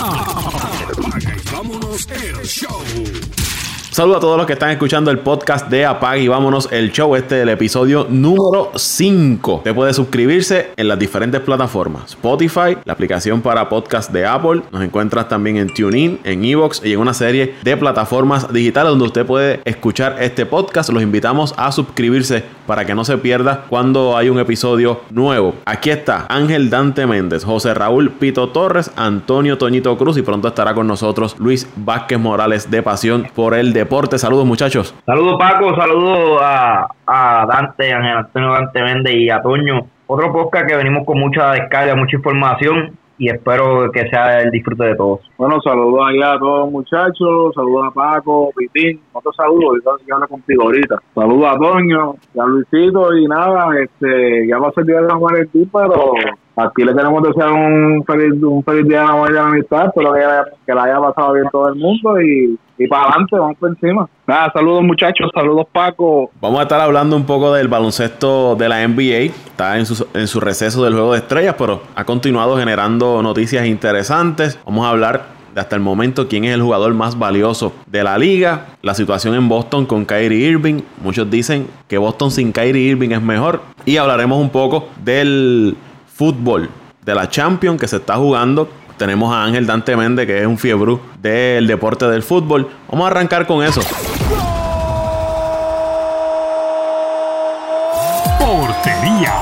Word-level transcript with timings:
Apaga 0.00 1.36
y 1.36 1.54
vámonos 1.54 2.06
el 2.10 2.46
show. 2.46 3.59
Saludos 3.92 4.18
a 4.18 4.20
todos 4.20 4.36
los 4.36 4.46
que 4.46 4.52
están 4.52 4.70
escuchando 4.70 5.10
el 5.10 5.18
podcast 5.18 5.68
de 5.68 5.84
Apag 5.84 6.18
y 6.18 6.28
vámonos 6.28 6.68
el 6.70 6.92
show. 6.92 7.16
Este 7.16 7.38
es 7.38 7.42
el 7.42 7.48
episodio 7.48 8.06
número 8.08 8.70
5. 8.76 9.56
Usted 9.56 9.74
puede 9.74 9.92
suscribirse 9.92 10.70
en 10.76 10.86
las 10.86 10.96
diferentes 10.96 11.40
plataformas: 11.40 12.10
Spotify, 12.10 12.76
la 12.84 12.92
aplicación 12.92 13.42
para 13.42 13.68
podcast 13.68 14.12
de 14.12 14.24
Apple. 14.24 14.62
Nos 14.70 14.84
encuentras 14.84 15.28
también 15.28 15.56
en 15.56 15.74
TuneIn, 15.74 16.20
en 16.22 16.44
Evox 16.44 16.82
y 16.84 16.92
en 16.92 17.00
una 17.00 17.12
serie 17.12 17.56
de 17.64 17.76
plataformas 17.76 18.52
digitales 18.52 18.90
donde 18.90 19.06
usted 19.06 19.26
puede 19.26 19.60
escuchar 19.64 20.18
este 20.20 20.46
podcast. 20.46 20.90
Los 20.90 21.02
invitamos 21.02 21.52
a 21.56 21.72
suscribirse 21.72 22.44
para 22.68 22.84
que 22.84 22.94
no 22.94 23.04
se 23.04 23.18
pierda 23.18 23.64
cuando 23.68 24.16
hay 24.16 24.28
un 24.28 24.38
episodio 24.38 25.00
nuevo. 25.10 25.56
Aquí 25.64 25.90
está 25.90 26.26
Ángel 26.28 26.70
Dante 26.70 27.08
Méndez, 27.08 27.42
José 27.42 27.74
Raúl 27.74 28.12
Pito 28.12 28.50
Torres, 28.50 28.92
Antonio 28.94 29.58
Toñito 29.58 29.98
Cruz 29.98 30.16
y 30.16 30.22
pronto 30.22 30.46
estará 30.46 30.74
con 30.74 30.86
nosotros 30.86 31.34
Luis 31.40 31.68
Vázquez 31.74 32.20
Morales 32.20 32.70
de 32.70 32.84
Pasión 32.84 33.26
por 33.34 33.54
el 33.54 33.79
deporte. 33.80 34.18
Saludos 34.18 34.46
muchachos. 34.46 34.94
Saludos 35.04 35.36
Paco, 35.38 35.74
saludos 35.74 36.40
a, 36.42 36.88
a 37.06 37.46
Dante, 37.46 37.92
Ángel 37.92 38.16
Antonio 38.18 38.52
Dante 38.52 38.82
Méndez 38.82 39.14
y 39.16 39.30
a 39.30 39.42
Toño. 39.42 39.86
Otro 40.06 40.32
podcast 40.32 40.66
que 40.66 40.76
venimos 40.76 41.06
con 41.06 41.18
mucha 41.18 41.52
descarga, 41.52 41.94
mucha 41.94 42.16
información 42.16 42.98
y 43.20 43.28
espero 43.28 43.92
que 43.92 44.08
sea 44.08 44.40
el 44.40 44.50
disfrute 44.50 44.82
de 44.82 44.96
todos. 44.96 45.20
Bueno, 45.36 45.60
saludos 45.60 46.00
allá 46.08 46.32
a 46.32 46.38
todos 46.38 46.70
muchachos, 46.70 47.54
saludos 47.54 47.88
a 47.88 47.90
Paco, 47.90 48.50
Pitín, 48.56 48.98
otro 49.12 49.30
saludo, 49.34 49.74
yo 49.84 50.14
hablo 50.14 50.26
contigo 50.26 50.62
ahorita. 50.62 50.96
Saludos 51.14 51.54
a 51.54 51.58
Toño, 51.58 52.14
a 52.38 52.46
Luisito 52.46 53.14
y 53.14 53.26
nada, 53.26 53.78
este, 53.78 54.48
ya 54.48 54.58
va 54.58 54.68
a 54.68 54.72
ser 54.72 54.86
día 54.86 55.02
de 55.02 55.08
la 55.08 55.16
Valentín, 55.16 55.70
pero 55.70 56.14
aquí 56.56 56.82
le 56.82 56.94
queremos 56.94 57.22
desear 57.22 57.52
un 57.52 58.02
feliz, 58.06 58.42
un 58.42 58.64
feliz 58.64 58.88
día 58.88 59.02
de 59.02 59.32
la 59.34 59.48
amistad, 59.48 59.88
espero 59.88 60.14
que, 60.14 60.20
que 60.64 60.74
la 60.74 60.84
haya 60.84 60.98
pasado 60.98 61.34
bien 61.34 61.46
todo 61.52 61.68
el 61.68 61.74
mundo 61.74 62.20
y 62.22 62.58
y 62.80 62.88
para 62.88 63.02
adelante, 63.02 63.36
vamos 63.36 63.58
por 63.58 63.68
encima. 63.68 64.08
Nada, 64.26 64.50
saludos 64.54 64.82
muchachos, 64.82 65.30
saludos 65.34 65.66
Paco. 65.70 66.30
Vamos 66.40 66.60
a 66.60 66.62
estar 66.62 66.80
hablando 66.80 67.14
un 67.14 67.26
poco 67.26 67.52
del 67.52 67.68
baloncesto 67.68 68.56
de 68.56 68.70
la 68.70 68.88
NBA. 68.88 69.34
Está 69.50 69.78
en 69.78 69.84
su, 69.84 70.06
en 70.14 70.26
su 70.26 70.40
receso 70.40 70.82
del 70.82 70.94
juego 70.94 71.12
de 71.12 71.18
estrellas, 71.18 71.56
pero 71.58 71.82
ha 71.94 72.04
continuado 72.04 72.56
generando 72.56 73.22
noticias 73.22 73.66
interesantes. 73.66 74.58
Vamos 74.64 74.86
a 74.86 74.90
hablar 74.90 75.26
de 75.54 75.60
hasta 75.60 75.76
el 75.76 75.82
momento 75.82 76.26
quién 76.26 76.44
es 76.44 76.54
el 76.54 76.62
jugador 76.62 76.94
más 76.94 77.18
valioso 77.18 77.74
de 77.86 78.02
la 78.02 78.16
liga, 78.16 78.68
la 78.80 78.94
situación 78.94 79.34
en 79.34 79.46
Boston 79.46 79.84
con 79.84 80.06
Kyrie 80.06 80.48
Irving. 80.48 80.80
Muchos 81.02 81.30
dicen 81.30 81.66
que 81.86 81.98
Boston 81.98 82.30
sin 82.30 82.50
Kyrie 82.50 82.92
Irving 82.92 83.10
es 83.10 83.20
mejor. 83.20 83.60
Y 83.84 83.98
hablaremos 83.98 84.40
un 84.40 84.48
poco 84.48 84.88
del 85.04 85.76
fútbol, 86.06 86.70
de 87.04 87.14
la 87.14 87.28
Champions 87.28 87.78
que 87.78 87.88
se 87.88 87.96
está 87.96 88.16
jugando 88.16 88.70
tenemos 89.00 89.34
a 89.34 89.44
Ángel 89.44 89.66
Dante 89.66 89.96
Méndez, 89.96 90.26
que 90.26 90.42
es 90.42 90.46
un 90.46 90.58
fiebre 90.58 90.98
del 91.22 91.66
deporte 91.66 92.04
del 92.04 92.22
fútbol. 92.22 92.68
Vamos 92.90 93.06
a 93.06 93.10
arrancar 93.10 93.46
con 93.46 93.64
eso. 93.64 93.80
Portería. 98.38 99.32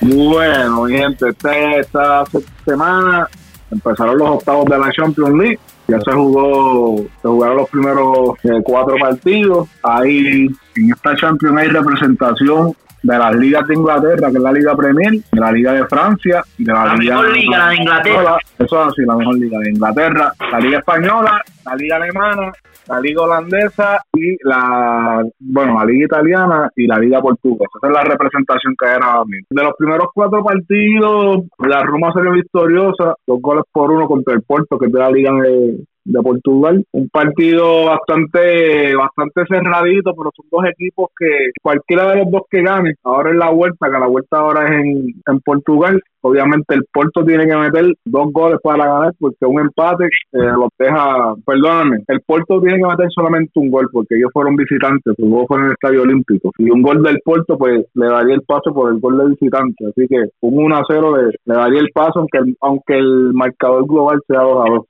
Bueno, 0.00 0.84
mi 0.84 0.96
gente, 0.96 1.28
este, 1.28 1.80
esta 1.80 2.24
semana 2.64 3.28
empezaron 3.70 4.16
los 4.16 4.30
octavos 4.30 4.64
de 4.64 4.78
la 4.78 4.90
Champions 4.90 5.34
League. 5.34 5.58
Ya 5.86 6.00
se 6.00 6.12
jugó, 6.12 6.96
se 7.20 7.28
jugaron 7.28 7.56
los 7.58 7.68
primeros 7.68 8.38
eh, 8.44 8.62
cuatro 8.64 8.96
partidos. 8.98 9.68
Ahí 9.82 10.48
en 10.76 10.92
esta 10.92 11.14
Champions 11.14 11.58
hay 11.58 11.68
representación 11.68 12.74
de 13.02 13.18
las 13.18 13.34
ligas 13.36 13.66
de 13.66 13.74
Inglaterra, 13.74 14.30
que 14.30 14.36
es 14.36 14.42
la 14.42 14.52
Liga 14.52 14.76
Premier, 14.76 15.12
de 15.12 15.40
la 15.40 15.52
Liga 15.52 15.72
de 15.72 15.86
Francia, 15.86 16.42
de 16.58 16.72
la, 16.72 16.84
la 16.84 16.94
Liga 16.96 17.16
mejor 17.16 17.36
liga, 17.36 17.58
la 17.58 17.68
de 17.68 17.76
Inglaterra. 17.76 18.36
Eso 18.58 18.82
es 18.82 18.88
así, 18.88 19.02
la 19.06 19.16
mejor 19.16 19.38
liga 19.38 19.58
de 19.58 19.70
Inglaterra, 19.70 20.32
la 20.52 20.60
Liga 20.60 20.78
Española, 20.78 21.42
la 21.64 21.76
Liga 21.76 21.96
Alemana, 21.96 22.52
la 22.88 23.00
Liga 23.00 23.22
Holandesa 23.22 24.02
y 24.14 24.36
la, 24.42 25.22
bueno, 25.38 25.78
la 25.78 25.84
Liga 25.84 26.06
Italiana 26.06 26.70
y 26.74 26.86
la 26.86 26.98
Liga 26.98 27.20
Portuguesa. 27.20 27.70
Esa 27.76 27.86
es 27.86 27.92
la 27.92 28.04
representación 28.04 28.74
que 28.78 28.88
hay 28.88 28.94
ahora 28.94 29.24
mismo. 29.26 29.46
De 29.50 29.62
los 29.62 29.74
primeros 29.76 30.08
cuatro 30.14 30.42
partidos, 30.42 31.44
la 31.58 31.82
Roma 31.82 32.12
salió 32.12 32.32
victoriosa, 32.32 33.14
dos 33.26 33.40
goles 33.40 33.64
por 33.72 33.90
uno 33.90 34.06
contra 34.06 34.34
el 34.34 34.42
Porto, 34.42 34.78
que 34.78 34.86
es 34.86 34.92
de 34.92 34.98
la 34.98 35.10
Liga 35.10 35.32
de, 35.32 35.84
de 36.08 36.22
Portugal. 36.22 36.84
Un 36.92 37.08
partido 37.08 37.86
bastante 37.86 38.94
bastante 38.94 39.42
cerradito, 39.48 40.14
pero 40.14 40.30
son 40.34 40.46
dos 40.50 40.64
equipos 40.70 41.10
que 41.18 41.50
cualquiera 41.62 42.10
de 42.10 42.16
los 42.16 42.30
dos 42.30 42.42
que 42.50 42.62
gane, 42.62 42.94
ahora 43.04 43.30
es 43.30 43.36
la 43.36 43.50
vuelta, 43.50 43.90
que 43.90 43.98
la 43.98 44.06
vuelta 44.06 44.38
ahora 44.38 44.66
es 44.66 44.84
en, 44.84 45.14
en 45.26 45.40
Portugal. 45.40 46.02
Obviamente 46.20 46.74
el 46.74 46.84
Porto 46.92 47.24
tiene 47.24 47.46
que 47.46 47.56
meter 47.56 47.94
dos 48.04 48.32
goles 48.32 48.58
para 48.62 48.86
ganar 48.86 49.12
porque 49.18 49.46
un 49.46 49.60
empate 49.60 50.04
eh, 50.04 50.38
los 50.38 50.68
deja, 50.78 51.34
perdóname, 51.46 51.98
el 52.08 52.20
Porto 52.22 52.60
tiene 52.60 52.78
que 52.78 52.86
meter 52.88 53.08
solamente 53.14 53.52
un 53.56 53.70
gol 53.70 53.88
porque 53.92 54.16
ellos 54.16 54.30
fueron 54.32 54.56
visitantes, 54.56 55.14
pues 55.16 55.28
luego 55.28 55.46
fueron 55.46 55.66
en 55.66 55.70
el 55.70 55.74
Estadio 55.74 56.02
Olímpico. 56.02 56.50
Y 56.58 56.70
un 56.70 56.82
gol 56.82 57.02
del 57.02 57.20
Porto 57.24 57.56
pues 57.56 57.86
le 57.94 58.06
daría 58.06 58.34
el 58.34 58.42
paso 58.42 58.74
por 58.74 58.92
el 58.92 59.00
gol 59.00 59.18
de 59.18 59.26
visitante, 59.30 59.86
así 59.86 60.06
que 60.08 60.24
un 60.40 60.64
1 60.64 60.76
a 60.76 60.82
0 60.88 61.16
le, 61.16 61.54
daría 61.54 61.80
el 61.80 61.90
paso 61.92 62.20
aunque 62.20 62.38
el, 62.38 62.56
aunque 62.60 62.98
el 62.98 63.32
marcador 63.34 63.86
global 63.86 64.20
sea 64.26 64.40
2 64.40 64.66
a 64.66 64.70
2, 64.70 64.84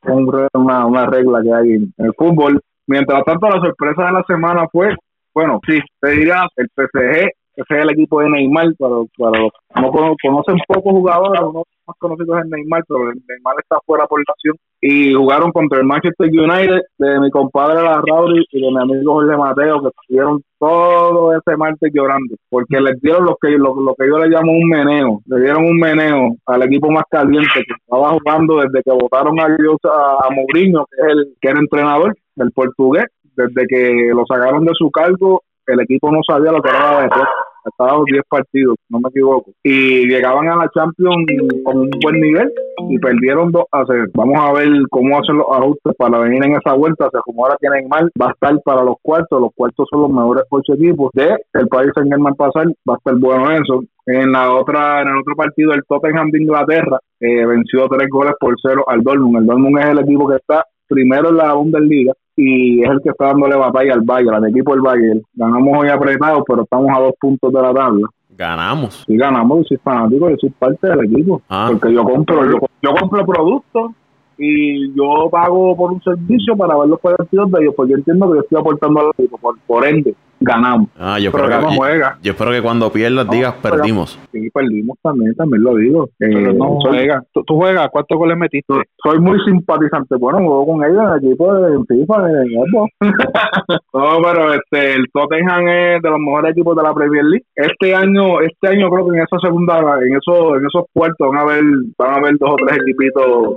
es 0.45 0.49
una, 0.55 0.87
una 0.87 1.07
regla 1.07 1.43
que 1.43 1.53
hay 1.53 1.73
en 1.73 1.93
el 1.99 2.13
fútbol. 2.17 2.61
Mientras 2.87 3.23
tanto 3.25 3.49
la 3.49 3.61
sorpresa 3.61 4.07
de 4.07 4.13
la 4.13 4.25
semana 4.27 4.67
fue, 4.73 4.97
bueno, 5.35 5.61
sí, 5.67 5.79
te 6.01 6.11
diría 6.11 6.47
el 6.57 6.69
PSG 6.75 7.31
ese 7.59 7.75
es 7.77 7.85
el 7.85 7.91
equipo 7.91 8.21
de 8.21 8.31
Neymar, 8.31 8.73
para, 8.79 8.95
para 9.19 9.41
no 9.41 9.91
conocen 9.91 10.59
pocos 10.69 10.93
jugadores, 10.93 11.41
uno 11.41 11.65
más 11.89 11.97
conocidos 11.99 12.39
es 12.39 12.47
Neymar, 12.51 12.85
pero 12.87 13.01
Neymar 13.01 13.57
está 13.59 13.79
fuera 13.85 14.07
por 14.07 14.21
lesión 14.21 14.57
y 14.81 15.13
jugaron 15.13 15.51
contra 15.51 15.81
el 15.81 15.85
Manchester 15.85 16.29
United 16.29 16.83
de 16.99 17.19
mi 17.19 17.31
compadre 17.31 17.83
La 17.83 18.01
Rauri 18.01 18.45
y 18.53 18.61
de 18.61 18.71
mi 18.71 18.81
amigo 18.81 19.15
Jorge 19.15 19.37
Mateo 19.37 19.83
que 19.83 19.89
estuvieron 19.89 20.41
todo 20.61 21.33
ese 21.33 21.57
martes 21.57 21.91
llorando 21.93 22.37
porque 22.49 22.81
les 22.81 23.01
dieron 23.01 23.25
lo 23.25 23.37
que 23.43 23.51
lo, 23.51 23.75
lo, 23.75 23.93
que 23.97 24.07
yo 24.07 24.19
le 24.19 24.29
llamo 24.29 24.53
un 24.53 24.69
meneo, 24.69 25.21
le 25.27 25.41
dieron 25.41 25.65
un 25.65 25.79
meneo 25.81 26.37
al 26.47 26.63
equipo 26.63 26.93
más 26.93 27.05
caliente 27.11 27.49
que 27.55 27.75
estaba 27.75 28.11
jugando 28.11 28.59
desde 28.59 28.85
que 28.85 28.93
votaron 28.93 29.41
a, 29.41 29.47
a, 29.47 30.27
a 30.27 30.31
Mourinho, 30.31 30.87
que 30.87 31.01
es 31.01 31.09
el 31.09 31.35
que 31.41 31.49
era 31.49 31.59
entrenador 31.59 32.15
del 32.37 32.53
portugués, 32.53 33.07
desde 33.35 33.67
que 33.67 34.11
lo 34.15 34.25
sacaron 34.27 34.65
de 34.65 34.75
su 34.75 34.93
cargo 34.93 35.43
el 35.69 35.81
equipo 35.81 36.11
no 36.11 36.21
sabía 36.27 36.51
lo 36.51 36.63
que 36.63 36.71
era 36.71 36.93
la 36.93 37.01
derrota. 37.03 37.29
Estaban 37.65 38.05
10 38.05 38.23
partidos, 38.29 38.77
no 38.89 39.01
me 39.01 39.09
equivoco. 39.11 39.51
Y 39.63 40.07
llegaban 40.09 40.49
a 40.49 40.57
la 40.57 40.71
Champions 40.75 41.27
con 41.65 41.79
un 41.79 41.91
buen 42.03 42.21
nivel 42.21 42.53
y 42.89 42.99
perdieron 42.99 43.51
2 43.53 43.65
a 43.73 43.85
0. 43.87 44.05
Vamos 44.15 44.37
a 44.39 44.53
ver 44.53 44.69
cómo 44.91 45.19
hacen 45.19 45.39
los 45.39 45.47
ajustes 45.51 45.95
para 45.97 46.19
venir 46.21 46.45
en 46.45 46.53
esa 46.53 46.75
vuelta. 46.75 47.07
O 47.07 47.11
sea, 47.11 47.21
como 47.21 47.45
ahora 47.45 47.57
tienen 47.61 47.89
mal, 47.89 48.11
va 48.21 48.29
a 48.29 48.33
estar 48.33 48.61
para 48.63 48.83
los 48.83 48.97
cuartos. 49.03 49.41
Los 49.41 49.51
cuartos 49.55 49.87
son 49.91 50.03
los 50.03 50.11
mejores 50.11 50.45
ocho 50.51 50.75
equipos 50.75 51.11
de 51.15 51.37
el 51.55 51.69
país 51.69 51.91
en 51.97 52.13
el 52.13 52.19
mal 52.21 52.35
pasar. 52.37 52.67
Va 52.89 52.95
a 52.95 52.99
estar 52.99 53.15
bueno 53.17 53.51
eso. 53.51 53.83
En 54.07 54.33
la 54.33 54.55
otra, 54.55 55.03
en 55.03 55.09
el 55.09 55.17
otro 55.19 55.35
partido, 55.37 55.73
el 55.73 55.85
Tottenham 55.87 56.31
de 56.31 56.43
Inglaterra 56.43 56.99
eh, 57.21 57.45
venció 57.45 57.87
tres 57.89 58.09
goles 58.09 58.33
por 58.41 58.55
cero 58.63 58.85
al 58.87 59.03
Dortmund. 59.03 59.39
El 59.39 59.47
Dortmund 59.47 59.79
es 59.81 59.87
el 59.87 59.99
equipo 59.99 60.29
que 60.29 60.37
está 60.37 60.65
primero 60.89 61.29
en 61.29 61.37
la 61.37 61.53
Bundesliga 61.53 62.15
y 62.41 62.85
es 62.85 62.89
el 62.89 63.01
que 63.03 63.09
está 63.09 63.27
dándole 63.27 63.57
batalla 63.57 63.95
al 63.95 64.03
Bayern, 64.03 64.37
al 64.37 64.49
equipo 64.49 64.71
del 64.73 64.81
Bayern. 64.81 65.21
Ganamos 65.35 65.77
hoy 65.77 65.89
apretado, 65.89 66.45
pero 66.45 66.63
estamos 66.63 66.89
a 66.97 67.01
dos 67.01 67.13
puntos 67.21 67.53
de 67.53 67.61
la 67.61 67.75
tabla. 67.75 68.09
Ganamos. 68.31 69.03
Sí, 69.09 69.17
ganamos, 69.17 69.59
yo 69.59 69.65
soy 69.65 69.77
fanático, 69.79 70.31
yo 70.31 70.37
soy 70.37 70.51
parte 70.51 70.87
del 70.87 71.05
equipo. 71.05 71.43
Ah. 71.49 71.67
Porque 71.69 71.93
yo 71.93 72.05
compro, 72.05 72.45
yo, 72.45 72.59
yo 72.81 72.95
compro 72.95 73.27
productos 73.27 73.91
y 74.39 74.95
yo 74.95 75.29
pago 75.31 75.77
por 75.77 75.93
un 75.93 76.03
servicio 76.03 76.57
para 76.57 76.77
ver 76.79 76.89
los 76.89 77.01
partidos 77.01 77.51
de 77.51 77.63
ellos, 77.63 77.75
porque 77.77 77.93
yo 77.93 77.99
entiendo 77.99 78.31
que 78.31 78.37
yo 78.37 78.41
estoy 78.43 78.61
aportando 78.61 79.01
al 79.01 79.11
equipo, 79.19 79.37
por, 79.39 79.59
por 79.67 79.85
ende, 79.87 80.15
ganamos. 80.41 80.89
Ah, 80.97 81.19
yo, 81.19 81.33
Pero 81.33 81.45
espero 81.45 81.63
no 81.63 81.69
que, 81.71 81.77
juega. 81.77 82.15
yo, 82.17 82.23
yo 82.23 82.33
espero 82.33 82.51
que 82.53 82.63
cuando 82.63 82.93
pierdas 82.93 83.27
No, 83.27 83.33
digas 83.33 83.55
perdimos. 83.61 84.19
Sí, 84.33 84.49
perdimos 84.51 84.97
también, 85.03 85.35
también 85.35 85.63
lo 85.65 85.75
digo. 85.75 86.05
Eh, 86.21 86.31
Pero 86.33 86.53
no 86.53 86.79
soy, 86.83 86.99
juega. 86.99 87.23
¿Tú, 87.33 87.43
tú 87.45 87.57
juegas? 87.57 87.89
¿Cuántos 87.91 88.17
goles 88.17 88.37
metiste? 88.37 88.75
soy 89.03 89.19
muy 89.19 89.39
simpatizante. 89.45 90.17
Bueno, 90.17 90.39
juego 90.39 90.67
con 90.67 90.85
ellos 90.85 91.03
en 91.03 91.09
el 91.09 91.25
equipo 91.25 91.55
de 91.55 91.79
FIFA, 91.89 92.23
de 92.29 92.45
Xbox. 92.49 92.93
no, 93.95 94.19
pero 94.23 94.53
este, 94.55 94.95
el 94.95 95.07
Tottenham 95.13 95.69
es 95.69 96.03
de 96.03 96.11
los 96.11 96.21
mejores 96.21 96.53
equipos 96.53 96.77
de 96.77 96.83
la 96.83 96.95
Premier 96.95 97.25
League. 97.25 97.45
Este 97.57 97.95
año, 97.95 98.41
este 98.41 98.69
año 98.69 98.89
creo 98.91 99.09
que 99.09 99.17
en 99.17 99.25
esa 99.25 99.39
segunda, 99.43 99.79
en 99.79 100.17
esos, 100.17 100.57
en 100.59 100.67
esos 100.67 100.85
puertos 100.93 101.29
van 101.29 101.39
a 101.39 101.43
haber, 101.43 101.65
van 101.99 102.15
a 102.15 102.17
haber 102.19 102.39
dos 102.39 102.53
o 102.53 102.57
tres 102.65 102.79
equipitos 102.79 103.57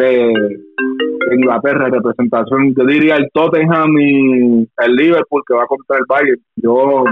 de, 0.00 0.32
Inglaterra 1.32 1.88
representación. 1.90 2.74
Yo 2.74 2.84
diría 2.84 3.16
el 3.16 3.30
Tottenham 3.32 3.96
y 3.98 4.68
el 4.78 4.96
Liverpool 4.96 5.42
que 5.46 5.54
va 5.54 5.66
contra 5.66 5.98
el 5.98 6.04
Bayern. 6.08 6.40
Yo 6.56 7.04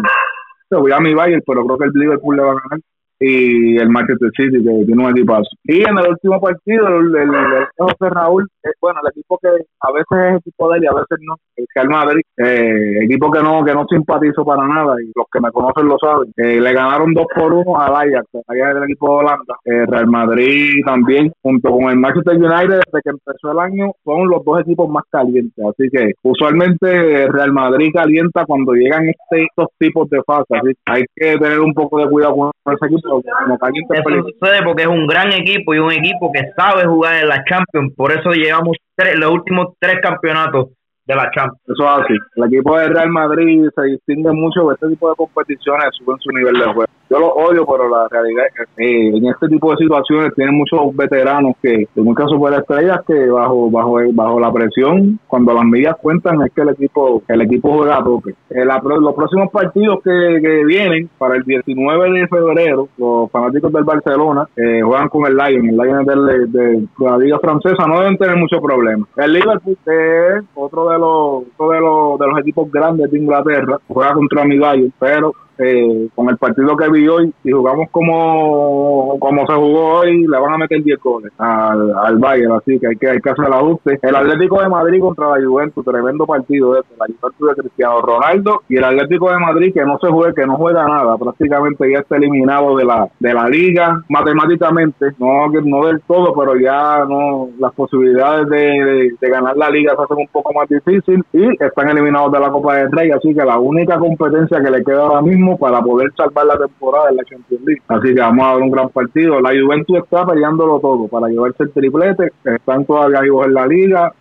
voy 0.71 0.93
a 0.93 0.99
mi 0.99 1.15
Bayern, 1.15 1.43
pero 1.47 1.65
creo 1.65 1.79
que 1.79 1.85
el 1.85 1.93
Liverpool 1.95 2.37
le 2.37 2.43
va 2.43 2.53
a 2.53 2.55
ganar. 2.55 2.81
Y 3.21 3.77
el 3.77 3.89
Manchester 3.89 4.31
City, 4.37 4.63
que 4.63 4.85
tiene 4.87 5.05
un 5.05 5.11
equipazo. 5.11 5.49
Y 5.65 5.81
en 5.81 5.99
el 5.99 6.09
último 6.09 6.41
partido, 6.41 6.87
el, 6.89 7.17
el, 7.17 7.35
el 7.35 7.67
José 7.77 8.11
Raúl, 8.11 8.49
eh, 8.65 8.71
bueno, 8.81 9.01
el 9.03 9.11
equipo 9.11 9.39
que 9.39 9.49
a 9.49 9.93
veces 9.93 10.33
es 10.33 10.37
equipo 10.39 10.71
de 10.71 10.79
él 10.79 10.85
y 10.85 10.87
a 10.87 10.93
veces 10.93 11.19
no, 11.21 11.35
el 11.57 11.67
Real 11.75 11.89
Madrid, 11.89 12.23
eh, 12.37 13.05
equipo 13.05 13.31
que 13.31 13.43
no 13.43 13.65
que 13.65 13.75
no 13.75 13.85
simpatizo 13.89 14.45
para 14.45 14.67
nada, 14.67 14.95
y 15.03 15.11
los 15.15 15.27
que 15.33 15.41
me 15.41 15.51
conocen 15.51 15.89
lo 15.89 15.97
saben, 15.99 16.33
eh, 16.37 16.61
le 16.61 16.73
ganaron 16.73 17.13
2 17.13 17.27
por 17.35 17.53
1 17.53 17.81
al 17.81 17.95
Ajax, 17.95 18.27
allá 18.47 18.75
del 18.75 18.85
equipo 18.85 19.09
de 19.09 19.15
Holanda. 19.15 19.55
Eh, 19.65 19.87
Real 19.87 20.07
Madrid 20.07 20.83
también, 20.87 21.33
junto 21.43 21.71
con 21.71 21.91
el 21.91 21.97
Manchester 21.97 22.37
United, 22.37 22.81
desde 22.87 23.03
que 23.03 23.11
empezó 23.11 23.53
el 23.53 23.59
año, 23.59 23.93
son 24.05 24.29
los 24.29 24.45
dos 24.45 24.61
equipos 24.61 24.89
más 24.89 25.05
calientes. 25.11 25.65
Así 25.65 25.89
que 25.91 26.13
usualmente 26.23 27.29
Real 27.29 27.53
Madrid 27.53 27.91
calienta 27.93 28.45
cuando 28.47 28.73
llegan 28.73 29.09
este, 29.09 29.45
estos 29.45 29.69
tipos 29.79 30.09
de 30.11 30.23
fases. 30.25 30.47
Así 30.51 30.73
hay 30.87 31.05
que 31.15 31.37
tener 31.39 31.61
un 31.61 31.75
poco 31.75 31.99
de 31.99 32.09
cuidado 32.09 32.35
con 32.35 32.75
ese 32.75 32.87
equipo 32.87 33.08
como 33.09 33.59
caliente 33.59 33.95
Eso 33.95 34.29
sucede 34.29 34.63
porque 34.65 34.83
es 34.83 34.89
un 34.89 35.07
gran 35.07 35.33
equipo 35.33 35.75
y 35.75 35.79
un 35.79 35.93
equipo 35.93 36.31
que 36.33 36.53
sabe 36.57 36.87
jugar 36.87 37.23
en 37.23 37.29
la 37.29 37.45
Champions. 37.45 37.95
Por 37.97 38.13
eso 38.13 38.31
llevamos 38.31 38.77
tres, 38.95 39.19
los 39.19 39.31
últimos 39.33 39.75
tres 39.79 39.97
campeonatos 40.01 40.69
de 41.07 41.15
la 41.15 41.31
Champions. 41.31 41.63
Eso 41.67 41.85
es 41.85 42.05
así. 42.05 42.15
El 42.37 42.45
equipo 42.45 42.79
de 42.79 42.89
Real 42.89 43.11
Madrid 43.11 43.65
se 43.75 43.83
distingue 43.83 44.33
mucho 44.33 44.69
de 44.69 44.75
este 44.75 44.89
tipo 44.89 45.09
de 45.09 45.17
competiciones, 45.17 45.89
suben 45.93 46.19
su 46.19 46.31
nivel 46.31 46.55
de 46.55 46.65
juego. 46.65 46.98
Yo 47.11 47.19
lo 47.19 47.29
odio, 47.29 47.65
pero 47.67 47.89
la 47.89 48.07
realidad 48.09 48.45
es 48.47 48.69
que 48.77 48.85
eh, 48.85 49.17
en 49.17 49.27
este 49.27 49.49
tipo 49.49 49.71
de 49.71 49.79
situaciones 49.79 50.35
tienen 50.35 50.55
muchos 50.55 50.95
veteranos 50.95 51.55
que, 51.63 51.89
en 51.95 52.05
muchas 52.05 52.29
superestrellas, 52.29 53.01
que 53.07 53.31
bajo 53.31 53.71
bajo 53.71 53.99
bajo 54.13 54.41
la 54.41 54.53
presión, 54.53 55.19
cuando 55.27 55.55
las 55.55 55.65
medidas 55.65 55.97
cuentan, 56.03 56.43
es 56.43 56.53
que 56.53 56.61
el 56.61 56.71
equipo 56.71 57.23
el 57.29 57.41
equipo 57.41 57.73
juega 57.77 57.99
a 57.99 58.05
tope. 58.05 58.35
Eh, 58.51 58.65
los 58.65 59.15
próximos 59.15 59.51
partidos 59.51 60.01
que, 60.03 60.39
que 60.43 60.65
vienen 60.65 61.09
para 61.17 61.37
el 61.37 61.45
19 61.45 62.13
de 62.13 62.29
febrero, 62.29 62.89
los 62.99 63.31
fanáticos 63.31 63.73
del 63.73 63.85
Barcelona 63.85 64.47
eh, 64.57 64.83
juegan 64.83 65.09
con 65.09 65.27
el 65.27 65.37
Lyon, 65.37 65.69
el 65.69 65.77
Lyon 65.77 66.05
de, 66.05 66.89
la 66.99 67.19
liga 67.19 67.39
francesa, 67.39 67.87
no 67.87 68.01
deben 68.01 68.19
tener 68.19 68.37
muchos 68.37 68.61
problemas. 68.61 69.09
El 69.17 69.33
Liverpool, 69.33 69.79
es 69.87 70.45
otro 70.55 70.91
de 70.91 70.99
los 70.99 71.45
otro 71.57 71.71
de 71.71 71.81
los 71.81 72.19
de 72.19 72.27
los 72.27 72.39
equipos 72.41 72.71
grandes 72.71 73.11
de 73.11 73.19
Inglaterra, 73.19 73.79
juega 73.89 74.13
contra 74.13 74.45
mi 74.45 74.59
Bayern, 74.59 74.93
pero 74.99 75.33
eh, 75.59 76.09
con 76.15 76.29
el 76.31 76.37
partido 76.39 76.77
que 76.77 76.89
vi 76.91 77.09
hoy, 77.09 77.33
si 77.43 77.51
jugamos 77.51 77.89
como, 77.91 79.17
como 79.19 79.47
se 79.47 79.53
jugó 79.55 79.99
hoy, 80.01 80.27
le 80.27 80.39
van 80.39 80.55
a 80.55 80.59
meter 80.59 80.83
10 80.83 80.99
goles 81.01 81.33
al, 81.39 81.93
al 82.05 82.19
Bayern, 82.19 82.53
así 82.53 82.79
que 82.79 82.89
hay 82.89 82.97
que, 82.97 83.09
hay 83.11 83.21
que 83.21 83.31
hacer 83.31 83.47
el 83.47 83.53
ajuste. 83.53 83.99
El 84.03 84.17
Atlético 84.17 84.61
de 84.61 84.69
Madrid 84.69 85.01
contra 85.01 85.37
la 85.39 85.45
Juventus, 85.47 85.85
tremendo 85.85 86.27
partido 86.27 86.77
este, 86.79 86.95
la 86.99 87.07
Juventus 87.07 87.49
de 87.57 87.63
Cristiano 87.63 88.01
Ronaldo 88.01 88.63
y 88.69 88.77
el 88.77 88.85
Atlético 88.85 89.31
de 89.31 89.39
Madrid 89.39 89.73
que 89.75 89.85
no 89.85 89.99
se 90.01 90.09
juega, 90.09 90.33
que 90.35 90.47
no 90.47 90.57
juega 90.57 90.87
nada, 90.87 91.17
prácticamente 91.17 91.91
ya 91.93 92.01
está 92.01 92.17
eliminado 92.17 92.77
de 92.77 92.85
la 92.85 93.09
de 93.19 93.35
la 93.35 93.49
liga 93.49 94.03
matemáticamente, 94.09 95.07
no 95.19 95.49
no 95.49 95.87
del 95.87 96.01
todo, 96.03 96.35
pero 96.35 96.57
ya 96.59 97.05
no 97.09 97.49
las 97.59 97.73
posibilidades 97.75 98.49
de, 98.49 98.59
de- 98.59 99.09
de 99.21 99.29
ganar 99.31 99.57
la 99.57 99.71
liga 99.71 99.95
se 99.97 100.03
hacen 100.03 100.19
un 100.19 100.29
poco 100.29 100.53
más 100.53 100.69
difícil 100.69 101.25
y 101.33 101.63
están 101.63 101.89
eliminados 101.89 102.31
de 102.33 102.41
la 102.41 102.51
Copa 102.51 102.77
del 102.77 102.93
Rey, 102.93 103.11
así 103.11 103.35
que 103.35 103.45
la 103.45 103.59
única 103.59 103.99
competencia 103.99 104.61
que 104.63 104.71
le 104.71 104.85
queda 104.85 105.03
ahora 105.07 105.23
mismo 105.23 105.48
para 105.57 105.81
poder 105.81 106.13
salvar 106.17 106.47
la 106.47 106.59
temporada 106.59 107.11
es 107.11 107.17
la 107.17 107.25
Champions 107.25 107.65
League. 107.65 107.83
Así 107.89 108.15
que 108.15 108.21
vamos 108.21 108.47
a 108.47 108.55
ver 108.55 108.63
un 108.63 108.71
gran 108.71 108.89
partido. 108.91 109.41
La 109.41 109.51
Juventus 109.51 109.99
está 109.99 110.27
peleándolo 110.27 110.81
todo 110.81 111.09
para 111.09 111.29
llevarse 111.29 111.63
el 111.63 111.73
triplete, 111.73 112.33
están 112.45 112.85
todavía 112.85 113.21
vivos 113.21 113.47
en 113.47 113.55
la 113.55 113.67
liga, 113.67 114.13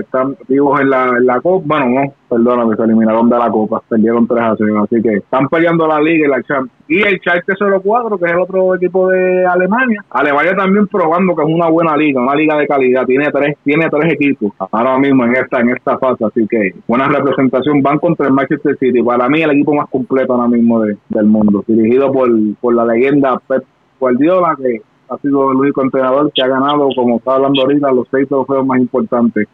están 0.00 0.36
vivos 0.48 0.80
en 0.80 0.90
la, 0.90 1.18
la 1.20 1.40
Copa. 1.40 1.64
Bueno, 1.66 1.86
no, 2.02 2.12
perdóname, 2.28 2.76
se 2.76 2.82
eliminaron 2.82 3.28
de 3.28 3.38
la 3.38 3.50
Copa, 3.50 3.82
perdieron 3.88 4.26
3 4.26 4.42
a 4.42 4.54
0. 4.56 4.82
Así 4.84 5.02
que 5.02 5.14
están 5.16 5.48
peleando 5.48 5.86
la 5.86 6.00
Liga 6.00 6.26
y 6.26 6.30
la 6.30 6.42
Champions. 6.42 6.70
Y 6.88 7.00
el 7.02 7.18
Schalke 7.20 7.54
04, 7.82 8.18
que 8.18 8.24
es 8.26 8.32
el 8.32 8.40
otro 8.40 8.74
equipo 8.74 9.08
de 9.08 9.46
Alemania. 9.46 10.04
Alemania 10.10 10.54
también 10.54 10.86
probando 10.86 11.34
que 11.34 11.42
es 11.42 11.48
una 11.48 11.68
buena 11.70 11.96
liga, 11.96 12.20
una 12.20 12.34
liga 12.34 12.56
de 12.58 12.66
calidad. 12.66 13.06
Tiene 13.06 13.30
tres 13.30 13.56
tiene 13.64 13.88
tres 13.88 14.12
equipos 14.12 14.52
ahora 14.70 14.98
mismo 14.98 15.24
en 15.24 15.36
esta 15.36 15.60
en 15.60 15.70
esta 15.70 15.96
fase. 15.98 16.24
Así 16.24 16.46
que 16.48 16.74
buena 16.86 17.08
representación. 17.08 17.82
Van 17.82 17.98
contra 17.98 18.26
el 18.26 18.32
Manchester 18.34 18.76
City. 18.78 19.02
Para 19.02 19.28
mí, 19.28 19.40
el 19.40 19.50
equipo 19.52 19.74
más 19.74 19.88
completo 19.88 20.34
ahora 20.34 20.48
mismo 20.48 20.80
de- 20.82 20.96
del 21.08 21.26
mundo. 21.26 21.64
Dirigido 21.66 22.12
por, 22.12 22.28
por 22.60 22.74
la 22.74 22.84
leyenda 22.84 23.40
Pep 23.48 23.64
Guardiola, 23.98 24.56
que 24.60 24.82
ha 25.08 25.18
sido 25.18 25.52
el 25.52 25.56
único 25.58 25.82
entrenador 25.82 26.30
que 26.34 26.42
ha 26.42 26.48
ganado, 26.48 26.88
como 26.94 27.16
está 27.16 27.34
hablando 27.36 27.62
ahorita, 27.62 27.92
los 27.92 28.06
seis 28.10 28.28
trofeos 28.28 28.66
más 28.66 28.78
importantes 28.80 29.46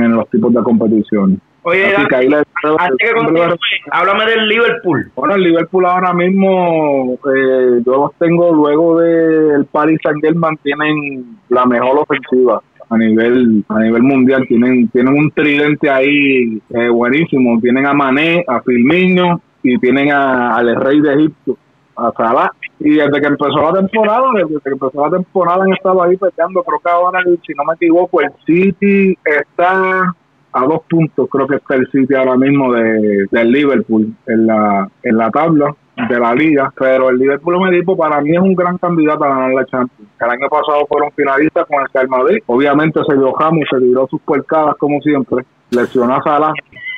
en 0.00 0.16
los 0.16 0.28
tipos 0.30 0.52
de 0.54 0.62
competiciones. 0.62 1.38
Oye, 1.64 1.94
Así 1.94 2.06
que 2.08 2.16
ahí 2.16 2.28
le- 2.28 2.38
antes 2.38 2.96
que 2.98 3.12
continúe, 3.14 3.56
háblame 3.92 4.24
del 4.26 4.48
Liverpool. 4.48 5.12
bueno, 5.14 5.34
el 5.36 5.42
Liverpool 5.42 5.86
ahora 5.86 6.12
mismo, 6.12 7.14
eh, 7.34 7.80
yo 7.86 7.92
los 7.92 8.14
tengo 8.18 8.52
luego 8.52 8.98
del 9.00 9.64
Paris 9.66 9.98
Saint 10.02 10.20
Germain, 10.24 10.56
tienen 10.64 11.36
la 11.50 11.64
mejor 11.66 11.98
ofensiva 12.00 12.60
a 12.90 12.98
nivel 12.98 13.64
a 13.68 13.78
nivel 13.78 14.02
mundial. 14.02 14.44
Tienen 14.48 14.88
tienen 14.88 15.14
un 15.16 15.30
tridente 15.30 15.88
ahí 15.88 16.60
eh, 16.70 16.88
buenísimo. 16.88 17.58
Tienen 17.60 17.86
a 17.86 17.92
Mané, 17.94 18.44
a 18.48 18.60
Firmino 18.62 19.40
y 19.62 19.78
tienen 19.78 20.10
a- 20.10 20.56
al 20.56 20.74
rey 20.76 21.00
de 21.00 21.14
Egipto, 21.14 21.56
a 21.96 22.12
Salah. 22.16 22.50
Y 22.80 22.94
desde 22.94 23.20
que 23.20 23.26
empezó 23.26 23.60
la 23.60 23.72
temporada, 23.72 24.26
desde 24.34 24.60
que 24.60 24.70
empezó 24.70 25.04
la 25.04 25.10
temporada 25.10 25.64
han 25.64 25.72
estado 25.72 26.02
ahí 26.02 26.16
peleando. 26.16 26.62
Creo 26.62 26.78
que 26.80 26.90
ahora, 26.90 27.20
si 27.46 27.52
no 27.54 27.64
me 27.64 27.74
equivoco, 27.74 28.20
el 28.20 28.30
City 28.46 29.16
está 29.24 30.14
a 30.52 30.66
dos 30.66 30.82
puntos 30.88 31.28
creo 31.30 31.46
que 31.46 31.56
está 31.56 31.76
el 31.76 31.90
City 31.90 32.14
ahora 32.14 32.36
mismo 32.36 32.72
de, 32.72 33.26
del 33.30 33.50
Liverpool 33.50 34.14
en 34.26 34.46
la, 34.46 34.88
en 35.02 35.16
la 35.16 35.30
tabla 35.30 35.74
de 36.08 36.18
la 36.18 36.34
liga, 36.34 36.72
pero 36.78 37.10
el 37.10 37.18
Liverpool 37.18 37.54
es 37.54 37.60
un 37.60 37.74
equipo 37.74 37.96
para 37.96 38.20
mí 38.20 38.32
es 38.34 38.40
un 38.40 38.54
gran 38.54 38.78
candidato 38.78 39.24
a 39.24 39.28
ganar 39.28 39.52
la 39.52 39.64
Champions. 39.66 40.10
El 40.20 40.30
año 40.30 40.48
pasado 40.48 40.86
fueron 40.88 41.10
finalistas 41.12 41.66
con 41.66 41.80
el 41.80 41.88
Real 41.92 42.08
Madrid. 42.08 42.38
Obviamente 42.46 43.00
se 43.06 43.16
dio 43.16 43.32
James, 43.32 43.68
se 43.70 43.78
tiró 43.78 44.06
sus 44.08 44.20
puercadas 44.22 44.74
como 44.76 45.00
siempre, 45.00 45.44
lesionó 45.70 46.14
a 46.14 46.22
Salah 46.22 46.52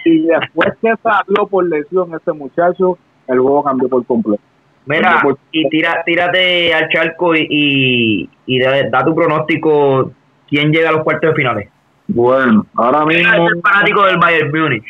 y 0.05 0.26
después 0.26 0.69
que 0.81 0.94
salió 1.02 1.46
por 1.49 1.67
lesión 1.67 2.14
ese 2.14 2.32
muchacho, 2.32 2.99
el 3.26 3.41
juego 3.41 3.64
cambió 3.64 3.88
por 3.88 4.05
completo. 4.05 4.43
Mira, 4.86 5.20
Pues- 5.22 5.36
y 5.52 5.69
tira, 5.69 6.02
tírate 6.04 6.75
al 6.75 6.88
charco 6.88 7.34
y, 7.34 7.46
y, 7.48 8.28
y 8.46 8.58
da, 8.60 8.88
da 8.90 9.04
tu 9.04 9.14
pronóstico 9.14 10.12
quién 10.48 10.70
llega 10.72 10.90
a 10.90 10.92
los 10.92 11.02
cuartos 11.04 11.31
de 11.31 11.36
finales. 11.36 11.69
Bueno, 12.06 12.66
ahora 12.75 13.04
mismo... 13.06 13.32
es 13.32 13.52
el 13.54 13.62
fanático 13.62 14.04
del 14.04 14.19
Bayern 14.19 14.50
Múnich 14.52 14.84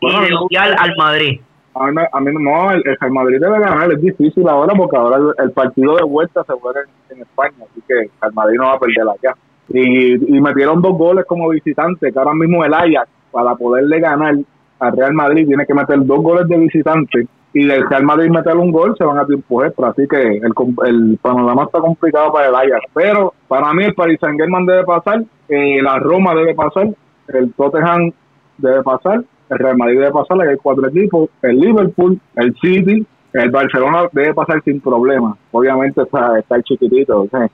Bueno, 0.00 0.20
y 0.22 0.24
de 0.24 0.30
no. 0.30 0.40
odiar 0.42 0.74
al 0.78 0.96
Madrid. 0.96 1.40
A 1.74 1.90
mí, 1.90 2.02
a 2.10 2.20
mí 2.20 2.30
no, 2.40 2.70
el, 2.72 2.82
el 2.86 3.10
Madrid 3.12 3.36
debe 3.38 3.60
ganar, 3.60 3.92
es 3.92 4.00
difícil 4.00 4.48
ahora 4.48 4.74
porque 4.74 4.96
ahora 4.96 5.16
el, 5.18 5.44
el 5.44 5.50
partido 5.52 5.96
de 5.96 6.02
vuelta 6.04 6.42
se 6.44 6.54
juega 6.54 6.80
en, 6.80 7.16
en 7.16 7.22
España, 7.22 7.54
así 7.70 7.82
que 7.86 7.94
el 8.26 8.32
Madrid 8.32 8.56
no 8.58 8.64
va 8.66 8.72
a 8.74 8.78
perder 8.80 9.04
allá. 9.08 9.36
Y, 9.68 10.36
y 10.36 10.40
metieron 10.40 10.80
dos 10.80 10.96
goles 10.96 11.24
como 11.26 11.48
visitante, 11.50 12.10
que 12.10 12.18
ahora 12.18 12.34
mismo 12.34 12.64
el 12.64 12.72
Ajax, 12.72 13.08
para 13.30 13.54
poderle 13.54 14.00
ganar 14.00 14.34
al 14.78 14.96
Real 14.96 15.12
Madrid, 15.12 15.46
tiene 15.46 15.66
que 15.66 15.74
meter 15.74 15.98
dos 16.04 16.22
goles 16.22 16.48
de 16.48 16.56
visitante 16.56 17.26
y 17.58 17.64
del 17.64 17.88
Real 17.88 18.02
Madrid 18.02 18.28
meter 18.28 18.54
un 18.54 18.70
gol, 18.70 18.94
se 18.98 19.04
van 19.04 19.16
a 19.16 19.24
tiempo 19.24 19.64
extra, 19.64 19.88
así 19.88 20.06
que 20.06 20.20
el, 20.20 20.52
el 20.84 21.18
panorama 21.22 21.62
está 21.62 21.80
complicado 21.80 22.30
para 22.30 22.48
el 22.48 22.54
Ajax. 22.54 22.84
Pero 22.92 23.32
para 23.48 23.72
mí 23.72 23.84
el 23.84 23.94
Paris 23.94 24.18
Saint 24.20 24.38
Germain 24.38 24.66
debe 24.66 24.84
pasar, 24.84 25.24
eh, 25.48 25.80
la 25.80 25.98
Roma 25.98 26.34
debe 26.34 26.54
pasar, 26.54 26.90
el 27.28 27.54
Tottenham 27.54 28.12
debe 28.58 28.82
pasar, 28.82 29.24
el 29.48 29.58
Real 29.58 29.78
Madrid 29.78 30.00
debe 30.00 30.10
pasar, 30.10 30.38
hay 30.42 30.58
cuatro 30.58 30.86
equipos, 30.86 31.30
el 31.40 31.58
Liverpool, 31.58 32.20
el 32.34 32.54
City, 32.60 33.06
el 33.32 33.50
Barcelona 33.50 34.02
debe 34.12 34.34
pasar 34.34 34.62
sin 34.62 34.78
problema. 34.82 35.34
Obviamente 35.50 36.02
está, 36.02 36.38
está 36.38 36.56
el 36.56 36.62
chiquitito, 36.62 37.24
está 37.24 37.48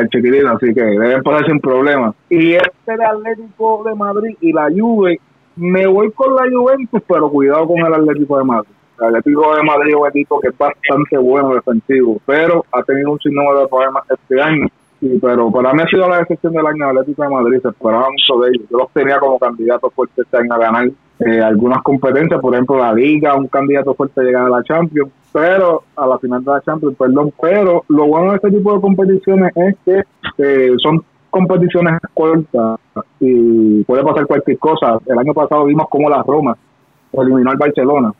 el 0.00 0.08
chiquitito, 0.10 0.50
así 0.50 0.74
que 0.74 0.82
deben 0.82 1.22
pasar 1.22 1.46
sin 1.46 1.60
problema. 1.60 2.14
Y 2.28 2.52
este 2.52 2.94
de 2.94 3.04
Atlético 3.06 3.84
de 3.86 3.94
Madrid 3.94 4.36
y 4.38 4.52
la 4.52 4.68
Juve, 4.68 5.18
me 5.56 5.86
voy 5.86 6.12
con 6.12 6.36
la 6.36 6.42
Juventus, 6.42 7.00
pero 7.08 7.30
cuidado 7.30 7.66
con 7.66 7.78
el 7.78 7.94
Atlético 7.94 8.36
de 8.36 8.44
Madrid. 8.44 8.75
Atlético 8.98 9.56
de 9.56 9.62
Madrid 9.62 9.90
es 9.90 10.00
un 10.00 10.08
equipo 10.08 10.40
que 10.40 10.48
es 10.48 10.58
bastante 10.58 11.18
bueno 11.18 11.54
defensivo, 11.54 12.18
pero 12.24 12.64
ha 12.72 12.82
tenido 12.82 13.12
un 13.12 13.18
sinnúmero 13.18 13.60
de 13.60 13.68
problemas 13.68 14.04
este 14.10 14.40
año. 14.40 14.66
Sí, 15.00 15.18
pero 15.20 15.50
para 15.50 15.74
mí 15.74 15.82
ha 15.82 15.88
sido 15.88 16.08
la 16.08 16.18
decepción 16.18 16.54
del 16.54 16.66
año 16.66 16.88
Atlético 16.88 17.22
de 17.22 17.28
Madrid. 17.28 17.60
Se 17.60 17.68
esperaba 17.68 18.08
mucho 18.10 18.40
de 18.40 18.48
ellos. 18.50 18.66
Yo 18.70 18.78
los 18.78 18.90
tenía 18.92 19.18
como 19.18 19.38
candidatos 19.38 19.92
fuertes 19.92 20.24
este 20.24 20.36
año 20.38 20.54
a 20.54 20.58
ganar 20.58 20.88
eh, 21.18 21.40
algunas 21.40 21.82
competencias, 21.82 22.40
por 22.40 22.54
ejemplo, 22.54 22.78
la 22.78 22.94
Liga, 22.94 23.34
un 23.34 23.48
candidato 23.48 23.94
fuerte 23.94 24.20
a 24.20 24.24
llegar 24.24 24.46
a 24.46 24.50
la 24.50 24.62
Champions, 24.62 25.10
pero 25.32 25.84
a 25.96 26.06
la 26.06 26.18
final 26.18 26.42
de 26.42 26.50
la 26.50 26.60
Champions, 26.62 26.96
perdón. 26.96 27.32
Pero 27.40 27.84
lo 27.88 28.06
bueno 28.06 28.30
de 28.30 28.36
este 28.36 28.50
tipo 28.50 28.72
de 28.72 28.80
competiciones 28.80 29.52
es 29.54 29.76
que 29.84 30.02
eh, 30.38 30.74
son 30.82 31.04
competiciones 31.28 32.00
cortas 32.14 32.80
y 33.20 33.84
puede 33.84 34.02
pasar 34.02 34.26
cualquier 34.26 34.58
cosa. 34.58 34.98
El 35.04 35.18
año 35.18 35.34
pasado 35.34 35.66
vimos 35.66 35.86
cómo 35.90 36.08
la 36.08 36.22
Roma 36.22 36.56
eliminó 37.12 37.50
al 37.50 37.58
Barcelona 37.58 38.12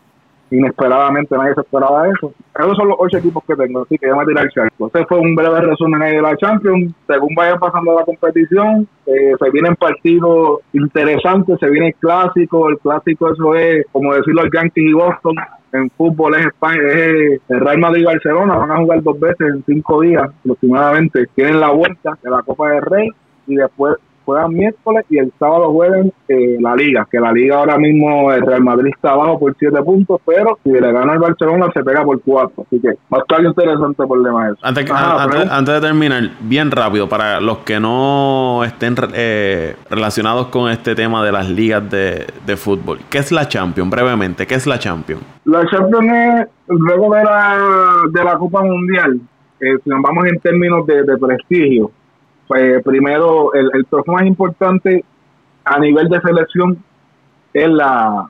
inesperadamente 0.50 1.36
nadie 1.36 1.54
se 1.54 1.60
esperaba 1.60 2.08
eso. 2.08 2.32
Esos 2.58 2.76
son 2.76 2.88
los 2.88 2.96
ocho 2.98 3.18
equipos 3.18 3.42
que 3.46 3.56
tengo, 3.56 3.82
así 3.82 3.98
que 3.98 4.06
ya 4.06 4.14
me 4.14 4.24
tiré 4.24 4.40
el 4.42 4.50
charco. 4.50 4.90
Ese 4.92 5.06
fue 5.06 5.18
un 5.18 5.34
breve 5.34 5.60
resumen 5.60 6.02
ahí 6.02 6.16
de 6.16 6.22
la 6.22 6.36
Champions. 6.36 6.94
Según 7.06 7.34
vayan 7.34 7.58
pasando 7.58 7.94
la 7.94 8.04
competición, 8.04 8.88
eh, 9.06 9.32
se 9.38 9.50
vienen 9.50 9.74
partidos 9.76 10.60
interesantes, 10.72 11.58
se 11.58 11.68
viene 11.68 11.88
el 11.88 11.94
clásico, 11.94 12.68
el 12.68 12.78
clásico 12.78 13.32
eso 13.32 13.54
es, 13.54 13.86
como 13.92 14.14
decirlo, 14.14 14.42
el 14.42 14.50
Yankees 14.52 14.84
y 14.84 14.92
Boston. 14.92 15.34
en 15.72 15.90
fútbol 15.90 16.34
es 16.36 16.46
España, 16.46 16.80
es 16.86 17.40
el 17.48 17.60
Real 17.60 17.78
Madrid 17.78 18.02
y 18.02 18.04
Barcelona, 18.04 18.56
van 18.56 18.70
a 18.70 18.76
jugar 18.78 19.02
dos 19.02 19.20
veces 19.20 19.48
en 19.48 19.64
cinco 19.66 20.00
días 20.00 20.30
aproximadamente. 20.40 21.26
Tienen 21.34 21.60
la 21.60 21.70
vuelta 21.70 22.16
de 22.22 22.30
la 22.30 22.42
Copa 22.42 22.70
del 22.70 22.82
Rey 22.82 23.10
y 23.46 23.56
después 23.56 23.96
juegan 24.26 24.52
miércoles 24.52 25.04
y 25.08 25.16
el 25.18 25.32
sábado 25.38 25.72
juegan 25.72 26.12
eh, 26.28 26.56
la 26.60 26.74
liga, 26.76 27.08
que 27.10 27.18
la 27.18 27.32
liga 27.32 27.56
ahora 27.58 27.78
mismo 27.78 28.30
el 28.32 28.42
Real 28.44 28.62
Madrid 28.62 28.92
está 28.94 29.12
abajo 29.12 29.38
por 29.38 29.56
siete 29.58 29.80
puntos, 29.82 30.20
pero 30.26 30.58
si 30.62 30.70
le 30.70 30.92
gana 30.92 31.14
el 31.14 31.18
Barcelona 31.20 31.68
se 31.72 31.82
pega 31.82 32.04
por 32.04 32.20
cuatro, 32.20 32.64
así 32.66 32.78
que 32.80 32.88
va 33.12 33.18
a 33.18 33.20
estar 33.20 33.42
interesante 33.42 34.04
por 34.06 34.18
el 34.18 34.24
de 34.24 34.30
eso. 34.52 34.58
Antes, 34.62 34.90
Ajá, 34.90 35.22
antes- 35.24 35.40
pero- 35.40 35.52
antes 35.52 35.74
de 35.74 35.80
terminar, 35.80 36.30
bien 36.40 36.70
rápido, 36.70 37.08
para 37.08 37.40
los 37.40 37.58
que 37.58 37.80
no 37.80 38.62
estén 38.64 38.94
eh, 39.14 39.76
relacionados 39.88 40.48
con 40.48 40.68
este 40.70 40.94
tema 40.94 41.24
de 41.24 41.32
las 41.32 41.48
ligas 41.48 41.88
de, 41.90 42.26
de 42.44 42.56
fútbol, 42.56 42.98
¿qué 43.08 43.18
es 43.18 43.30
la 43.32 43.48
Champions? 43.48 43.88
Brevemente, 43.90 44.46
¿qué 44.46 44.56
es 44.56 44.66
la 44.66 44.78
Champions? 44.78 45.22
La 45.44 45.64
Champions 45.66 46.06
es, 46.12 46.46
luego 46.68 47.14
de 47.14 47.22
la, 47.22 47.56
de 48.10 48.24
la 48.24 48.36
Copa 48.36 48.62
Mundial, 48.64 49.20
eh, 49.60 49.76
si 49.84 49.88
nos 49.88 50.02
vamos 50.02 50.26
en 50.26 50.38
términos 50.40 50.84
de, 50.86 51.04
de 51.04 51.16
prestigio, 51.16 51.90
pues 52.48 52.82
primero 52.84 53.52
el, 53.54 53.70
el 53.72 53.86
trofeo 53.86 54.14
más 54.14 54.26
importante 54.26 55.04
a 55.64 55.78
nivel 55.78 56.08
de 56.08 56.20
selección 56.20 56.78
es 57.52 57.68
la, 57.68 58.28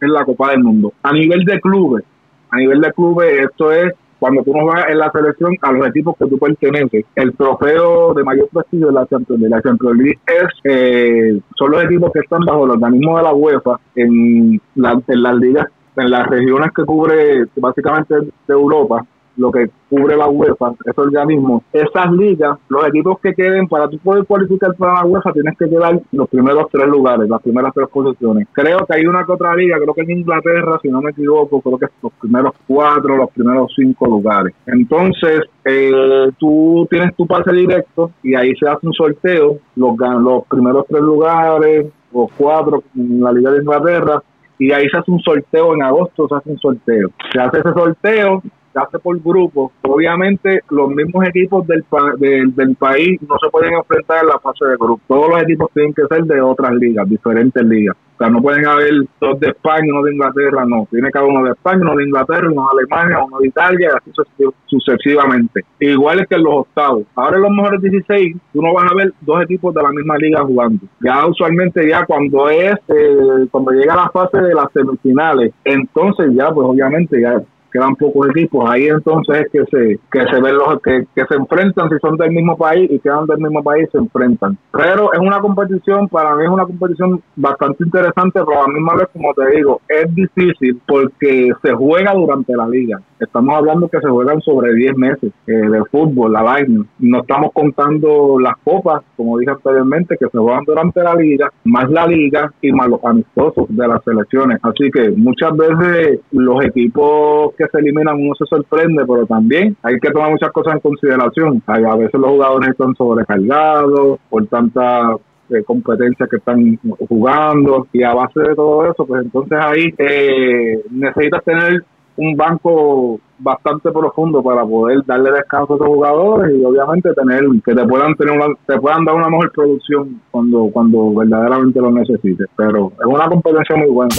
es 0.00 0.08
la 0.08 0.24
Copa 0.24 0.50
del 0.50 0.62
Mundo. 0.64 0.92
A 1.02 1.12
nivel 1.12 1.44
de 1.44 1.60
clubes, 1.60 2.04
a 2.50 2.56
nivel 2.56 2.80
de 2.80 2.92
clubes, 2.92 3.40
esto 3.40 3.70
es 3.72 3.92
cuando 4.18 4.42
tú 4.42 4.52
no 4.52 4.66
vas 4.66 4.86
en 4.88 4.98
la 4.98 5.10
selección 5.12 5.54
a 5.62 5.70
los 5.70 5.86
equipos 5.86 6.16
que 6.18 6.26
tú 6.26 6.38
perteneces. 6.38 7.04
El 7.14 7.34
trofeo 7.36 8.14
de 8.14 8.24
mayor 8.24 8.48
prestigio 8.48 8.88
de 8.88 8.92
la 8.94 9.06
Champions 9.06 9.40
League. 9.40 9.54
La 9.54 9.62
Champions 9.62 9.96
League 9.98 10.18
es, 10.26 10.48
eh, 10.64 11.40
son 11.56 11.70
los 11.70 11.84
equipos 11.84 12.10
que 12.12 12.20
están 12.20 12.40
bajo 12.40 12.64
el 12.64 12.70
organismo 12.72 13.16
de 13.18 13.22
la 13.22 13.32
UEFA 13.32 13.78
en, 13.94 14.60
la- 14.74 15.00
en 15.06 15.22
las 15.22 15.36
ligas, 15.36 15.66
en 15.96 16.10
las 16.10 16.26
regiones 16.26 16.70
que 16.74 16.84
cubre 16.84 17.44
básicamente 17.56 18.14
de 18.16 18.28
Europa 18.54 19.04
lo 19.38 19.50
que 19.50 19.70
cubre 19.88 20.16
la 20.16 20.28
UEFA, 20.28 20.72
ese 20.84 21.00
organismo, 21.00 21.62
esas 21.72 22.12
ligas, 22.12 22.58
los 22.68 22.86
equipos 22.86 23.18
que 23.20 23.32
queden, 23.32 23.66
para 23.68 23.88
tú 23.88 23.98
poder 23.98 24.24
cualificar 24.24 24.74
para 24.74 24.94
la 24.94 25.04
UEFA, 25.04 25.32
tienes 25.32 25.56
que 25.56 25.68
quedar 25.68 26.00
los 26.12 26.28
primeros 26.28 26.66
tres 26.70 26.86
lugares, 26.88 27.28
las 27.28 27.40
primeras 27.40 27.72
tres 27.72 27.88
posiciones. 27.88 28.46
Creo 28.52 28.78
que 28.86 28.96
hay 28.96 29.06
una 29.06 29.24
que 29.24 29.32
otra 29.32 29.54
liga, 29.54 29.78
creo 29.78 29.94
que 29.94 30.02
en 30.02 30.10
Inglaterra, 30.10 30.78
si 30.82 30.88
no 30.88 31.00
me 31.00 31.12
equivoco, 31.12 31.60
creo 31.60 31.78
que 31.78 31.86
es 31.86 31.90
los 32.02 32.12
primeros 32.14 32.52
cuatro, 32.66 33.16
los 33.16 33.30
primeros 33.30 33.72
cinco 33.74 34.06
lugares. 34.06 34.54
Entonces, 34.66 35.42
eh, 35.64 36.30
tú 36.38 36.86
tienes 36.90 37.14
tu 37.14 37.26
pase 37.26 37.52
directo 37.52 38.10
y 38.22 38.34
ahí 38.34 38.54
se 38.56 38.68
hace 38.68 38.86
un 38.86 38.92
sorteo, 38.92 39.58
los, 39.76 39.96
los 39.98 40.44
primeros 40.48 40.84
tres 40.88 41.02
lugares, 41.02 41.86
los 42.12 42.30
cuatro 42.36 42.82
en 42.96 43.20
la 43.20 43.32
Liga 43.32 43.52
de 43.52 43.58
Inglaterra, 43.58 44.22
y 44.58 44.72
ahí 44.72 44.88
se 44.88 44.98
hace 44.98 45.10
un 45.10 45.20
sorteo 45.20 45.74
en 45.74 45.82
agosto, 45.82 46.26
se 46.28 46.34
hace 46.34 46.50
un 46.50 46.58
sorteo. 46.58 47.10
Se 47.32 47.40
hace 47.40 47.58
ese 47.58 47.72
sorteo, 47.72 48.42
hace 48.78 48.98
por 48.98 49.20
grupo. 49.22 49.72
Obviamente, 49.82 50.60
los 50.70 50.88
mismos 50.90 51.26
equipos 51.28 51.66
del, 51.66 51.82
pa- 51.84 52.14
del, 52.18 52.54
del 52.54 52.74
país 52.76 53.20
no 53.28 53.36
se 53.38 53.50
pueden 53.50 53.74
enfrentar 53.74 54.22
en 54.22 54.28
la 54.28 54.38
fase 54.38 54.64
de 54.66 54.76
grupo. 54.76 55.00
Todos 55.06 55.30
los 55.30 55.42
equipos 55.42 55.70
tienen 55.74 55.92
que 55.94 56.02
ser 56.08 56.24
de 56.24 56.40
otras 56.40 56.72
ligas, 56.72 57.08
diferentes 57.08 57.62
ligas. 57.64 57.96
O 57.96 58.18
sea, 58.18 58.30
no 58.30 58.42
pueden 58.42 58.66
haber 58.66 58.92
dos 59.20 59.38
de 59.38 59.46
España, 59.48 59.86
uno 59.92 60.02
de 60.02 60.12
Inglaterra, 60.12 60.64
no. 60.66 60.88
Tiene 60.90 61.08
haber 61.14 61.30
uno 61.30 61.44
de 61.44 61.50
España, 61.52 61.78
uno 61.82 61.94
de 61.94 62.02
Inglaterra, 62.04 62.48
uno 62.50 62.62
de 62.74 62.80
Alemania, 62.82 63.24
uno 63.24 63.38
de 63.38 63.46
Italia, 63.48 63.90
y 63.92 63.96
así 63.96 64.10
sucesi- 64.10 64.54
sucesivamente. 64.66 65.60
Igual 65.78 66.26
que 66.26 66.34
en 66.34 66.42
los 66.42 66.54
octavos. 66.54 67.04
Ahora 67.14 67.36
en 67.36 67.42
los 67.42 67.52
mejores 67.52 67.80
16, 67.80 68.36
tú 68.52 68.60
no 68.62 68.74
vas 68.74 68.90
a 68.90 68.94
ver 68.96 69.12
dos 69.20 69.40
equipos 69.42 69.72
de 69.72 69.82
la 69.82 69.90
misma 69.90 70.16
liga 70.18 70.40
jugando. 70.42 70.80
Ya 71.00 71.26
usualmente 71.26 71.88
ya 71.88 72.04
cuando 72.06 72.48
es, 72.50 72.74
eh, 72.88 73.46
cuando 73.52 73.70
llega 73.72 73.94
la 73.94 74.08
fase 74.10 74.38
de 74.40 74.54
las 74.54 74.66
semifinales, 74.72 75.52
entonces 75.64 76.26
ya 76.34 76.50
pues 76.50 76.66
obviamente 76.68 77.20
ya 77.20 77.40
quedan 77.72 77.96
pocos 77.96 78.28
equipos, 78.30 78.68
ahí 78.68 78.86
entonces 78.86 79.42
es 79.42 79.52
que 79.52 79.64
se 79.70 79.98
que 80.10 80.24
se 80.26 80.40
ven 80.40 80.56
los 80.56 80.80
que, 80.82 81.06
que 81.14 81.24
se 81.26 81.34
enfrentan 81.34 81.88
si 81.90 81.98
son 82.00 82.16
del 82.16 82.30
mismo 82.30 82.56
país 82.56 82.90
y 82.90 82.98
quedan 82.98 83.26
del 83.26 83.38
mismo 83.38 83.62
país 83.62 83.88
se 83.92 83.98
enfrentan. 83.98 84.56
Pero 84.72 85.12
es 85.12 85.18
una 85.18 85.40
competición, 85.40 86.08
para 86.08 86.34
mí 86.36 86.44
es 86.44 86.50
una 86.50 86.64
competición 86.64 87.22
bastante 87.36 87.84
interesante, 87.84 88.40
pero 88.44 88.62
a 88.62 88.66
la 88.66 88.74
misma 88.74 88.94
vez, 88.94 89.08
como 89.12 89.32
te 89.34 89.56
digo, 89.56 89.80
es 89.88 90.14
difícil 90.14 90.80
porque 90.86 91.50
se 91.62 91.72
juega 91.72 92.12
durante 92.14 92.54
la 92.54 92.68
liga. 92.68 93.00
Estamos 93.18 93.56
hablando 93.56 93.88
que 93.88 94.00
se 94.00 94.08
juegan 94.08 94.40
sobre 94.42 94.74
10 94.74 94.96
meses 94.96 95.32
eh, 95.46 95.52
de 95.52 95.84
fútbol 95.90 96.36
al 96.36 96.46
año. 96.46 96.86
No 97.00 97.20
estamos 97.20 97.52
contando 97.52 98.38
las 98.38 98.54
copas, 98.62 99.02
como 99.16 99.38
dije 99.38 99.50
anteriormente, 99.50 100.16
que 100.16 100.28
se 100.28 100.38
juegan 100.38 100.64
durante 100.64 101.02
la 101.02 101.14
liga, 101.14 101.50
más 101.64 101.90
la 101.90 102.06
liga 102.06 102.52
y 102.62 102.72
más 102.72 102.88
los 102.88 103.04
amistosos 103.04 103.66
de 103.68 103.88
las 103.88 104.02
selecciones. 104.04 104.58
Así 104.62 104.90
que 104.90 105.10
muchas 105.10 105.56
veces 105.56 106.20
los 106.30 106.64
equipos 106.64 107.54
que 107.58 107.66
se 107.66 107.78
eliminan 107.78 108.14
uno 108.14 108.34
se 108.38 108.46
sorprende, 108.46 109.04
pero 109.06 109.26
también 109.26 109.76
hay 109.82 109.98
que 109.98 110.10
tomar 110.10 110.30
muchas 110.30 110.50
cosas 110.52 110.74
en 110.74 110.80
consideración. 110.80 111.62
Hay- 111.66 111.84
A 111.84 111.96
veces 111.96 112.14
los 112.20 112.30
jugadores 112.30 112.70
están 112.70 112.94
sobrecargados 112.94 114.18
por 114.30 114.46
tanta 114.46 115.14
eh, 115.50 115.62
competencia 115.64 116.26
que 116.30 116.36
están 116.36 116.78
jugando 117.08 117.86
y 117.92 118.02
a 118.02 118.12
base 118.14 118.38
de 118.40 118.54
todo 118.54 118.84
eso, 118.90 119.06
pues 119.06 119.24
entonces 119.24 119.58
ahí 119.60 119.94
eh, 119.96 120.82
necesitas 120.90 121.42
tener 121.44 121.82
un 122.18 122.36
banco 122.36 123.18
bastante 123.38 123.90
profundo 123.92 124.42
para 124.42 124.62
poder 124.66 124.98
darle 125.06 125.30
descanso 125.30 125.72
a 125.72 125.76
esos 125.76 125.86
jugadores 125.86 126.52
y 126.54 126.64
obviamente 126.64 127.14
tener 127.14 127.44
que 127.64 127.74
te 127.74 127.86
puedan 127.86 128.14
tener 128.16 128.34
una, 128.36 128.46
te 128.66 128.78
puedan 128.78 129.04
dar 129.04 129.14
una 129.14 129.28
mejor 129.30 129.52
producción 129.52 130.20
cuando 130.32 130.68
cuando 130.72 131.14
verdaderamente 131.14 131.80
lo 131.80 131.92
necesites 131.92 132.48
pero 132.56 132.90
es 132.98 133.06
una 133.06 133.28
competencia 133.28 133.76
muy 133.76 133.88
buena 133.90 134.14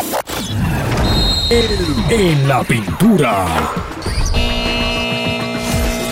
En 1.52 2.48
la 2.48 2.62
pintura. 2.64 3.46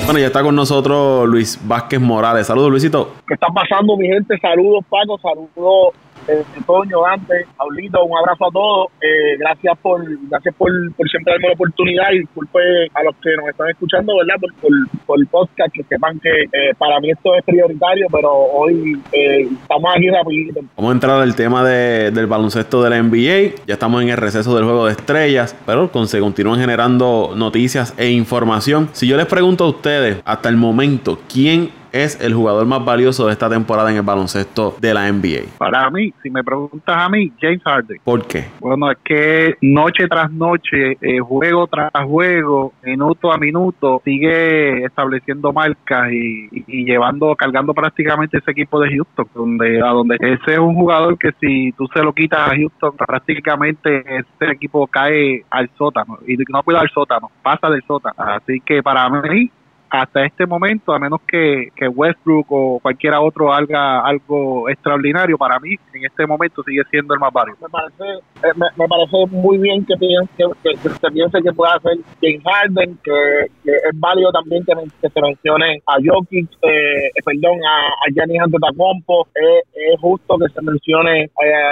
Bueno, 0.05 0.19
ya 0.19 0.27
está 0.27 0.41
con 0.41 0.55
nosotros 0.55 1.27
Luis 1.27 1.59
Vázquez 1.61 1.99
Morales. 1.99 2.47
Saludos, 2.47 2.71
Luisito. 2.71 3.13
¿Qué 3.27 3.35
está 3.35 3.45
pasando, 3.53 3.95
mi 3.97 4.07
gente? 4.07 4.35
Saludos, 4.41 4.83
Paco, 4.89 5.19
saludos, 5.19 5.93
eh, 6.27 6.43
Toño, 6.65 7.01
Dante, 7.01 7.45
Paulito, 7.57 8.03
un 8.03 8.17
abrazo 8.17 8.47
a 8.47 8.51
todos. 8.51 8.87
Eh, 9.01 9.37
gracias 9.39 9.77
por 9.81 10.01
gracias 10.29 10.55
por, 10.55 10.69
por 10.95 11.09
siempre 11.09 11.33
darme 11.33 11.47
la 11.49 11.53
oportunidad 11.53 12.11
y 12.13 12.19
disculpe 12.19 12.59
a 12.93 13.03
los 13.03 13.15
que 13.17 13.35
nos 13.37 13.47
están 13.49 13.69
escuchando, 13.69 14.13
¿verdad? 14.17 14.35
Por, 14.61 15.17
el 15.19 15.27
podcast, 15.27 15.73
que 15.73 15.83
sepan 15.83 16.19
que 16.19 16.29
eh, 16.29 16.73
para 16.77 16.99
mí 16.99 17.09
esto 17.11 17.33
es 17.35 17.43
prioritario, 17.43 18.07
pero 18.11 18.31
hoy 18.31 18.99
eh, 19.11 19.47
estamos 19.61 19.91
aquí 19.95 20.09
rapidito. 20.09 20.59
Vamos 20.75 20.89
a 20.91 20.93
entrar 20.93 21.21
al 21.21 21.35
tema 21.35 21.63
de- 21.63 22.11
del 22.11 22.27
baloncesto 22.27 22.83
de 22.83 22.89
la 22.89 23.01
NBA. 23.01 23.55
Ya 23.65 23.73
estamos 23.73 24.01
en 24.03 24.09
el 24.09 24.17
receso 24.17 24.53
del 24.55 24.65
juego 24.65 24.85
de 24.85 24.91
estrellas, 24.91 25.55
pero 25.65 25.91
con- 25.91 26.07
se 26.07 26.19
continúan 26.19 26.59
generando 26.59 27.33
noticias 27.35 27.93
e 27.97 28.09
información. 28.11 28.89
Si 28.93 29.07
yo 29.07 29.17
les 29.17 29.25
pregunto 29.25 29.63
a 29.63 29.69
ustedes, 29.69 30.21
hasta 30.25 30.49
el 30.49 30.57
momento, 30.57 31.19
¿quién 31.31 31.71
es 31.91 32.19
el 32.21 32.33
jugador 32.33 32.65
más 32.65 32.83
valioso 32.83 33.27
de 33.27 33.33
esta 33.33 33.49
temporada 33.49 33.89
en 33.91 33.97
el 33.97 34.03
baloncesto 34.03 34.75
de 34.79 34.93
la 34.93 35.11
NBA? 35.11 35.57
Para 35.57 35.89
mí, 35.89 36.13
si 36.23 36.29
me 36.29 36.43
preguntas 36.43 36.95
a 36.97 37.09
mí, 37.09 37.31
James 37.39 37.61
Harden. 37.63 37.97
¿Por 38.03 38.25
qué? 38.27 38.45
Bueno, 38.59 38.91
es 38.91 38.97
que 39.03 39.55
noche 39.61 40.07
tras 40.07 40.31
noche, 40.31 40.97
eh, 41.01 41.19
juego 41.19 41.67
tras 41.67 41.91
juego, 42.05 42.73
minuto 42.83 43.31
a 43.31 43.37
minuto, 43.37 44.01
sigue 44.05 44.83
estableciendo 44.85 45.53
marcas 45.53 46.11
y, 46.11 46.47
y- 46.51 46.63
y 46.67 46.85
llevando, 46.85 47.35
cargando 47.35 47.73
prácticamente 47.73 48.37
ese 48.37 48.51
equipo 48.51 48.79
de 48.79 48.89
Houston, 48.95 49.27
donde, 49.33 49.81
a 49.81 49.87
donde 49.89 50.15
ese 50.19 50.53
es 50.53 50.59
un 50.59 50.75
jugador 50.75 51.17
que 51.17 51.31
si 51.39 51.71
tú 51.73 51.87
se 51.93 52.03
lo 52.03 52.13
quitas 52.13 52.39
a 52.51 52.55
Houston, 52.55 52.93
prácticamente 52.97 53.99
ese 54.17 54.51
equipo 54.51 54.87
cae 54.87 55.43
al 55.49 55.69
sótano, 55.77 56.17
y 56.27 56.35
no 56.51 56.63
cuida 56.63 56.79
al 56.81 56.89
sótano, 56.89 57.29
pasa 57.43 57.69
del 57.69 57.83
sótano. 57.83 58.15
Así 58.17 58.59
que 58.61 58.81
para 58.83 59.09
mí, 59.09 59.49
hasta 59.89 60.25
este 60.25 60.45
momento, 60.45 60.93
a 60.93 60.99
menos 60.99 61.21
que, 61.27 61.69
que 61.75 61.87
Westbrook 61.87 62.45
o 62.49 62.79
cualquiera 62.81 63.21
otro 63.21 63.53
haga 63.53 64.01
algo 64.01 64.69
extraordinario, 64.69 65.37
para 65.37 65.59
mí 65.59 65.75
en 65.93 66.05
este 66.05 66.25
momento 66.27 66.61
sigue 66.63 66.81
siendo 66.89 67.13
el 67.13 67.19
más 67.19 67.31
valioso. 67.31 67.59
me 67.63 67.69
parece 67.69 68.19
eh, 68.43 68.53
me, 68.55 68.87
parece 68.87 69.25
muy 69.31 69.57
bien 69.57 69.85
que, 69.85 69.95
piense, 69.95 70.43
que, 70.63 70.75
se 70.89 71.11
piense 71.11 71.41
que 71.41 71.51
pueda 71.53 71.73
hacer 71.75 71.97
James 72.21 72.43
Harden, 72.43 72.97
que, 73.03 73.41
es 73.65 73.99
válido 73.99 74.31
también 74.31 74.63
que, 74.65 75.09
se 75.09 75.21
mencione 75.21 75.81
a 75.87 75.95
Jokic, 76.03 76.49
eh, 76.63 77.09
perdón, 77.23 77.59
a, 77.65 77.87
a 77.87 78.11
Giannis 78.13 78.41
Antetokounmpo, 78.41 79.27
es, 79.35 79.99
justo 80.01 80.37
que 80.37 80.53
se 80.53 80.61
mencione 80.61 81.23
eh, 81.23 81.29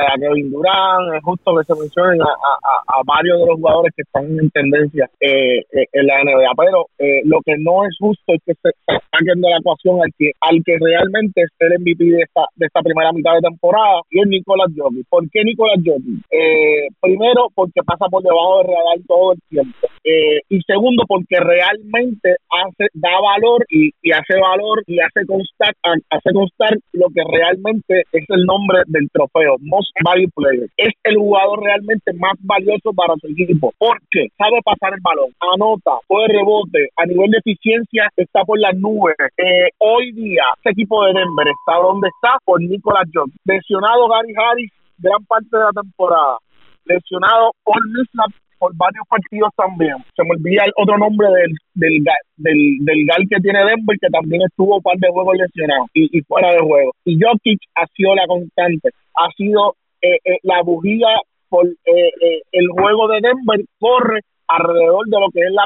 a 0.08 0.18
Kevin 0.20 0.52
Durant, 0.52 1.16
es 1.16 1.24
justo 1.24 1.56
que 1.58 1.64
se 1.66 1.80
mencione 1.80 2.18
a, 2.24 2.26
a- 2.26 3.00
a- 3.00 3.02
varios 3.06 3.40
de 3.40 3.46
los 3.46 3.56
jugadores 3.58 3.94
que 3.96 4.02
están 4.02 4.26
en 4.26 4.50
tendencia 4.52 5.10
eh, 5.20 5.62
en 5.72 6.08
la 6.08 6.24
NBA, 6.24 6.52
pero 6.58 6.86
lo 7.26 7.42
que 7.42 7.56
no 7.60 7.86
es 7.86 7.96
justo 8.06 8.34
es 8.34 8.42
que 8.46 8.54
se 8.62 8.70
saquen 8.86 9.42
de 9.42 9.50
la 9.50 9.58
ecuación 9.58 9.98
al 10.02 10.12
que, 10.18 10.32
al 10.42 10.62
que 10.64 10.78
realmente 10.80 11.42
es 11.42 11.50
el 11.60 11.80
MVP 11.82 12.04
de 12.06 12.22
esta, 12.22 12.46
de 12.56 12.66
esta 12.68 12.82
primera 12.82 13.12
mitad 13.12 13.34
de 13.34 13.50
temporada 13.50 14.02
y 14.12 14.22
es 14.22 14.28
Nicolás 14.28 14.70
Jokic. 14.78 15.08
¿Por 15.10 15.24
qué 15.32 15.44
Nicolás 15.44 15.82
Jokic? 15.82 16.22
Eh, 16.30 16.88
primero, 17.02 17.50
porque 17.56 17.82
pasa 17.86 18.06
por 18.10 18.22
debajo 18.22 18.60
del 18.60 18.68
radar 18.68 19.00
todo 19.08 19.34
el 19.34 19.40
tiempo. 19.50 19.88
Eh, 20.04 20.42
y 20.50 20.62
segundo, 20.62 21.04
porque 21.08 21.40
realmente 21.40 22.38
hace, 22.50 22.86
da 22.94 23.18
valor 23.22 23.66
y, 23.70 23.90
hace 24.14 24.38
valor 24.38 24.84
y 24.86 25.00
hace 25.00 25.26
constar, 25.26 25.74
hace 25.84 26.30
constar 26.32 26.78
lo 26.94 27.08
que 27.10 27.24
realmente 27.26 28.04
es 28.12 28.26
el 28.30 28.46
nombre 28.46 28.86
del 28.88 29.10
trofeo, 29.12 29.58
Most 29.62 29.90
Valuable 30.04 30.30
Player. 30.36 30.70
Es 30.78 30.94
el 31.04 31.18
jugador 31.18 31.64
realmente 31.64 32.14
más 32.14 32.38
valioso 32.42 32.94
para 32.94 33.16
su 33.18 33.28
equipo. 33.28 33.74
Porque 33.80 34.30
sabe 34.38 34.62
pasar 34.64 34.94
el 34.94 35.02
balón, 35.02 35.34
anota, 35.40 35.98
puede 36.08 36.28
rebote, 36.28 36.90
a 36.98 37.06
nivel 37.06 37.32
de 37.32 37.40
eficiencia 37.40 37.95
está 38.16 38.44
por 38.44 38.60
las 38.60 38.76
nubes. 38.76 39.16
Eh, 39.38 39.70
hoy 39.80 40.12
día, 40.14 40.44
este 40.58 40.72
equipo 40.72 41.04
de 41.06 41.14
Denver 41.14 41.48
está 41.48 41.80
donde 41.82 42.08
está 42.08 42.38
por 42.44 42.62
Nicolas 42.62 43.06
Jones. 43.14 43.36
Lesionado 43.46 44.08
Gary 44.08 44.34
Harris 44.36 44.72
gran 44.98 45.24
parte 45.26 45.50
de 45.52 45.64
la 45.64 45.82
temporada. 45.82 46.38
Lesionado 46.86 47.52
Paul 47.64 47.82
por 48.58 48.76
varios 48.76 49.06
partidos 49.10 49.50
también. 49.56 49.96
Se 50.16 50.24
me 50.24 50.32
olvida 50.32 50.64
el 50.64 50.72
otro 50.78 50.98
nombre 50.98 51.28
del, 51.28 51.52
del, 51.74 52.04
del, 52.38 53.06
gal 53.06 53.24
que 53.30 53.42
tiene 53.42 53.60
Denver, 53.60 53.98
que 54.00 54.08
también 54.10 54.42
estuvo 54.44 54.78
un 54.78 54.82
par 54.82 54.98
de 54.98 55.10
juegos 55.10 55.36
lesionado 55.38 55.86
y, 55.94 56.22
fuera 56.22 56.52
de 56.52 56.60
juego. 56.60 56.92
Y 57.04 57.20
Jokic 57.20 57.60
ha 57.76 57.86
sido 57.88 58.16
la 58.16 58.26
constante, 58.28 58.90
ha 59.16 59.30
sido 59.36 59.76
eh, 60.02 60.20
eh, 60.24 60.40
la 60.44 60.62
bujía 60.62 61.08
por 61.50 61.68
eh, 61.68 62.42
el 62.52 62.68
juego 62.70 63.08
de 63.10 63.20
Denver, 63.22 63.66
corre 63.80 64.22
alrededor 64.48 65.06
de 65.08 65.20
lo 65.20 65.30
que 65.34 65.42
es 65.42 65.52
la 65.52 65.64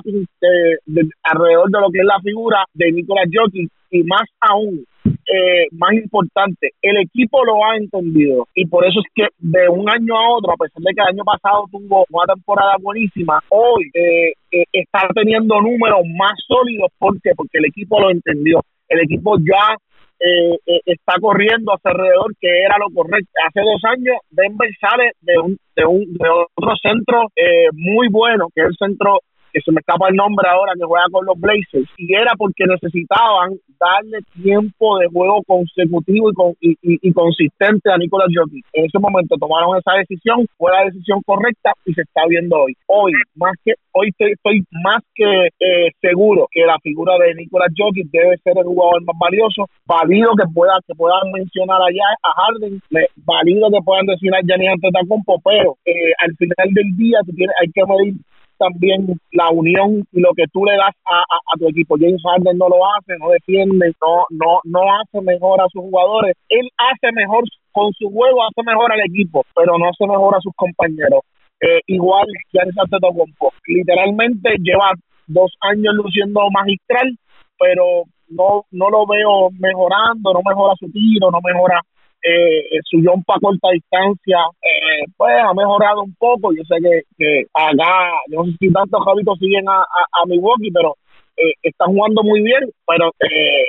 alrededor 1.24 1.70
de 1.70 1.82
lo 1.82 1.90
que 1.92 2.00
es 2.00 2.06
la 2.06 2.20
figura 2.22 2.64
de 2.74 2.92
Nicolás 2.92 3.26
Jokic 3.34 3.70
y 3.92 4.04
más 4.04 4.28
aún 4.40 4.86
eh, 5.06 5.68
más 5.72 5.94
importante, 5.94 6.72
el 6.82 6.98
equipo 6.98 7.46
lo 7.46 7.64
ha 7.64 7.78
entendido 7.78 8.48
y 8.56 8.66
por 8.66 8.86
eso 8.86 9.00
es 9.00 9.06
que 9.14 9.28
de 9.38 9.70
un 9.70 9.90
año 9.90 10.18
a 10.18 10.38
otro, 10.38 10.54
a 10.54 10.58
pesar 10.58 10.82
de 10.82 10.94
que 10.94 11.02
el 11.02 11.16
año 11.16 11.24
pasado 11.24 11.66
tuvo 11.72 12.06
una 12.10 12.34
temporada 12.34 12.76
buenísima, 12.82 13.40
hoy 13.50 13.92
eh, 13.94 14.34
eh, 14.52 14.66
está 14.74 15.08
teniendo 15.14 15.62
números 15.62 16.02
más 16.18 16.34
sólidos. 16.48 16.92
¿Por 16.98 17.22
qué? 17.22 17.32
Porque 17.36 17.60
el 17.60 17.66
equipo 17.66 18.00
lo 18.00 18.10
entendió. 18.10 18.62
El 18.88 19.02
equipo 19.02 19.38
ya 19.38 19.78
está 20.20 21.14
corriendo 21.22 21.74
hacia 21.74 21.92
alrededor 21.92 22.36
que 22.40 22.62
era 22.62 22.78
lo 22.78 22.94
correcto. 22.94 23.32
Hace 23.48 23.62
dos 23.62 23.82
años 23.86 24.18
Denver 24.30 24.70
sale 24.80 25.12
de 25.22 25.40
un 25.40 25.58
de 25.76 25.86
un 25.86 26.14
de 26.14 26.30
otro 26.30 26.76
centro 26.82 27.28
muy 27.74 28.10
bueno, 28.10 28.48
que 28.54 28.62
es 28.62 28.68
el 28.68 28.76
centro 28.78 29.20
que 29.52 29.62
se 29.62 29.72
me 29.72 29.80
escapa 29.80 30.10
el 30.10 30.16
nombre 30.16 30.48
ahora, 30.50 30.74
que 30.78 30.86
juega 30.86 31.06
con 31.12 31.26
los 31.26 31.40
Blazers, 31.40 31.90
y 31.98 32.14
era 32.14 32.34
porque 32.38 32.66
necesitaban 32.66 33.58
darle 33.80 34.20
tiempo 34.42 35.00
de 35.00 35.08
juego 35.08 35.42
consecutivo 35.48 36.32
y, 36.32 36.34
con, 36.34 36.52
y, 36.60 36.76
y, 36.82 37.14
consistente 37.14 37.92
a 37.92 37.98
Nicolás 37.98 38.28
Jokic. 38.36 38.66
En 38.74 38.86
ese 38.86 39.00
momento 39.00 39.36
tomaron 39.38 39.78
esa 39.78 39.94
decisión, 39.98 40.46
fue 40.58 40.72
la 40.72 40.86
decisión 40.86 41.22
correcta 41.26 41.72
y 41.86 41.94
se 41.94 42.02
está 42.02 42.22
viendo 42.28 42.58
hoy. 42.58 42.74
Hoy, 42.88 43.14
más 43.36 43.54
que 43.64 43.74
hoy 43.94 44.10
estoy, 44.18 44.64
más 44.84 45.02
que 45.16 45.48
eh, 45.60 45.92
seguro 46.02 46.48
que 46.52 46.66
la 46.66 46.78
figura 46.80 47.18
de 47.18 47.36
Nicolás 47.36 47.70
Jokic 47.76 48.10
debe 48.12 48.38
ser 48.44 48.58
el 48.58 48.66
jugador 48.66 49.04
más 49.04 49.16
valioso, 49.20 49.66
válido 49.86 50.32
que 50.36 50.48
pueda 50.54 50.74
que 50.88 50.96
puedan 50.96 51.32
mencionar 51.32 51.82
allá 51.82 52.08
a 52.24 52.32
Harden, 52.42 52.82
válido 53.26 53.70
que 53.70 53.84
puedan 53.84 54.06
decir 54.06 54.34
a 54.34 54.42
Giannis 54.42 54.70
Antetokounmpo, 54.74 55.42
pero 55.44 55.78
eh, 55.86 56.14
al 56.20 56.36
final 56.36 56.74
del 56.74 56.98
día 56.98 57.20
tú 57.26 57.34
tienes, 57.34 57.56
hay 57.62 57.72
que 57.72 57.82
medir 57.86 58.16
también 58.60 59.08
la 59.32 59.50
unión 59.50 60.06
y 60.12 60.20
lo 60.20 60.30
que 60.36 60.44
tú 60.52 60.66
le 60.66 60.74
das 60.74 60.94
a, 61.08 61.24
a, 61.24 61.58
tu 61.58 61.68
equipo. 61.70 61.96
James 61.98 62.22
Harden 62.22 62.58
no 62.58 62.70
lo 62.70 62.86
hace, 62.94 63.18
no 63.18 63.30
defiende, 63.30 63.92
no, 64.02 64.28
no, 64.30 64.60
no 64.66 64.82
hace 65.00 65.22
mejor 65.22 65.62
a 65.62 65.72
sus 65.72 65.82
jugadores. 65.82 66.36
Él 66.50 66.70
hace 66.78 67.12
mejor 67.14 67.44
con 67.72 67.92
su 67.94 68.10
juego, 68.12 68.44
hace 68.44 68.62
mejor 68.64 68.92
al 68.92 69.00
equipo, 69.02 69.44
pero 69.56 69.78
no 69.78 69.90
hace 69.90 70.06
mejor 70.06 70.36
a 70.36 70.42
sus 70.42 70.54
compañeros. 70.56 71.24
Eh, 71.62 71.82
igual 71.88 72.28
Giannis 72.52 72.78
Antetokounmpo, 72.78 73.52
literalmente 73.68 74.56
lleva 74.60 74.92
dos 75.28 75.52
años 75.62 75.96
luciendo 75.96 76.42
magistral, 76.52 77.18
pero 77.58 78.04
no 78.30 78.64
no 78.72 78.90
lo 78.90 79.06
veo 79.08 79.50
mejorando, 79.60 80.34
no 80.34 80.42
mejora 80.46 80.76
su 80.80 80.92
tiro, 80.92 81.32
no 81.32 81.40
mejora 81.44 81.82
eh, 82.22 82.80
su 82.84 83.02
para 83.26 83.40
corta 83.40 83.70
distancia, 83.72 84.38
eh, 84.62 85.06
pues 85.18 85.36
ha 85.42 85.54
mejorado 85.54 86.04
un 86.04 86.16
poco. 86.16 86.54
Yo 86.54 86.64
sé 86.64 86.76
que, 86.82 87.02
que 87.18 87.46
acá, 87.54 88.12
yo 88.30 88.44
no 88.44 88.46
sé 88.46 88.58
si 88.60 88.72
tantos 88.72 89.04
javitos 89.04 89.40
siguen 89.40 89.68
a, 89.70 89.80
a, 89.80 90.22
a 90.22 90.26
Milwaukee, 90.28 90.72
pero 90.72 90.96
eh, 91.38 91.54
está 91.64 91.86
jugando 91.86 92.24
muy 92.24 92.42
bien. 92.42 92.70
Pero 92.86 93.12
eh, 93.22 93.64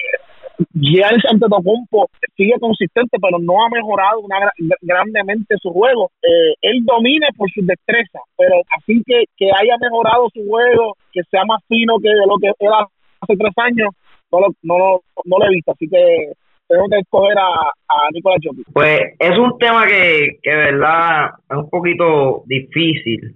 Giannis 0.75 1.25
Antetokounmpo 1.31 2.09
sigue 2.37 2.55
consistente, 2.61 3.19
pero 3.21 3.39
no 3.39 3.65
ha 3.65 3.69
mejorado 3.71 4.21
una, 4.21 4.51
grandemente 4.83 5.57
su 5.61 5.71
juego. 5.71 6.11
Eh, 6.23 6.55
él 6.63 6.85
domina 6.85 7.29
por 7.37 7.51
su 7.51 7.65
destreza, 7.65 8.21
pero 8.37 8.57
así 8.77 9.03
que, 9.07 9.25
que 9.37 9.47
haya 9.47 9.77
mejorado 9.81 10.29
su 10.35 10.47
juego, 10.47 10.97
que 11.13 11.23
sea 11.31 11.45
más 11.45 11.63
fino 11.69 11.99
que 11.99 12.09
de 12.09 12.27
lo 12.27 12.37
que 12.39 12.51
era 12.59 12.87
hace 13.21 13.37
tres 13.37 13.55
años, 13.57 13.95
no 14.33 14.41
lo, 14.41 14.49
no, 14.63 15.01
no 15.25 15.39
lo 15.39 15.47
he 15.47 15.55
visto. 15.55 15.73
Así 15.73 15.89
que 15.89 16.33
tengo 16.71 16.89
que 16.89 16.99
escoger 16.99 17.37
a, 17.37 17.49
a 17.89 18.11
Nicolás 18.13 18.39
Jokic. 18.45 18.67
Pues 18.73 19.01
es 19.19 19.37
un 19.37 19.59
tema 19.59 19.87
que, 19.87 20.39
que 20.43 20.55
verdad 20.55 21.31
es 21.51 21.57
un 21.57 21.69
poquito 21.69 22.45
difícil, 22.47 23.35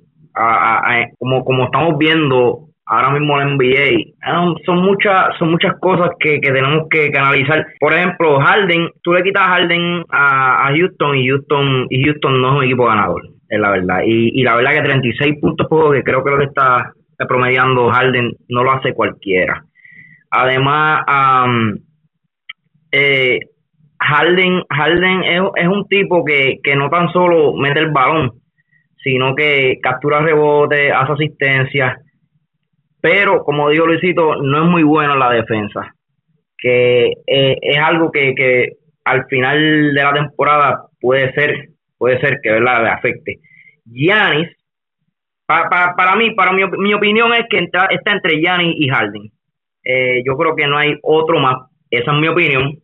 como, 1.18 1.44
como 1.44 1.64
estamos 1.64 1.98
viendo 1.98 2.68
ahora 2.86 3.10
mismo 3.10 3.40
en 3.40 3.56
NBA. 3.56 4.56
Son 4.64 4.78
muchas 4.82 5.36
son 5.38 5.50
muchas 5.50 5.74
cosas 5.80 6.10
que, 6.20 6.40
que 6.40 6.52
tenemos 6.52 6.86
que, 6.88 7.10
analizar. 7.16 7.66
Por 7.80 7.92
ejemplo, 7.92 8.38
Harden, 8.38 8.88
tú 9.02 9.12
le 9.12 9.24
quitas 9.24 9.42
a 9.42 9.48
Harden 9.48 10.04
a, 10.10 10.68
a 10.68 10.72
Houston 10.72 11.16
y 11.16 11.28
Houston 11.28 11.86
y 11.90 12.04
Houston 12.04 12.40
no 12.40 12.48
es 12.48 12.54
un 12.58 12.64
equipo 12.64 12.86
ganador, 12.86 13.22
es 13.48 13.60
la 13.60 13.70
verdad. 13.70 14.02
Y, 14.06 14.40
y 14.40 14.44
la 14.44 14.54
verdad 14.54 14.74
que 14.74 14.82
36 14.82 15.40
puntos 15.40 15.66
por 15.68 15.94
que 15.94 16.04
creo 16.04 16.22
que 16.22 16.30
lo 16.30 16.38
que 16.38 16.44
está 16.44 16.92
promediando 17.26 17.90
Harden, 17.90 18.32
no 18.48 18.62
lo 18.62 18.72
hace 18.72 18.92
cualquiera. 18.92 19.64
Además, 20.30 21.02
um, 21.08 21.76
eh, 22.96 23.40
Harden, 23.98 24.62
Harden 24.70 25.24
es, 25.24 25.66
un 25.66 25.88
tipo 25.88 26.24
que, 26.24 26.60
no 26.76 26.88
tan 26.90 27.08
solo 27.08 27.54
mete 27.54 27.80
el 27.80 27.90
balón, 27.90 28.32
sino 29.02 29.34
que 29.34 29.78
captura 29.82 30.20
rebote, 30.20 30.92
hace 30.92 31.12
asistencia, 31.12 31.98
pero 33.00 33.42
como 33.42 33.68
dijo 33.70 33.86
Luisito, 33.86 34.36
no 34.36 34.64
es 34.64 34.70
muy 34.70 34.84
bueno 34.84 35.14
en 35.14 35.18
la 35.18 35.30
defensa, 35.30 35.92
que 36.56 37.12
eh, 37.26 37.58
es 37.60 37.78
algo 37.78 38.12
que, 38.12 38.32
que 38.36 38.74
al 39.04 39.26
final 39.26 39.92
de 39.92 40.02
la 40.02 40.12
temporada 40.12 40.84
puede 41.00 41.32
ser, 41.32 41.70
puede 41.98 42.20
ser 42.20 42.38
que 42.42 42.52
¿verdad? 42.52 42.84
le 42.84 42.90
afecte. 42.90 43.40
Giannis, 43.86 44.48
para 45.46 46.16
mí, 46.16 46.30
para 46.30 46.52
mi, 46.52 46.62
mi 46.78 46.94
opinión 46.94 47.34
es 47.34 47.46
que 47.50 47.58
está 47.58 47.88
entre 48.12 48.38
Giannis 48.38 48.76
y 48.78 48.88
Harden. 48.88 49.32
Eh, 49.84 50.22
yo 50.24 50.36
creo 50.36 50.54
que 50.54 50.66
no 50.66 50.78
hay 50.78 50.94
otro 51.02 51.40
más, 51.40 51.56
esa 51.90 52.12
es 52.12 52.18
mi 52.18 52.28
opinión. 52.28 52.83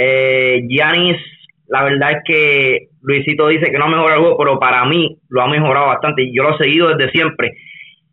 Eh, 0.00 0.62
Giannis, 0.68 1.20
la 1.66 1.82
verdad 1.82 2.12
es 2.12 2.18
que 2.24 2.78
Luisito 3.02 3.48
dice 3.48 3.68
que 3.68 3.78
no 3.78 3.86
ha 3.86 3.88
mejorado 3.88 4.14
el 4.14 4.20
juego, 4.20 4.38
pero 4.38 4.58
para 4.60 4.84
mí 4.84 5.18
lo 5.28 5.42
ha 5.42 5.48
mejorado 5.48 5.88
bastante 5.88 6.32
yo 6.32 6.44
lo 6.44 6.54
he 6.54 6.58
seguido 6.58 6.94
desde 6.94 7.10
siempre. 7.10 7.54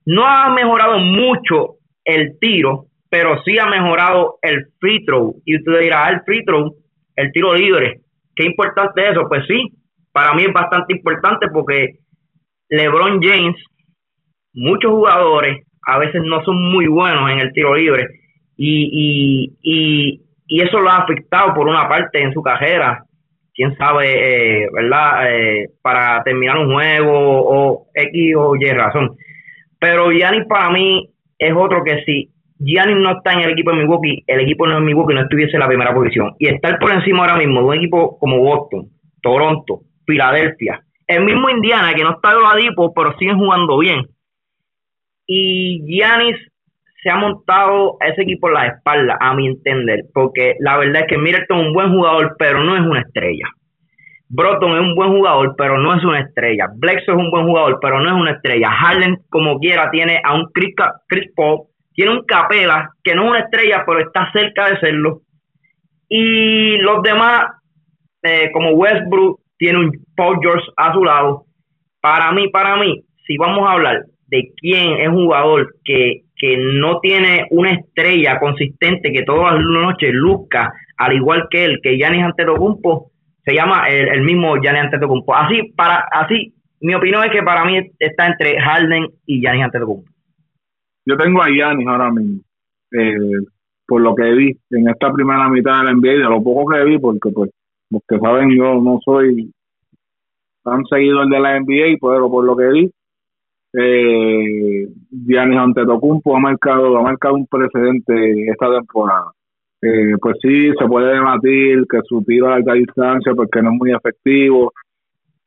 No 0.04 0.26
ha 0.26 0.50
mejorado 0.50 0.98
mucho 0.98 1.76
el 2.04 2.40
tiro, 2.40 2.88
pero 3.08 3.40
sí 3.44 3.60
ha 3.60 3.68
mejorado 3.68 4.40
el 4.42 4.66
free 4.80 5.06
throw. 5.06 5.36
Y 5.46 5.58
usted 5.58 5.80
dirá, 5.80 6.08
ah, 6.08 6.10
el 6.10 6.22
free 6.26 6.44
throw, 6.44 6.76
el 7.18 7.32
tiro 7.32 7.54
libre, 7.54 8.02
¿qué 8.36 8.46
importante 8.46 9.04
es 9.04 9.12
eso? 9.12 9.28
Pues 9.28 9.46
sí, 9.48 9.72
para 10.12 10.34
mí 10.34 10.44
es 10.44 10.54
bastante 10.54 10.92
importante 10.92 11.48
porque 11.54 12.00
LeBron 12.70 13.22
James, 13.22 13.56
muchos 14.54 14.90
jugadores 14.90 15.68
a 15.86 16.00
veces 16.00 16.24
no 16.26 16.44
son 16.44 16.60
muy 16.72 16.88
buenos 16.88 17.30
en 17.30 17.40
el 17.42 17.54
tiro 17.54 17.76
libre 17.76 18.08
y, 18.58 18.90
y, 18.92 19.58
y 19.62 20.25
eso 20.48 20.80
lo 20.80 20.90
ha 20.90 20.98
afectado 20.98 21.54
por 21.54 21.68
una 21.68 21.88
parte 21.88 22.22
en 22.22 22.34
su 22.34 22.42
carrera, 22.42 23.04
quién 23.54 23.76
sabe, 23.78 24.64
eh, 24.64 24.70
¿verdad? 24.72 25.32
Eh, 25.32 25.70
para 25.82 26.24
terminar 26.24 26.58
un 26.58 26.74
juego 26.74 27.12
o 27.14 27.88
X 27.94 28.36
o 28.38 28.56
Y 28.56 28.72
razón. 28.72 29.16
Pero 29.80 30.12
Giannis 30.12 30.46
para 30.48 30.70
mí 30.70 31.10
es 31.38 31.54
otro 31.56 31.84
que 31.84 32.04
si 32.06 32.30
Giannis 32.60 32.98
no 32.98 33.18
está 33.18 33.34
en 33.34 33.42
el 33.42 33.52
equipo 33.52 33.72
de 33.72 33.78
Milwaukee, 33.78 34.24
el 34.28 34.42
equipo 34.42 34.68
de 34.68 34.80
Milwaukee 34.80 35.14
no 35.14 35.22
estuviese 35.22 35.54
en 35.54 35.60
la 35.60 35.68
primera 35.68 35.94
posición. 35.94 36.34
Y 36.40 36.48
estar 36.48 36.80
por 36.80 36.92
encima 36.92 37.22
ahora 37.22 37.38
mismo 37.38 37.62
de 37.62 37.68
un 37.68 37.76
equipo 37.76 38.18
como 38.20 38.40
Boston, 38.40 38.90
Toronto, 39.22 39.82
Filadelfia, 40.06 40.82
el 41.08 41.24
mismo 41.24 41.50
Indiana, 41.50 41.94
que 41.94 42.04
no 42.04 42.12
está 42.12 42.34
de 42.34 42.42
Ladipo, 42.42 42.94
pero 42.94 43.18
siguen 43.18 43.38
jugando 43.38 43.78
bien. 43.78 44.08
Y 45.28 45.84
Giannis 45.86 46.38
se 47.06 47.12
ha 47.12 47.18
montado 47.18 47.98
ese 48.02 48.24
equipo 48.24 48.48
en 48.48 48.56
la 48.56 48.66
espalda, 48.66 49.16
a 49.22 49.36
mi 49.36 49.46
entender, 49.46 50.06
porque 50.12 50.56
la 50.60 50.76
verdad 50.76 51.04
es 51.04 51.08
que 51.08 51.20
Middleton 51.20 51.60
es 51.60 51.68
un 51.68 51.74
buen 51.74 51.92
jugador, 51.92 52.36
pero 52.40 52.64
no 52.64 52.76
es 52.76 52.82
una 52.82 53.02
estrella. 53.02 53.46
Broton 54.28 54.72
es 54.72 54.80
un 54.80 54.96
buen 54.96 55.12
jugador, 55.12 55.54
pero 55.56 55.78
no 55.78 55.96
es 55.96 56.04
una 56.04 56.22
estrella. 56.22 56.66
Bledsoe 56.76 57.14
es 57.14 57.22
un 57.22 57.30
buen 57.30 57.46
jugador, 57.46 57.78
pero 57.80 58.00
no 58.00 58.10
es 58.10 58.16
una 58.20 58.32
estrella. 58.32 58.72
Harden, 58.72 59.18
como 59.30 59.60
quiera, 59.60 59.92
tiene 59.92 60.20
a 60.24 60.34
un 60.34 60.48
Chris, 60.52 60.74
Paul, 61.36 61.68
tiene 61.94 62.12
un 62.12 62.26
Capela, 62.26 62.90
que 63.04 63.14
no 63.14 63.26
es 63.26 63.30
una 63.30 63.40
estrella, 63.42 63.84
pero 63.86 64.00
está 64.00 64.32
cerca 64.34 64.72
de 64.72 64.80
serlo. 64.80 65.22
Y 66.10 66.78
los 66.78 67.04
demás, 67.04 67.52
eh, 68.24 68.50
como 68.52 68.72
Westbrook, 68.72 69.42
tiene 69.60 69.78
un 69.78 69.92
Paul 70.16 70.40
George 70.42 70.66
a 70.76 70.92
su 70.92 71.04
lado. 71.04 71.44
Para 72.02 72.32
mí, 72.32 72.48
para 72.50 72.78
mí, 72.78 73.04
si 73.28 73.38
vamos 73.38 73.70
a 73.70 73.74
hablar 73.74 74.06
de 74.26 74.52
quién 74.58 75.02
es 75.02 75.10
un 75.10 75.26
jugador 75.26 75.68
que, 75.84 76.25
que 76.36 76.58
no 76.58 77.00
tiene 77.00 77.48
una 77.52 77.72
estrella 77.72 78.40
consistente 78.40 79.12
que 79.12 79.24
todas 79.24 79.56
las 79.56 79.64
noches 79.64 80.14
luzca, 80.14 80.74
al 80.98 81.14
igual 81.14 81.48
que 81.50 81.66
él, 81.66 81.80
que 81.82 81.98
Giannis 81.98 82.24
Antetokounmpo, 82.24 83.12
se 83.44 83.54
llama 83.54 83.88
el, 83.88 84.10
el 84.10 84.22
mismo 84.22 84.56
Giannis 84.56 84.84
Antetokounmpo. 84.84 85.36
Así, 85.36 85.72
para, 85.76 86.08
así, 86.12 86.54
mi 86.82 86.94
opinión 86.94 87.24
es 87.24 87.32
que 87.32 87.44
para 87.44 87.64
mí 87.64 87.80
está 88.00 88.28
entre 88.28 88.60
Harden 88.60 89.08
y 89.26 89.40
Giannis 89.40 89.66
Antetokounmpo. 89.66 90.12
Yo 91.06 91.18
tengo 91.18 91.42
a 91.42 91.50
Giannis 91.50 91.88
ahora 91.88 92.12
mismo, 92.12 92.42
eh, 92.92 93.16
por 93.88 94.02
lo 94.02 94.16
que 94.16 94.32
vi 94.32 94.58
en 94.72 94.90
esta 94.90 95.14
primera 95.14 95.48
mitad 95.50 95.80
de 95.80 95.86
la 95.86 95.94
NBA, 95.94 96.12
de 96.12 96.18
lo 96.18 96.44
poco 96.44 96.72
que 96.72 96.84
vi, 96.84 96.98
porque 96.98 97.30
pues, 97.30 97.52
los 97.92 98.02
que 98.08 98.18
saben, 98.20 98.50
yo 98.56 98.82
no 98.82 99.00
soy 99.06 99.52
tan 100.64 100.84
seguidor 100.86 101.30
de 101.30 101.40
la 101.40 101.60
NBA, 101.60 101.98
pero 102.02 102.30
por 102.30 102.44
lo 102.44 102.58
que 102.58 102.68
vi, 102.70 102.92
eh, 103.78 104.88
Giannis 105.12 105.58
Antetokounmpo 105.58 106.36
ha 106.36 106.40
marcado, 106.40 106.98
ha 106.98 107.02
marcado 107.02 107.36
un 107.36 107.48
precedente 107.48 108.50
esta 108.50 108.72
temporada. 108.72 109.32
Eh, 109.82 110.16
pues 110.20 110.38
sí, 110.42 110.72
se 110.80 110.88
puede 110.88 111.14
debatir 111.14 111.86
que 111.90 112.00
su 112.08 112.24
tiro 112.24 112.50
a 112.50 112.56
alta 112.56 112.74
distancia, 112.74 113.34
porque 113.36 113.62
no 113.62 113.72
es 113.72 113.78
muy 113.78 113.92
efectivo, 113.94 114.72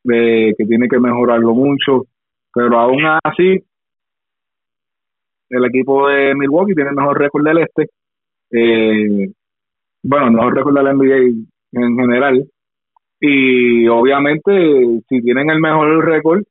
que 0.03 0.65
tiene 0.67 0.87
que 0.87 0.99
mejorarlo 0.99 1.53
mucho, 1.53 2.05
pero 2.53 2.79
aún 2.79 3.01
así, 3.23 3.63
el 5.49 5.65
equipo 5.65 6.07
de 6.07 6.35
Milwaukee 6.35 6.75
tiene 6.75 6.91
el 6.91 6.95
mejor 6.95 7.19
récord 7.19 7.45
del 7.45 7.57
este, 7.59 7.89
eh, 8.51 9.29
bueno, 10.03 10.27
el 10.27 10.33
mejor 10.33 10.55
récord 10.55 10.75
de 10.75 10.83
la 10.83 10.93
NBA 10.93 11.17
en 11.73 11.97
general, 11.97 12.45
y 13.19 13.87
obviamente 13.87 15.01
si 15.09 15.21
tienen 15.21 15.49
el 15.49 15.59
mejor 15.59 16.05
récord, 16.05 16.43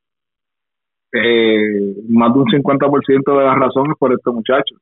eh, 1.13 1.95
más 2.09 2.33
de 2.33 2.39
un 2.41 2.47
50% 2.47 3.39
de 3.39 3.45
las 3.45 3.59
razones 3.59 3.97
por 3.99 4.13
este 4.13 4.31
muchacho. 4.31 4.75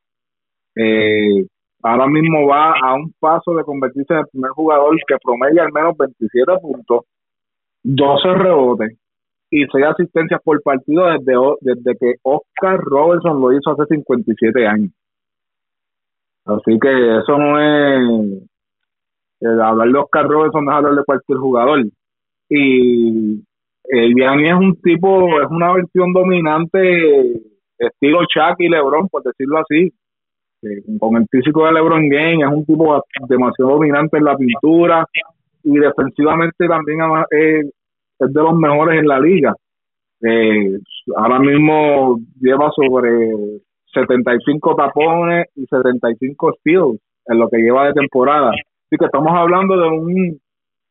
Eh, 0.74 1.46
ahora 1.82 2.06
mismo 2.06 2.46
va 2.46 2.74
a 2.82 2.94
un 2.94 3.12
paso 3.18 3.54
de 3.54 3.64
convertirse 3.64 4.12
en 4.12 4.20
el 4.20 4.26
primer 4.26 4.50
jugador 4.50 4.96
que 5.06 5.16
promedia 5.22 5.62
al 5.64 5.72
menos 5.72 5.96
27 5.96 6.52
puntos, 6.60 7.04
12 7.82 8.34
rebotes 8.34 8.98
y 9.50 9.64
6 9.66 9.84
asistencias 9.86 10.40
por 10.42 10.60
partido 10.62 11.06
desde, 11.10 11.34
desde 11.60 11.96
que 11.98 12.14
Oscar 12.22 12.80
Robertson 12.80 13.40
lo 13.40 13.52
hizo 13.52 13.70
hace 13.70 13.94
57 13.94 14.66
años. 14.66 14.90
Así 16.44 16.78
que 16.80 17.18
eso 17.18 17.38
no 17.38 17.60
es 17.60 18.42
el 19.40 19.60
hablar 19.60 19.88
de 19.88 19.98
Oscar 19.98 20.26
Robertson, 20.26 20.64
es 20.64 20.74
hablar 20.74 20.94
de 20.94 21.04
cualquier 21.04 21.38
jugador. 21.38 21.84
Y 22.48 23.42
el 23.88 24.14
Gianni 24.14 24.48
es 24.48 24.54
un 24.54 24.80
tipo, 24.80 25.40
es 25.40 25.48
una 25.50 25.72
versión 25.72 26.12
dominante 26.12 27.42
estilo 27.78 28.20
Chuck 28.26 28.56
y 28.58 28.68
LeBron, 28.68 29.08
por 29.08 29.22
decirlo 29.22 29.58
así. 29.58 29.92
Eh, 30.62 30.82
con 30.98 31.16
el 31.16 31.26
físico 31.30 31.66
de 31.66 31.72
LeBron 31.72 32.08
James, 32.10 32.46
es 32.46 32.56
un 32.56 32.64
tipo 32.64 33.02
demasiado 33.28 33.72
dominante 33.72 34.16
en 34.18 34.24
la 34.24 34.36
pintura 34.36 35.04
y 35.62 35.78
defensivamente 35.78 36.66
también 36.66 36.98
es, 37.30 37.66
es 38.18 38.32
de 38.32 38.42
los 38.42 38.54
mejores 38.54 38.98
en 38.98 39.06
la 39.06 39.20
liga. 39.20 39.54
Eh, 40.22 40.78
ahora 41.16 41.38
mismo 41.38 42.18
lleva 42.40 42.70
sobre 42.74 43.30
75 43.92 44.74
tapones 44.74 45.46
y 45.54 45.66
75 45.66 46.52
steals 46.60 46.98
en 47.26 47.38
lo 47.38 47.48
que 47.48 47.58
lleva 47.58 47.86
de 47.86 47.92
temporada. 47.92 48.50
Así 48.50 48.96
que 48.98 49.04
estamos 49.04 49.32
hablando 49.32 49.76
de 49.76 49.88
un, 49.88 50.14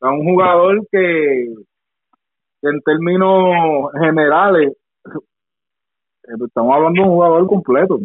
de 0.01 0.07
un 0.07 0.23
jugador 0.25 0.85
que 0.91 1.47
en 2.69 2.81
términos 2.81 3.91
generales, 3.99 4.73
estamos 6.45 6.75
hablando 6.75 7.01
de 7.01 7.07
un 7.07 7.13
jugador 7.13 7.47
completo 7.47 7.99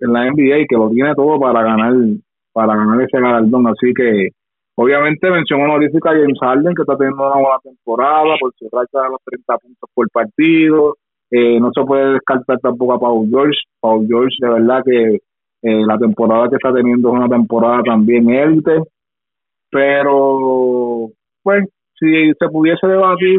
en 0.00 0.12
la 0.12 0.30
NBA 0.30 0.66
que 0.68 0.76
lo 0.76 0.88
tiene 0.90 1.14
todo 1.14 1.38
para 1.38 1.62
ganar 1.62 1.92
para 2.52 2.74
ganar 2.76 3.00
ese 3.00 3.20
galardón. 3.20 3.66
Así 3.68 3.92
que, 3.94 4.30
obviamente, 4.76 5.30
mención 5.30 5.62
honorífica 5.62 6.10
a 6.10 6.14
James 6.14 6.38
Harden, 6.40 6.74
que 6.74 6.82
está 6.82 6.96
teniendo 6.96 7.26
una 7.26 7.40
buena 7.40 7.58
temporada 7.62 8.34
por 8.40 8.52
su 8.56 8.68
racha 8.72 9.02
de 9.02 9.10
los 9.10 9.20
30 9.24 9.58
puntos 9.58 9.90
por 9.94 10.10
partido. 10.10 10.96
Eh, 11.30 11.60
no 11.60 11.70
se 11.72 11.84
puede 11.84 12.14
descartar 12.14 12.58
tampoco 12.58 12.94
a 12.94 13.00
Paul 13.00 13.28
George. 13.28 13.58
Paul 13.80 14.06
George, 14.06 14.34
de 14.40 14.48
verdad 14.48 14.82
que 14.84 15.14
eh, 15.62 15.86
la 15.86 15.98
temporada 15.98 16.48
que 16.48 16.56
está 16.56 16.72
teniendo 16.72 17.08
es 17.10 17.14
una 17.14 17.28
temporada 17.28 17.82
también 17.84 18.30
élite. 18.30 18.80
Pero, 19.70 21.10
pues, 21.42 21.64
si 21.98 22.32
se 22.32 22.48
pudiese 22.48 22.86
debatir 22.86 23.38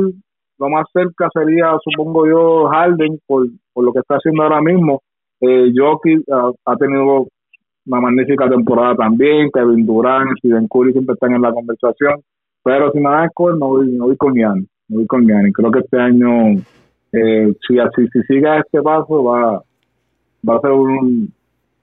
lo 0.62 0.69
más 0.69 0.86
cerca 0.93 1.28
sería, 1.34 1.76
supongo 1.84 2.28
yo, 2.28 2.67
Harden, 2.67 3.19
por, 3.26 3.47
por 3.74 3.84
lo 3.84 3.91
que 3.91 4.00
está 4.00 4.15
haciendo 4.15 4.43
ahora 4.43 4.62
mismo. 4.62 5.02
Eh, 5.41 5.71
Jokic 5.76 6.21
ha, 6.30 6.76
tenido 6.76 7.28
una 7.88 8.00
magnífica 8.00 8.47
temporada 8.47 8.95
también, 8.95 9.50
Kevin 9.52 9.88
Durant, 9.88 10.38
Steven 10.38 10.67
Curry 10.67 10.91
siempre 10.91 11.15
están 11.15 11.34
en 11.34 11.41
la 11.41 11.52
conversación, 11.52 12.21
pero 12.63 12.91
si 12.91 13.00
nada 13.00 13.26
es 13.26 13.32
no 13.58 13.67
voy, 13.69 13.88
no 13.88 14.06
voy 14.06 14.15
con 14.17 14.36
Gianni, 14.36 14.67
no 14.89 14.97
voy 14.97 15.08
con 15.08 15.26
Gianni. 15.26 15.52
Creo 15.52 15.71
que 15.71 15.80
este 15.80 16.00
año, 16.00 16.62
eh, 17.12 17.54
si 17.67 17.80
así 17.80 18.08
si 18.13 18.21
sigue 18.28 18.60
este 18.60 18.84
paso, 18.84 19.24
va, 19.24 19.63
va 20.47 20.56
a 20.58 20.62
ser 20.62 20.71
un, 20.74 21.34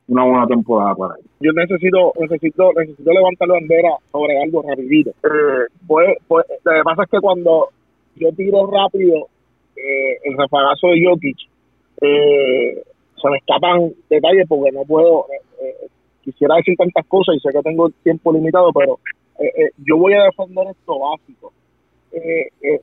una 0.06 0.22
buena 0.22 0.46
temporada 0.46 0.94
para 0.94 1.14
él. 1.16 1.24
Yo 1.40 1.50
necesito 1.52 2.12
necesito 2.20 2.70
necesito 2.76 3.10
levantar 3.10 3.48
la 3.48 3.54
bandera 3.54 3.90
sobre 4.12 4.40
algo 4.40 4.62
rapidito. 4.62 5.10
Eh, 5.10 5.66
pues, 5.84 6.16
pues, 6.28 6.46
lo 6.64 6.72
que 6.72 6.82
pasa 6.84 7.02
es 7.02 7.10
que 7.10 7.18
cuando 7.18 7.70
yo 8.18 8.32
tiro 8.32 8.66
rápido 8.66 9.28
eh, 9.76 10.18
el 10.24 10.36
refagazo 10.36 10.88
de 10.88 11.04
Jokic, 11.04 11.38
eh, 12.00 12.82
se 13.20 13.28
me 13.28 13.38
escapan 13.38 13.92
detalles 14.08 14.46
porque 14.48 14.72
no 14.72 14.84
puedo, 14.84 15.26
eh, 15.30 15.64
eh, 15.64 15.88
quisiera 16.22 16.56
decir 16.56 16.76
tantas 16.76 17.06
cosas 17.06 17.36
y 17.36 17.40
sé 17.40 17.50
que 17.52 17.62
tengo 17.62 17.90
tiempo 18.02 18.32
limitado, 18.32 18.72
pero 18.72 18.98
yo 19.86 19.96
voy 19.96 20.14
a 20.14 20.24
defender 20.24 20.66
esto 20.68 20.98
básico. 20.98 21.52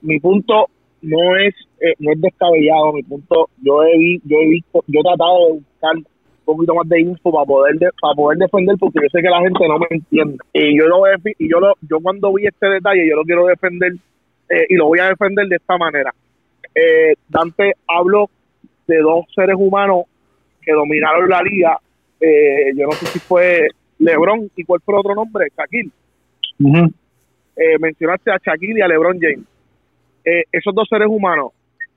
mi 0.01 0.19
punto 0.21 0.67
no 1.01 1.35
es 1.35 1.53
no 1.99 2.11
es 2.11 2.21
descabellado, 2.21 2.93
mi 2.93 3.03
punto, 3.03 3.49
yo 3.61 3.83
he, 3.83 4.19
yo 4.23 4.37
he 4.37 4.47
visto, 4.47 4.83
yo 4.87 5.01
he 5.01 5.03
tratado 5.03 5.47
de 5.47 5.53
buscar 5.53 5.95
un 5.97 6.05
poquito 6.45 6.75
más 6.75 6.87
de 6.87 7.01
info 7.01 7.31
para 7.31 7.45
poder 7.45 7.75
para 8.01 8.15
poder 8.15 8.37
defender 8.37 8.75
porque 8.79 8.99
yo 9.03 9.09
sé 9.11 9.21
que 9.21 9.29
la 9.29 9.41
gente 9.41 9.67
no 9.67 9.79
me 9.79 9.87
entiende 9.89 10.37
y 10.53 10.77
yo 10.77 10.87
lo 10.87 11.01
y 11.37 11.49
yo 11.49 11.59
lo, 11.59 11.73
yo 11.89 11.99
cuando 12.01 12.33
vi 12.33 12.47
este 12.47 12.67
detalle 12.67 13.07
yo 13.07 13.17
lo 13.17 13.23
quiero 13.23 13.47
defender 13.47 13.93
eh, 14.49 14.65
y 14.69 14.75
lo 14.75 14.87
voy 14.87 14.99
a 14.99 15.09
defender 15.09 15.47
de 15.47 15.55
esta 15.55 15.77
manera. 15.77 16.13
Eh, 16.73 17.13
Dante 17.29 17.73
habló 17.87 18.29
de 18.87 18.97
dos 18.97 19.25
seres 19.33 19.55
humanos 19.57 20.03
que 20.61 20.71
dominaron 20.73 21.29
la 21.29 21.41
liga. 21.41 21.79
Eh, 22.19 22.73
yo 22.75 22.85
no 22.85 22.91
sé 22.93 23.05
si 23.07 23.19
fue 23.19 23.67
LeBron 23.99 24.49
y 24.55 24.63
cuál 24.63 24.81
fue 24.81 24.95
otro 24.95 25.15
nombre, 25.15 25.47
Shaquille. 25.57 25.91
mencionaste 27.79 28.31
a 28.31 28.37
Shaquille 28.37 28.79
y 28.79 28.81
a 28.81 28.87
LeBron 28.87 29.19
James. 29.19 29.45
esos 30.51 30.73
dos 30.73 30.87
seres 30.89 31.07
humanos, 31.09 31.51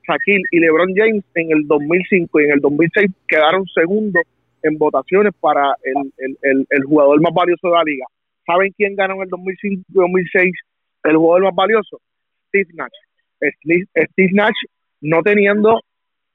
Shaquille 0.07 0.43
y 0.51 0.59
LeBron 0.59 0.93
James, 0.95 1.23
en 1.35 1.51
el 1.51 1.67
2005 1.67 2.41
y 2.41 2.43
en 2.45 2.51
el 2.51 2.59
2006 2.59 3.11
quedaron 3.27 3.65
segundos 3.67 4.23
en 4.63 4.77
votaciones 4.77 5.33
para 5.39 5.73
el, 5.83 6.11
el, 6.17 6.37
el, 6.41 6.67
el 6.69 6.83
jugador 6.83 7.21
más 7.21 7.33
valioso 7.33 7.67
de 7.67 7.73
la 7.73 7.83
liga. 7.83 8.05
¿Saben 8.45 8.73
quién 8.75 8.95
ganó 8.95 9.15
en 9.15 9.21
el 9.23 9.29
2005 9.29 9.83
y 9.87 9.93
2006 9.93 10.53
el 11.03 11.17
jugador 11.17 11.43
más 11.43 11.55
valioso? 11.55 11.99
Steve 12.49 12.69
Nash. 12.73 12.91
Steve 13.39 14.31
Nash 14.33 14.57
no 15.01 15.21
teniendo 15.21 15.79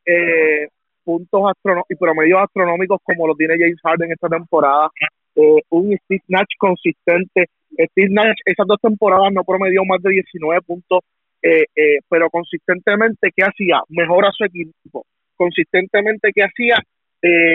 eh, 0.07 0.69
puntos 1.05 1.53
y 1.89 1.97
promedios 1.97 2.41
astronómicos 2.43 2.99
como 3.03 3.27
lo 3.27 3.35
tiene 3.35 3.59
James 3.59 3.81
Harden 3.83 4.13
esta 4.13 4.29
temporada. 4.29 4.91
Eh, 5.37 5.61
un 5.71 5.97
Steve 6.05 6.23
Nash 6.29 6.55
consistente. 6.59 7.47
Steve 7.91 8.11
Nash 8.11 8.39
esas 8.45 8.67
dos 8.67 8.81
temporadas 8.81 9.33
no 9.33 9.45
promedió 9.45 9.85
más 9.85 10.01
de 10.03 10.11
19 10.11 10.63
puntos, 10.63 11.01
eh, 11.43 11.67
pero 12.09 12.31
consistentemente, 12.31 13.31
¿qué 13.35 13.43
hacía? 13.43 13.81
Mejora 13.89 14.31
su 14.33 14.45
equipo. 14.45 15.05
Consistentemente, 15.37 16.31
¿qué 16.35 16.43
hacía? 16.43 16.77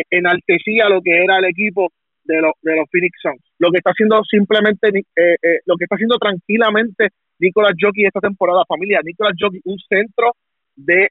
enaltecía 0.10 0.90
lo 0.90 1.00
que 1.00 1.16
era 1.16 1.38
el 1.38 1.46
equipo 1.46 1.90
de, 2.24 2.42
los 2.42 2.54
de 2.64 2.76
los 2.76 2.90
Phoenix 2.92 3.20
Suns. 3.22 3.44
Lo 3.60 3.70
que 3.70 3.78
está 3.78 3.92
haciendo 3.92 4.24
simplemente, 4.24 4.90
lo 4.90 5.76
que 5.78 5.84
está 5.84 5.94
haciendo 5.94 6.18
tranquilamente 6.18 7.10
Nicolás 7.40 7.74
Jockey 7.80 8.06
esta 8.06 8.20
temporada, 8.20 8.64
familia. 8.68 9.00
Nicolás 9.04 9.34
Jockey, 9.40 9.62
un 9.66 9.78
centro 9.80 10.34
de 10.76 11.10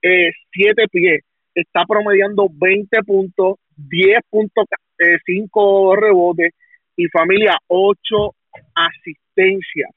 7 0.00 0.82
eh, 0.82 0.86
pies, 0.90 1.24
está 1.54 1.84
promediando 1.86 2.48
20 2.50 3.02
puntos, 3.04 3.56
10.5 3.76 4.66
eh, 4.98 6.00
rebotes 6.00 6.52
y 6.96 7.06
familia, 7.08 7.56
8 7.68 7.96
asistencias. 8.74 9.90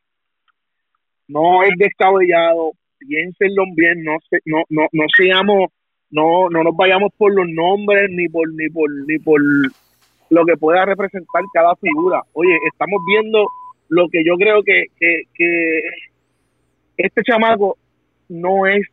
No 1.28 1.64
es 1.64 1.72
descabellado, 1.78 2.74
piénsenlo 3.00 3.64
bien, 3.76 4.04
no 4.04 4.18
se, 4.30 4.40
no, 4.46 4.64
no, 4.70 4.88
no 4.92 5.06
seamos, 5.16 5.70
no, 6.10 6.50
no 6.50 6.64
nos 6.64 6.76
vayamos 6.76 7.12
por 7.18 7.34
los 7.34 7.48
nombres 7.48 8.10
ni 8.12 8.28
por, 8.28 8.54
ni 8.54 8.70
por, 8.70 8.90
ni 9.08 9.18
por 9.20 9.42
lo 10.30 10.46
que 10.46 10.58
pueda 10.58 10.86
representar 10.86 11.44
cada 11.54 11.76
figura. 11.76 12.22
Oye, 12.34 12.58
estamos 12.72 13.02
viendo 13.08 13.48
lo 13.92 14.08
que 14.08 14.24
yo 14.24 14.36
creo 14.38 14.64
que, 14.64 14.86
que, 14.98 15.82
este 16.98 17.24
chamaco 17.24 17.78
no 18.30 18.66
es 18.66 18.88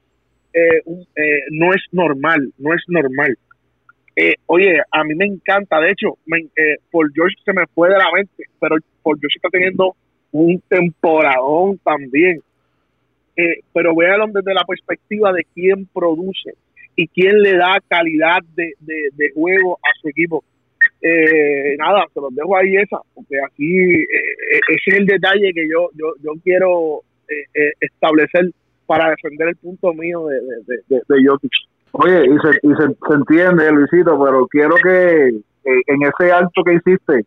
eh, 0.52 0.82
eh, 1.14 1.42
no 1.50 1.72
es 1.72 1.82
normal, 1.92 2.52
no 2.58 2.74
es 2.74 2.82
normal. 2.88 3.38
Eh, 4.16 4.34
oye, 4.46 4.80
a 4.90 5.04
mí 5.04 5.14
me 5.14 5.26
encanta, 5.26 5.78
de 5.78 5.92
hecho, 5.92 6.18
me, 6.26 6.38
eh, 6.38 6.78
Paul 6.90 7.12
George 7.14 7.36
se 7.44 7.52
me 7.52 7.66
fue 7.72 7.90
de 7.90 7.98
la 7.98 8.10
mente, 8.12 8.44
pero 8.58 8.76
Paul 9.04 9.18
George 9.20 9.36
está 9.36 9.48
teniendo 9.50 9.94
un 10.32 10.60
temporadón 10.68 11.78
también. 11.78 12.40
Eh, 13.36 13.60
pero 13.72 13.94
véalo 13.94 14.26
desde 14.26 14.52
la 14.52 14.64
perspectiva 14.64 15.32
de 15.32 15.46
quién 15.54 15.86
produce 15.86 16.54
y 16.96 17.06
quién 17.06 17.40
le 17.40 17.56
da 17.56 17.80
calidad 17.86 18.42
de, 18.56 18.72
de 18.80 19.30
juego 19.32 19.78
a 19.78 19.90
su 20.00 20.08
equipo. 20.08 20.42
Eh, 21.00 21.76
nada, 21.78 22.04
se 22.12 22.20
los 22.20 22.34
dejo 22.34 22.56
ahí 22.56 22.76
esa, 22.76 22.98
porque 23.14 23.36
aquí 23.46 24.02
eh, 24.02 24.60
ese 24.68 24.90
es 24.90 24.94
el 24.98 25.06
detalle 25.06 25.52
que 25.54 25.68
yo 25.68 25.90
yo, 25.94 26.12
yo 26.20 26.32
quiero 26.42 27.02
eh, 27.28 27.44
eh, 27.54 27.72
establecer 27.80 28.50
para 28.86 29.10
defender 29.10 29.48
el 29.48 29.56
punto 29.56 29.92
mío 29.92 30.26
de, 30.26 30.40
de, 30.40 30.56
de, 30.66 30.82
de, 30.88 31.02
de 31.08 31.28
Jokic. 31.28 31.52
Oye, 31.92 32.24
y, 32.24 32.38
se, 32.38 32.58
y 32.62 32.74
se, 32.74 32.86
se 33.06 33.14
entiende, 33.14 33.70
Luisito, 33.70 34.22
pero 34.22 34.46
quiero 34.48 34.74
que 34.82 35.28
eh, 35.28 35.82
en 35.86 36.02
ese 36.02 36.32
alto 36.32 36.62
que 36.64 36.74
hiciste, 36.74 37.24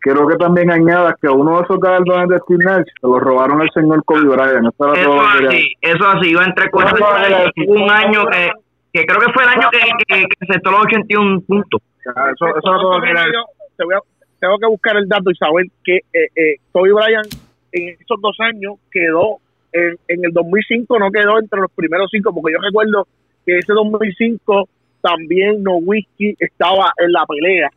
quiero 0.00 0.26
que 0.26 0.36
también 0.36 0.70
añadas 0.70 1.14
que 1.20 1.28
uno 1.28 1.58
de 1.58 1.64
esos 1.64 1.80
galardones 1.80 2.28
de 2.28 2.38
Steve 2.38 2.64
Nash 2.64 2.86
se 3.00 3.06
lo 3.06 3.18
robaron 3.18 3.62
el 3.62 3.70
señor 3.70 4.04
Kobe 4.04 4.24
Bryant. 4.24 4.68
Eso 4.72 4.92
era 4.92 5.00
Eso 5.00 5.10
todo 5.10 5.20
así, 5.20 5.72
eso 5.80 6.08
así, 6.08 6.32
no, 6.32 6.40
no, 6.40 7.66
hubo 7.66 7.84
un 7.84 7.90
año 7.90 8.24
que, 8.26 8.50
que 8.92 9.04
creo 9.06 9.20
que 9.20 9.32
fue 9.32 9.42
el 9.44 9.48
año 9.48 9.68
que, 9.70 9.78
que, 10.06 10.22
que 10.24 10.36
aceptó 10.48 10.70
los 10.70 10.80
81 10.84 11.40
puntos. 11.42 11.80
Ah, 12.14 12.30
Eso, 12.34 12.46
eso 12.48 13.00
quería 13.00 13.20
decir. 13.20 13.34
Te 13.76 13.84
voy 13.84 13.94
a- 13.94 14.00
tengo 14.40 14.58
que 14.58 14.66
buscar 14.66 14.96
el 14.96 15.08
dato 15.08 15.30
y 15.30 15.36
saber 15.36 15.66
que 15.84 15.96
eh, 16.12 16.28
eh, 16.34 16.56
Kobe 16.72 16.92
Bryant 16.92 17.28
en 17.72 17.88
esos 18.00 18.20
dos 18.20 18.36
años 18.40 18.74
quedó 18.90 19.38
en, 19.72 19.96
en 20.08 20.24
el 20.24 20.32
2005 20.32 20.98
no 20.98 21.10
quedó 21.10 21.38
entre 21.38 21.60
los 21.60 21.70
primeros 21.72 22.10
cinco 22.10 22.34
porque 22.34 22.52
yo 22.52 22.58
recuerdo 22.60 23.06
que 23.46 23.56
ese 23.58 23.72
2005 23.72 24.68
también 25.00 25.62
Nowitzki 25.62 26.34
estaba 26.38 26.90
en 26.98 27.12
la 27.12 27.24
pelea 27.26 27.70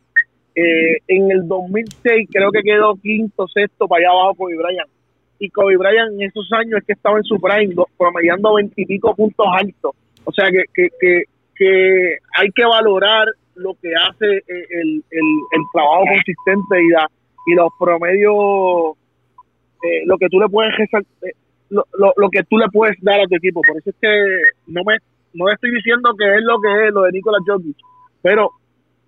Eh, 0.56 0.98
en 1.08 1.30
el 1.30 1.46
2006 1.46 2.28
creo 2.32 2.50
que 2.50 2.62
quedó 2.62 2.96
quinto 2.96 3.46
sexto 3.48 3.86
para 3.86 4.00
allá 4.08 4.10
abajo 4.10 4.34
Kobe 4.34 4.56
Bryant 4.56 4.88
y 5.38 5.48
Kobe 5.50 5.76
Bryant 5.76 6.12
en 6.14 6.22
esos 6.28 6.50
años 6.52 6.80
es 6.80 6.84
que 6.86 6.92
estaba 6.94 7.18
en 7.18 7.24
su 7.24 7.38
prime 7.40 7.74
do- 7.74 7.88
promediando 7.96 8.54
veintipico 8.54 9.14
puntos 9.14 9.46
altos 9.56 9.92
o 10.26 10.32
sea 10.32 10.50
que, 10.50 10.62
que, 10.74 10.88
que, 11.00 11.22
que 11.54 12.16
hay 12.38 12.48
que 12.54 12.64
valorar 12.66 13.26
lo 13.54 13.72
que 13.80 13.88
hace 13.94 14.26
eh, 14.36 14.42
el, 14.70 15.02
el, 15.10 15.28
el 15.52 15.62
trabajo 15.72 16.04
consistente 16.06 16.82
y, 16.82 16.88
la, 16.90 17.08
y 17.46 17.54
los 17.54 17.68
promedios, 17.78 18.96
eh, 19.82 20.02
lo 20.06 20.18
que 20.18 20.28
tú 20.28 20.38
le 20.40 20.48
puedes 20.48 20.72
eh, 20.78 21.32
lo, 21.70 21.84
lo, 21.98 22.12
lo 22.16 22.28
que 22.30 22.42
tú 22.44 22.58
le 22.58 22.66
puedes 22.72 22.96
dar 23.00 23.20
a 23.20 23.24
tu 23.26 23.36
equipo. 23.36 23.60
Por 23.66 23.78
eso 23.78 23.90
es 23.90 23.96
que 24.00 24.08
no 24.66 24.82
me 24.84 24.98
no 25.32 25.50
estoy 25.50 25.70
diciendo 25.74 26.10
que 26.18 26.24
es 26.34 26.42
lo 26.44 26.58
que 26.60 26.86
es 26.86 26.92
lo 26.94 27.02
de 27.02 27.12
Nicolas 27.12 27.42
Jokic, 27.46 27.76
pero 28.22 28.50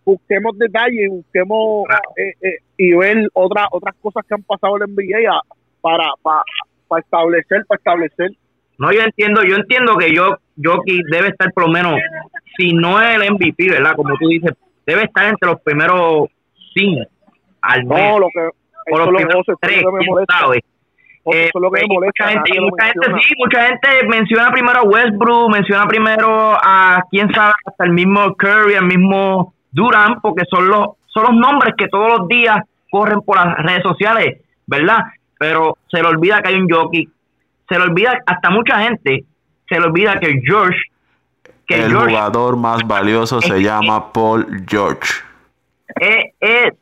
busquemos 0.04 0.56
detalles, 0.58 1.08
busquemos 1.10 1.84
eh, 2.16 2.32
eh, 2.42 2.56
y 2.76 2.92
ver 2.94 3.28
otras 3.34 3.66
otras 3.70 3.94
cosas 4.00 4.24
que 4.26 4.34
han 4.34 4.42
pasado 4.42 4.74
en 4.76 4.80
la 4.80 4.86
NBA 4.86 5.30
a- 5.30 5.42
para, 5.80 6.04
para, 6.22 6.42
para 6.88 7.00
establecer, 7.00 7.64
para 7.66 7.78
establecer 7.78 8.30
No, 8.78 8.92
yo 8.92 9.00
entiendo, 9.02 9.42
yo 9.44 9.56
entiendo 9.56 9.96
que 9.96 10.12
yo 10.14 10.36
Jokic 10.62 11.06
debe 11.10 11.28
estar 11.28 11.52
por 11.52 11.66
lo 11.66 11.72
menos, 11.72 11.94
si 12.56 12.72
no 12.72 13.00
es 13.00 13.16
el 13.16 13.32
MVP, 13.32 13.70
¿verdad? 13.70 13.94
Como 13.94 14.16
tú 14.18 14.28
dices, 14.28 14.52
debe 14.86 15.04
estar 15.04 15.26
entre 15.26 15.50
los 15.50 15.60
primeros 15.60 16.28
cinco 16.74 17.08
al 17.62 17.84
menos. 17.84 17.98
No, 17.98 18.18
lo 18.18 18.28
que, 18.28 18.40
o 18.92 18.98
los 18.98 19.06
lo, 19.08 19.16
primeros 19.16 19.48
es 19.48 19.54
tres, 19.60 19.82
lo 19.82 19.90
que 19.90 19.92
me 19.92 19.98
quién 19.98 20.10
molesta. 20.10 20.38
sabe. 20.38 20.64
Eso 21.24 21.50
es 21.54 21.60
lo 21.60 21.70
que 21.70 21.80
me 21.80 21.86
y 21.86 21.88
molesta. 21.88 22.24
mucha 22.24 22.32
gente, 22.32 22.54
lo 22.54 22.68
mucha 22.68 23.20
sí, 23.22 23.34
mucha 23.38 23.66
gente 23.66 23.88
menciona 24.08 24.50
primero 24.50 24.80
a 24.80 24.82
Westbrook, 24.84 25.52
menciona 25.52 25.86
primero 25.86 26.52
a 26.54 27.02
quién 27.10 27.32
sabe, 27.34 27.52
hasta 27.64 27.84
el 27.84 27.92
mismo 27.92 28.34
Curry, 28.34 28.74
el 28.74 28.86
mismo 28.86 29.54
Durant, 29.70 30.20
porque 30.22 30.44
son 30.50 30.68
los, 30.68 30.86
son 31.06 31.24
los 31.24 31.34
nombres 31.34 31.74
que 31.76 31.88
todos 31.88 32.18
los 32.18 32.28
días 32.28 32.58
corren 32.90 33.20
por 33.20 33.36
las 33.36 33.58
redes 33.58 33.82
sociales, 33.82 34.40
¿verdad? 34.66 35.00
Pero 35.38 35.76
se 35.88 36.00
le 36.02 36.08
olvida 36.08 36.40
que 36.40 36.48
hay 36.48 36.54
un 36.54 36.68
jockey, 36.68 37.06
se 37.68 37.78
le 37.78 37.84
olvida 37.84 38.18
hasta 38.24 38.50
mucha 38.50 38.80
gente, 38.80 39.24
se 39.68 39.78
le 39.78 39.86
olvida 39.86 40.18
que 40.18 40.40
George, 40.44 40.78
que 41.66 41.76
El 41.82 41.90
George 41.90 42.10
jugador 42.14 42.56
más 42.56 42.80
valioso 42.86 43.40
se 43.40 43.62
llama 43.62 44.12
Paul 44.12 44.64
George. 44.68 45.12
es, 46.00 46.26
es- 46.40 46.72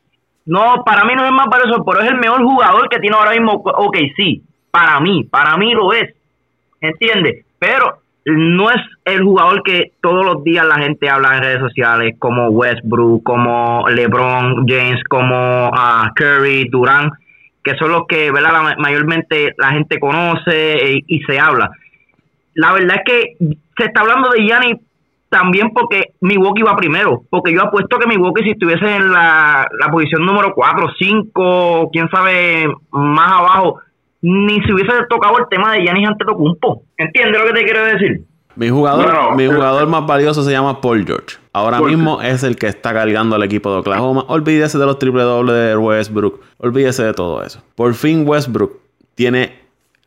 no, 0.45 0.81
para 0.85 1.03
mí 1.03 1.13
no 1.13 1.25
es 1.25 1.31
más 1.31 1.47
valioso, 1.47 1.83
pero 1.83 1.99
es 2.01 2.09
el 2.09 2.17
mejor 2.19 2.41
jugador 2.41 2.87
que 2.87 2.99
tiene 2.99 3.17
ahora 3.17 3.31
mismo. 3.31 3.51
Ok, 3.65 3.97
sí, 4.15 4.41
para 4.71 4.97
mí, 5.01 5.25
para 5.25 5.57
mí 5.57 5.73
lo 5.73 5.91
es. 5.91 6.13
¿Entiendes? 6.79 7.45
Pero 7.59 7.97
no 8.25 8.69
es 8.69 8.77
el 9.03 9.23
jugador 9.23 9.61
que 9.63 9.91
todos 10.01 10.23
los 10.25 10.43
días 10.45 10.65
la 10.65 10.75
gente 10.77 11.09
habla 11.09 11.35
en 11.35 11.43
redes 11.43 11.59
sociales, 11.59 12.15
como 12.19 12.47
Westbrook, 12.49 13.23
como 13.23 13.85
LeBron 13.89 14.65
James, 14.67 15.03
como 15.09 15.69
ah, 15.73 16.11
Curry, 16.15 16.69
Durant, 16.69 17.11
que 17.61 17.75
son 17.75 17.91
los 17.91 18.03
que 18.07 18.31
¿verdad? 18.31 18.51
La- 18.53 18.75
mayormente 18.77 19.53
la 19.57 19.71
gente 19.71 19.99
conoce 19.99 20.93
y, 20.93 21.03
y 21.07 21.19
se 21.23 21.37
habla. 21.39 21.71
La 22.57 22.73
verdad 22.73 22.97
es 22.97 23.03
que 23.05 23.37
se 23.77 23.85
está 23.85 24.01
hablando 24.01 24.29
de 24.31 24.41
Gianni 24.41 24.81
también 25.29 25.69
porque 25.73 26.13
Milwaukee 26.21 26.63
va 26.63 26.75
primero, 26.75 27.21
porque 27.29 27.53
yo 27.53 27.61
apuesto 27.61 27.99
que 27.99 28.07
Milwaukee 28.07 28.43
si 28.43 28.49
estuviese 28.51 28.95
en 28.95 29.11
la, 29.11 29.67
la 29.79 29.91
posición 29.91 30.25
número 30.25 30.53
4, 30.55 30.87
5, 30.97 31.89
quién 31.93 32.09
sabe, 32.09 32.65
más 32.89 33.31
abajo, 33.31 33.79
ni 34.21 34.59
se 34.63 34.73
hubiese 34.73 34.91
tocado 35.07 35.37
el 35.37 35.45
tema 35.51 35.73
de 35.73 35.83
Giannis 35.83 36.07
Antetokounmpo. 36.07 36.81
¿Entiendes 36.97 37.39
lo 37.39 37.47
que 37.47 37.59
te 37.59 37.63
quiero 37.63 37.85
decir? 37.85 38.21
Mi 38.55 38.69
jugador, 38.69 39.05
Bueno, 39.05 39.35
mi 39.35 39.45
jugador 39.45 39.87
más 39.87 40.07
valioso 40.07 40.41
se 40.41 40.49
llama 40.49 40.81
Paul 40.81 41.05
George. 41.05 41.37
Ahora 41.53 41.77
Paul 41.77 41.91
mismo 41.91 42.23
es 42.23 42.41
el 42.41 42.55
que 42.55 42.65
está 42.65 42.91
cargando 42.91 43.35
al 43.35 43.43
equipo 43.43 43.71
de 43.71 43.81
Oklahoma. 43.81 44.25
Olvídese 44.29 44.79
de 44.79 44.85
los 44.87 44.97
triple 44.97 45.21
dobles 45.21 45.55
de 45.55 45.77
Westbrook. 45.77 46.41
Olvídese 46.57 47.03
de 47.03 47.13
todo 47.13 47.43
eso. 47.43 47.61
Por 47.75 47.93
fin 47.93 48.27
Westbrook 48.27 48.79
tiene, 49.13 49.59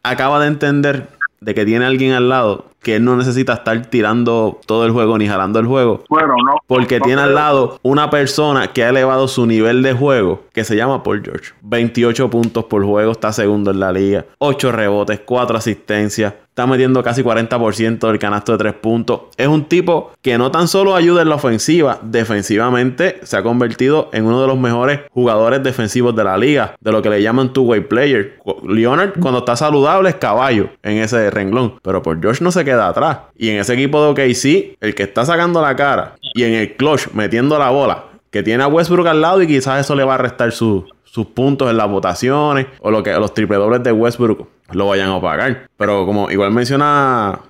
acaba 0.03 0.41
de 0.41 0.49
entender 0.49 1.20
de 1.41 1.55
que 1.55 1.65
tiene 1.65 1.85
alguien 1.85 2.13
al 2.13 2.29
lado 2.29 2.70
que 2.83 2.97
él 2.97 3.05
no 3.05 3.17
necesita 3.17 3.55
estar 3.55 3.87
tirando 3.87 4.59
todo 4.67 4.87
el 4.87 4.93
juego 4.93 5.19
ni 5.19 5.29
jalando 5.29 5.59
el 5.59 5.67
juego. 5.67 6.05
Bueno, 6.09 6.35
no. 6.45 6.57
Porque 6.67 6.99
no 6.99 7.05
tiene 7.05 7.23
al 7.23 7.35
lado 7.35 7.79
una 7.83 8.11
persona 8.11 8.69
que 8.69 8.85
ha 8.85 8.89
elevado 8.89 9.29
su 9.29 9.47
nivel 9.47 9.83
de 9.83 9.93
juego, 9.93 10.43
que 10.53 10.65
se 10.65 10.77
llama 10.77 11.03
Paul 11.03 11.23
George. 11.25 11.53
28 11.63 12.31
puntos 12.31 12.65
por 12.65 12.85
juego, 12.85 13.13
está 13.13 13.33
segundo 13.33 13.71
en 13.71 13.81
la 13.81 13.93
liga. 13.93 14.25
8 14.39 14.73
rebotes, 14.73 15.21
4 15.25 15.57
asistencias. 15.57 16.35
Está 16.51 16.67
metiendo 16.67 17.03
casi 17.03 17.23
40% 17.23 18.09
del 18.09 18.19
canasto 18.19 18.53
de 18.53 18.59
3 18.59 18.75
puntos. 18.75 19.21
Es 19.37 19.47
un 19.47 19.65
tipo 19.65 20.11
que 20.21 20.37
no 20.37 20.51
tan 20.51 20.67
solo 20.69 20.97
ayuda 20.97 21.23
en 21.23 21.29
la 21.29 21.37
ofensiva, 21.37 22.01
defensivamente 22.03 23.21
se 23.23 23.37
ha 23.37 23.43
convertido 23.43 24.11
en 24.13 24.27
uno 24.27 24.43
de 24.43 24.49
los 24.49 24.59
mejores 24.59 25.01
jugadores 25.11 25.63
defensivos 25.63 26.15
de 26.17 26.25
la 26.25 26.37
liga, 26.37 26.75
de 26.81 26.93
lo 26.93 27.01
que 27.03 27.09
le 27.09 27.23
llaman 27.23 27.53
two-way 27.53 27.83
player. 27.83 28.39
Leonard, 28.67 29.21
cuando 29.21 29.39
está 29.39 29.57
saludable, 29.57 30.11
es 30.11 30.17
caballo 30.17 30.71
en 30.83 30.99
ese 30.99 31.31
renglón. 31.31 31.75
Pero 31.83 32.03
Paul 32.03 32.19
George 32.21 32.43
no 32.43 32.51
se 32.51 32.65
queda 32.65 32.70
atrás. 32.79 33.19
Y 33.37 33.49
en 33.51 33.59
ese 33.59 33.75
equipo 33.75 34.03
de 34.03 34.11
OKC, 34.11 34.77
el 34.81 34.95
que 34.95 35.03
está 35.05 35.25
sacando 35.25 35.61
la 35.63 35.75
cara 35.77 36.15
y 36.35 36.45
en 36.45 36.55
el 36.55 36.77
clutch 36.77 37.09
metiendo 37.13 37.59
la 37.59 37.71
bola, 37.71 38.05
que 38.31 38.43
tiene 38.43 38.63
a 38.63 38.69
Westbrook 38.69 39.07
al 39.09 39.21
lado 39.21 39.43
y 39.43 39.47
quizás 39.47 39.81
eso 39.81 39.95
le 39.97 40.05
va 40.05 40.15
a 40.15 40.19
restar 40.19 40.53
su- 40.53 40.85
sus 41.05 41.27
puntos 41.27 41.69
en 41.69 41.77
las 41.77 41.89
votaciones 41.91 42.67
o 42.81 42.91
lo 42.93 43.03
que 43.03 43.13
los 43.15 43.35
triple 43.35 43.57
dobles 43.57 43.83
de 43.83 43.91
Westbrook 43.91 44.47
lo 44.71 44.87
vayan 44.87 45.11
a 45.11 45.21
pagar. 45.21 45.67
Pero 45.77 46.07
como 46.07 46.31
igual 46.31 46.53
menciona 46.53 47.41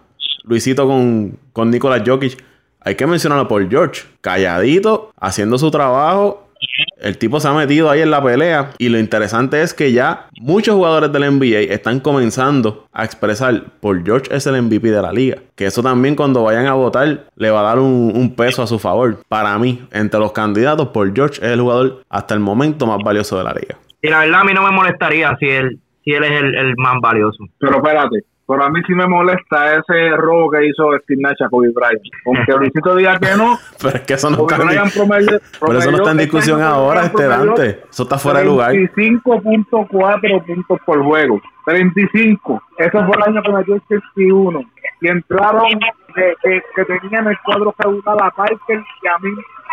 Luisito 0.45 0.87
con, 0.87 1.37
con 1.53 1.71
Nicolas 1.71 2.03
Jokic, 2.07 2.43
hay 2.81 2.95
que 2.95 3.07
mencionarlo 3.07 3.47
por 3.47 3.69
George, 3.69 4.03
calladito, 4.23 5.11
haciendo 5.21 5.59
su 5.59 5.71
trabajo. 5.71 6.49
El 6.99 7.17
tipo 7.17 7.41
se 7.41 7.49
ha 7.49 7.53
metido 7.53 7.91
ahí 7.91 8.01
en 8.01 8.11
la 8.11 8.23
pelea 8.23 8.71
y 8.79 8.89
lo 8.91 8.99
interesante 8.99 9.63
es 9.63 9.73
que 9.73 9.93
ya 9.93 10.29
muchos 10.41 10.75
jugadores 10.75 11.11
del 11.13 11.31
NBA 11.35 11.73
están 11.73 12.01
comenzando 12.01 12.87
a 12.93 13.05
expresar 13.05 13.65
por 13.81 14.05
George 14.05 14.35
es 14.35 14.47
el 14.47 14.61
MVP 14.61 14.91
de 14.91 15.01
la 15.01 15.13
liga. 15.13 15.39
Que 15.57 15.67
eso 15.67 15.83
también 15.83 16.15
cuando 16.15 16.43
vayan 16.45 16.67
a 16.67 16.75
votar 16.75 17.25
le 17.37 17.51
va 17.51 17.61
a 17.61 17.63
dar 17.63 17.79
un, 17.79 18.13
un 18.15 18.35
peso 18.35 18.63
a 18.63 18.67
su 18.67 18.79
favor. 18.79 19.19
Para 19.29 19.59
mí, 19.59 19.83
entre 19.93 20.21
los 20.21 20.33
candidatos, 20.33 20.89
por 20.89 21.15
George 21.15 21.39
es 21.45 21.53
el 21.53 21.61
jugador 21.61 22.03
hasta 22.11 22.35
el 22.35 22.41
momento 22.41 22.87
más 22.87 22.99
valioso 23.03 23.39
de 23.39 23.45
la 23.45 23.55
liga. 23.55 23.77
Y 24.03 24.09
la 24.09 24.21
verdad 24.21 24.41
a 24.41 24.45
mí 24.45 24.53
no 24.53 24.63
me 24.63 24.71
molestaría 24.71 25.37
si 25.39 25.47
él, 25.47 25.79
si 26.05 26.13
él 26.13 26.25
es 26.25 26.43
el, 26.43 26.55
el 26.55 26.75
más 26.77 26.97
valioso. 27.01 27.45
Pero 27.59 27.77
espérate, 27.77 28.25
pero 28.51 28.65
a 28.65 28.71
mí 28.71 28.81
sí 28.87 28.93
me 28.95 29.07
molesta 29.07 29.77
ese 29.77 30.11
robo 30.17 30.51
que 30.51 30.67
hizo 30.67 30.85
Steve 31.05 31.21
Nash 31.23 31.43
a 31.45 31.49
Kobe 31.49 31.69
Bryant. 31.75 32.03
Aunque 32.27 32.53
Luisito 32.53 32.95
diga 32.97 33.19
que 33.19 33.35
no, 33.37 33.59
Pero 33.83 33.97
es 33.97 34.03
que 34.03 34.15
eso 34.15 34.29
no 34.31 34.37
está 34.43 34.57
en, 34.57 34.67
Bryant 34.69 34.93
promedió- 34.93 35.41
pero 35.61 35.79
eso 35.79 35.91
no 35.91 35.97
está 35.99 36.11
en 36.11 36.17
discusión 36.19 36.61
ahora, 36.63 37.05
este 37.07 37.27
Dante. 37.27 37.83
Eso 37.91 38.03
está 38.03 38.19
fuera 38.19 38.41
de 38.41 38.45
lugar. 38.47 38.73
35.4 38.73 40.45
puntos 40.47 40.79
por 40.85 41.03
juego. 41.05 41.41
35. 41.67 42.63
Ese 42.79 42.91
fue 42.91 43.17
el 43.17 43.23
año 43.23 43.43
que 43.43 43.53
metió 43.53 43.75
el 43.75 43.83
61. 43.89 44.61
Y 45.03 45.09
entraron 45.09 45.69
que, 46.15 46.35
que, 46.43 46.63
que 46.77 46.85
tenían 47.01 47.29
el 47.29 47.39
cuadro 47.45 47.75
regular 47.79 48.17
a 48.23 48.31
Parker 48.31 48.83
y 49.03 49.07
a 49.07 49.19
mí, 49.21 49.31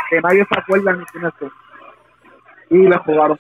que 0.10 0.22
nadie 0.22 0.46
se 0.52 0.60
acuerda 0.60 0.94
ni 0.94 1.04
quiénes 1.06 1.34
son. 1.40 1.52
y 2.70 2.88
le 2.88 2.98
jugaron. 2.98 3.38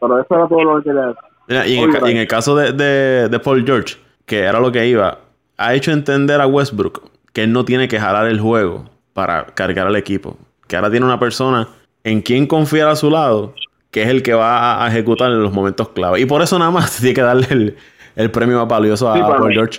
Pero 0.00 0.20
eso 0.20 0.34
era 0.34 0.46
todo 0.48 0.64
lo 0.64 0.78
que 0.78 0.84
quería 0.84 1.02
decir. 1.06 1.22
Mira, 1.48 1.66
y, 1.66 1.78
en 1.78 1.94
el, 1.96 2.08
y 2.08 2.10
en 2.12 2.16
el 2.18 2.26
caso 2.28 2.54
de, 2.56 2.72
de- 2.72 3.28
de 3.28 3.40
Paul 3.40 3.64
George, 3.64 3.96
que 4.28 4.40
era 4.40 4.60
lo 4.60 4.70
que 4.70 4.86
iba, 4.86 5.18
ha 5.56 5.74
hecho 5.74 5.90
entender 5.90 6.40
a 6.40 6.46
Westbrook 6.46 7.10
que 7.32 7.42
él 7.42 7.52
no 7.52 7.64
tiene 7.64 7.88
que 7.88 7.98
jalar 7.98 8.26
el 8.26 8.38
juego 8.38 8.84
para 9.12 9.46
cargar 9.46 9.88
al 9.88 9.96
equipo. 9.96 10.36
Que 10.68 10.76
ahora 10.76 10.90
tiene 10.90 11.06
una 11.06 11.18
persona 11.18 11.68
en 12.04 12.20
quien 12.20 12.46
confiar 12.46 12.88
a 12.88 12.94
su 12.94 13.10
lado, 13.10 13.54
que 13.90 14.02
es 14.02 14.08
el 14.08 14.22
que 14.22 14.34
va 14.34 14.84
a 14.84 14.88
ejecutar 14.88 15.30
en 15.30 15.42
los 15.42 15.52
momentos 15.52 15.88
clave. 15.88 16.20
Y 16.20 16.26
por 16.26 16.42
eso 16.42 16.58
nada 16.58 16.70
más 16.70 16.96
tiene 17.00 17.14
que 17.14 17.22
darle 17.22 17.46
el, 17.50 17.76
el 18.14 18.30
premio 18.30 18.58
más 18.58 18.68
valioso 18.68 19.10
a, 19.10 19.14
Sí, 19.14 19.20
a 19.20 19.26
para 19.26 19.38
Paul 19.40 19.52
George. 19.52 19.78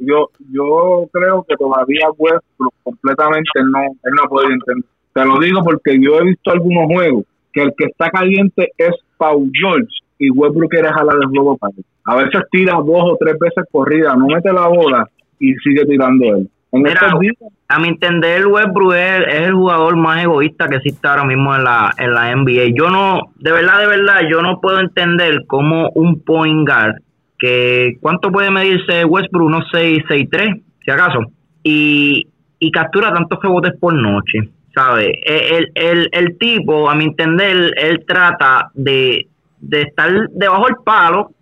Yo, 0.00 0.30
yo 0.52 1.08
creo 1.12 1.44
que 1.48 1.56
todavía 1.56 2.08
Westbrook 2.18 2.74
completamente 2.82 3.50
no, 3.56 3.80
él 3.80 4.12
no 4.14 4.22
ha 4.24 4.28
podido 4.28 4.52
entender. 4.52 4.90
Te 5.14 5.24
lo 5.24 5.38
digo 5.38 5.62
porque 5.64 5.98
yo 6.00 6.18
he 6.18 6.24
visto 6.24 6.50
algunos 6.50 6.86
juegos 6.86 7.24
que 7.52 7.62
el 7.62 7.72
que 7.76 7.86
está 7.86 8.10
caliente 8.10 8.72
es 8.76 8.94
Paul 9.16 9.50
George 9.58 9.88
y 10.18 10.30
Westbrook 10.30 10.70
quiere 10.70 10.88
jalar 10.88 11.16
el 11.22 11.28
juego 11.28 11.56
para 11.56 11.72
él. 11.76 11.84
A 12.08 12.16
veces 12.16 12.40
tira 12.50 12.72
dos 12.72 13.02
o 13.02 13.18
tres 13.20 13.36
veces 13.38 13.66
corrida, 13.70 14.16
no 14.16 14.28
mete 14.28 14.50
la 14.50 14.66
bola 14.66 15.06
y 15.38 15.52
sigue 15.56 15.84
tirando 15.84 16.24
él. 16.24 16.48
En 16.72 16.82
Mira, 16.82 16.94
estos 16.94 17.20
días, 17.20 17.34
A 17.68 17.78
mi 17.78 17.88
entender, 17.88 18.46
Westbrook 18.46 18.94
es, 18.94 19.20
es 19.28 19.42
el 19.42 19.52
jugador 19.52 19.94
más 19.96 20.24
egoísta 20.24 20.68
que 20.68 20.76
existe 20.76 21.06
ahora 21.06 21.24
mismo 21.24 21.54
en 21.54 21.64
la, 21.64 21.92
en 21.98 22.14
la 22.14 22.34
NBA. 22.34 22.72
Yo 22.74 22.88
no, 22.88 23.32
de 23.36 23.52
verdad, 23.52 23.80
de 23.80 23.88
verdad, 23.88 24.20
yo 24.26 24.40
no 24.40 24.58
puedo 24.58 24.80
entender 24.80 25.44
cómo 25.46 25.90
un 25.90 26.20
point 26.20 26.66
guard, 26.66 26.94
que 27.38 27.98
¿cuánto 28.00 28.32
puede 28.32 28.50
medirse 28.50 29.04
Westbrook? 29.04 29.46
Unos 29.46 29.66
6, 29.70 30.04
6, 30.08 30.28
3, 30.30 30.48
si 30.82 30.90
acaso, 30.90 31.20
y, 31.62 32.26
y 32.58 32.70
captura 32.70 33.12
tantos 33.12 33.38
rebotes 33.42 33.78
por 33.78 33.92
noche, 33.92 34.48
¿sabes? 34.74 35.10
El, 35.26 35.70
el, 35.74 36.08
el 36.12 36.38
tipo, 36.38 36.88
a 36.88 36.94
mi 36.94 37.04
entender, 37.04 37.74
él 37.76 38.02
trata 38.06 38.70
de, 38.72 39.26
de 39.60 39.82
estar 39.82 40.10
debajo 40.30 40.64
del 40.64 40.76
palo, 40.82 41.32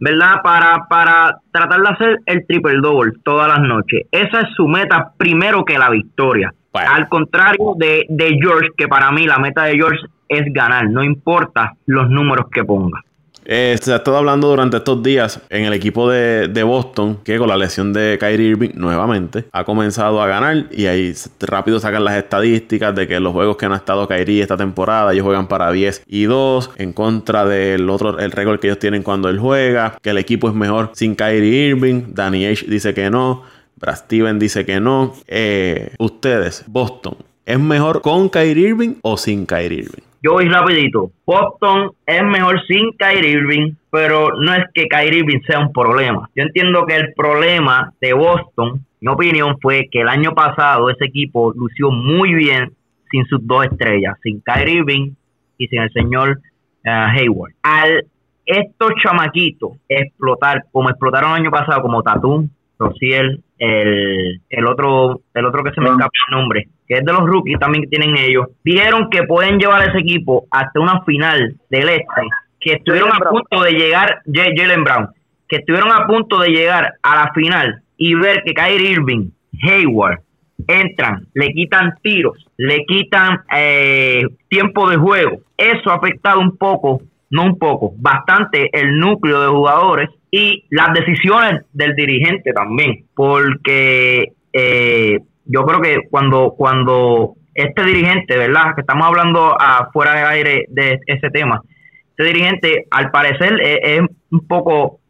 ¿verdad? 0.00 0.42
Para, 0.42 0.86
para 0.88 1.38
tratar 1.50 1.80
de 1.80 1.88
hacer 1.88 2.20
el 2.26 2.46
triple 2.46 2.80
double 2.80 3.12
todas 3.24 3.48
las 3.48 3.60
noches. 3.60 4.06
Esa 4.10 4.40
es 4.40 4.48
su 4.54 4.68
meta 4.68 5.12
primero 5.16 5.64
que 5.64 5.78
la 5.78 5.90
victoria. 5.90 6.52
Bueno. 6.72 6.90
Al 6.92 7.08
contrario 7.08 7.74
de, 7.76 8.04
de 8.08 8.38
George, 8.40 8.70
que 8.76 8.88
para 8.88 9.10
mí 9.10 9.26
la 9.26 9.38
meta 9.38 9.64
de 9.64 9.76
George 9.76 10.04
es 10.28 10.52
ganar, 10.52 10.90
no 10.90 11.02
importa 11.02 11.74
los 11.86 12.10
números 12.10 12.46
que 12.52 12.64
ponga. 12.64 13.00
Eh, 13.48 13.78
se 13.80 13.92
ha 13.92 13.96
estado 13.96 14.16
hablando 14.16 14.48
durante 14.48 14.78
estos 14.78 15.00
días 15.04 15.40
en 15.50 15.66
el 15.66 15.72
equipo 15.72 16.10
de, 16.10 16.48
de 16.48 16.62
Boston 16.64 17.18
que 17.22 17.38
con 17.38 17.48
la 17.48 17.56
lesión 17.56 17.92
de 17.92 18.16
Kyrie 18.18 18.48
Irving 18.48 18.70
nuevamente 18.74 19.44
ha 19.52 19.62
comenzado 19.62 20.20
a 20.20 20.26
ganar 20.26 20.66
y 20.72 20.86
ahí 20.86 21.14
rápido 21.38 21.78
sacan 21.78 22.04
las 22.04 22.16
estadísticas 22.16 22.92
de 22.96 23.06
que 23.06 23.20
los 23.20 23.32
juegos 23.32 23.56
que 23.56 23.68
no 23.68 23.74
ha 23.74 23.76
estado 23.76 24.08
Kyrie 24.08 24.42
esta 24.42 24.56
temporada 24.56 25.12
ellos 25.12 25.24
juegan 25.24 25.46
para 25.46 25.70
10 25.70 26.02
y 26.08 26.24
2 26.24 26.72
en 26.78 26.92
contra 26.92 27.44
del 27.44 27.88
otro 27.88 28.18
el 28.18 28.32
récord 28.32 28.58
que 28.58 28.66
ellos 28.66 28.80
tienen 28.80 29.04
cuando 29.04 29.28
él 29.28 29.38
juega 29.38 29.96
que 30.02 30.10
el 30.10 30.18
equipo 30.18 30.48
es 30.48 30.54
mejor 30.54 30.90
sin 30.94 31.14
Kyrie 31.14 31.68
Irving 31.68 32.14
Danny 32.14 32.46
H 32.46 32.66
dice 32.66 32.94
que 32.94 33.10
no 33.10 33.44
Brad 33.76 33.96
Steven 33.96 34.40
dice 34.40 34.66
que 34.66 34.80
no 34.80 35.14
Eh, 35.28 35.94
ustedes 36.00 36.64
Boston 36.66 37.16
¿es 37.44 37.60
mejor 37.60 38.02
con 38.02 38.28
Kyrie 38.28 38.70
Irving 38.70 38.94
o 39.02 39.16
sin 39.16 39.46
Kyrie 39.46 39.82
Irving? 39.82 40.02
Yo 40.26 40.32
voy 40.32 40.48
rapidito. 40.48 41.12
Boston 41.24 41.92
es 42.04 42.24
mejor 42.24 42.60
sin 42.66 42.90
Kyrie 42.98 43.30
Irving, 43.30 43.74
pero 43.92 44.30
no 44.36 44.54
es 44.54 44.64
que 44.74 44.88
Kyrie 44.88 45.20
Irving 45.20 45.38
sea 45.46 45.60
un 45.60 45.72
problema. 45.72 46.28
Yo 46.34 46.42
entiendo 46.42 46.84
que 46.84 46.96
el 46.96 47.14
problema 47.14 47.92
de 48.00 48.12
Boston, 48.12 48.84
mi 49.00 49.12
opinión, 49.12 49.56
fue 49.62 49.88
que 49.88 50.00
el 50.00 50.08
año 50.08 50.32
pasado 50.32 50.90
ese 50.90 51.04
equipo 51.04 51.52
lució 51.52 51.92
muy 51.92 52.34
bien 52.34 52.72
sin 53.08 53.24
sus 53.26 53.46
dos 53.46 53.66
estrellas, 53.66 54.16
sin 54.20 54.40
Kyrie 54.40 54.78
Irving 54.78 55.12
y 55.58 55.68
sin 55.68 55.82
el 55.82 55.92
señor 55.92 56.40
eh, 56.82 56.90
Hayward. 56.90 57.52
Al 57.62 58.04
estos 58.44 58.94
chamaquitos 59.00 59.74
explotar 59.88 60.64
como 60.72 60.90
explotaron 60.90 61.30
el 61.30 61.42
año 61.42 61.50
pasado, 61.52 61.82
como 61.82 62.02
Tatum, 62.02 62.48
Rociel, 62.78 63.42
el, 63.58 64.40
el 64.50 64.66
otro 64.66 65.20
el 65.34 65.44
otro 65.46 65.64
que 65.64 65.72
se 65.72 65.80
me 65.80 65.88
Ah. 65.88 65.92
escapa 65.92 66.10
el 66.28 66.36
nombre, 66.38 66.68
que 66.86 66.94
es 66.94 67.04
de 67.04 67.12
los 67.12 67.22
rookies 67.22 67.58
también 67.58 67.84
que 67.84 67.90
tienen 67.90 68.16
ellos, 68.16 68.46
dijeron 68.64 69.08
que 69.10 69.22
pueden 69.24 69.58
llevar 69.58 69.82
a 69.82 69.86
ese 69.86 69.98
equipo 69.98 70.46
hasta 70.50 70.80
una 70.80 71.02
final 71.04 71.56
del 71.70 71.88
este, 71.88 72.22
que 72.60 72.72
estuvieron 72.74 73.10
a 73.12 73.18
Brown. 73.18 73.34
punto 73.36 73.62
de 73.64 73.72
llegar, 73.72 74.20
Jalen 74.32 74.84
Brown, 74.84 75.08
que 75.48 75.56
estuvieron 75.56 75.90
a 75.92 76.06
punto 76.06 76.38
de 76.40 76.50
llegar 76.50 76.94
a 77.02 77.16
la 77.16 77.32
final 77.32 77.82
y 77.96 78.14
ver 78.14 78.42
que 78.44 78.52
Kyrie 78.52 78.90
Irving, 78.92 79.30
Hayward, 79.62 80.20
entran, 80.68 81.26
le 81.34 81.48
quitan 81.52 81.94
tiros, 82.02 82.46
le 82.56 82.84
quitan 82.86 83.40
eh, 83.54 84.22
tiempo 84.48 84.88
de 84.90 84.96
juego. 84.96 85.38
Eso 85.56 85.90
ha 85.90 85.94
afectado 85.96 86.40
un 86.40 86.56
poco, 86.56 87.00
no 87.30 87.44
un 87.44 87.58
poco, 87.58 87.92
bastante 87.98 88.70
el 88.72 88.98
núcleo 88.98 89.40
de 89.42 89.48
jugadores 89.48 90.10
y 90.30 90.64
las 90.70 90.92
decisiones 90.92 91.62
del 91.72 91.94
dirigente 91.94 92.52
también, 92.52 93.04
porque 93.14 94.32
eh, 94.52 95.18
yo 95.44 95.64
creo 95.64 95.80
que 95.80 96.08
cuando 96.10 96.54
cuando 96.56 97.34
este 97.54 97.84
dirigente, 97.84 98.36
¿verdad? 98.36 98.74
Que 98.74 98.82
estamos 98.82 99.06
hablando 99.06 99.56
afuera 99.60 100.14
del 100.14 100.26
aire 100.26 100.64
de 100.68 101.00
ese 101.06 101.30
tema, 101.30 101.62
este 102.10 102.24
dirigente 102.24 102.86
al 102.90 103.10
parecer 103.10 103.60
es, 103.62 103.78
es 103.82 104.00
un 104.30 104.46
poco 104.46 105.00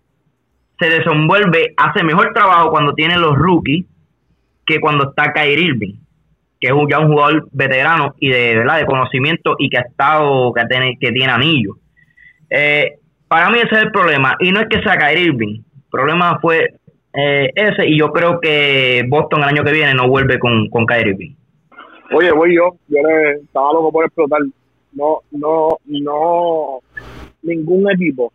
se 0.78 0.90
desenvuelve, 0.90 1.72
hace 1.76 2.04
mejor 2.04 2.32
trabajo 2.34 2.70
cuando 2.70 2.92
tiene 2.94 3.16
los 3.18 3.34
rookies 3.36 3.86
que 4.66 4.78
cuando 4.80 5.08
está 5.10 5.32
Kyrie 5.32 5.64
Irving, 5.68 5.94
que 6.60 6.68
es 6.68 6.72
un- 6.72 6.88
ya 6.88 6.98
un 6.98 7.08
jugador 7.12 7.48
veterano 7.52 8.14
y 8.18 8.28
de 8.28 8.56
verdad 8.56 8.78
de 8.78 8.86
conocimiento 8.86 9.56
y 9.58 9.68
que 9.70 9.78
ha 9.78 9.82
estado, 9.82 10.52
que 10.52 10.64
tiene, 10.66 10.98
que 11.00 11.12
tiene 11.12 11.32
anillo. 11.32 11.76
Eh, 12.50 12.98
para 13.28 13.50
mí 13.50 13.58
ese 13.58 13.74
es 13.74 13.82
el 13.82 13.90
problema, 13.92 14.36
y 14.40 14.52
no 14.52 14.60
es 14.60 14.68
que 14.68 14.82
sea 14.82 14.96
Kyrie 14.96 15.24
Irving, 15.24 15.58
el 15.58 15.90
problema 15.90 16.38
fue 16.40 16.74
eh, 17.12 17.50
ese, 17.54 17.86
y 17.86 17.98
yo 17.98 18.12
creo 18.12 18.40
que 18.40 19.04
Boston 19.08 19.42
el 19.42 19.48
año 19.48 19.64
que 19.64 19.72
viene 19.72 19.94
no 19.94 20.08
vuelve 20.08 20.38
con, 20.38 20.68
con 20.68 20.86
Kyrie 20.86 21.12
Irving. 21.12 21.34
Oye, 22.12 22.30
voy 22.32 22.54
yo. 22.54 22.76
Yo 22.88 22.98
le 23.02 23.32
estaba 23.42 23.72
loco 23.72 23.92
por 23.92 24.04
explotar. 24.04 24.40
No, 24.92 25.20
no, 25.32 25.78
no. 25.86 26.80
Ningún 27.42 27.90
equipo 27.90 28.32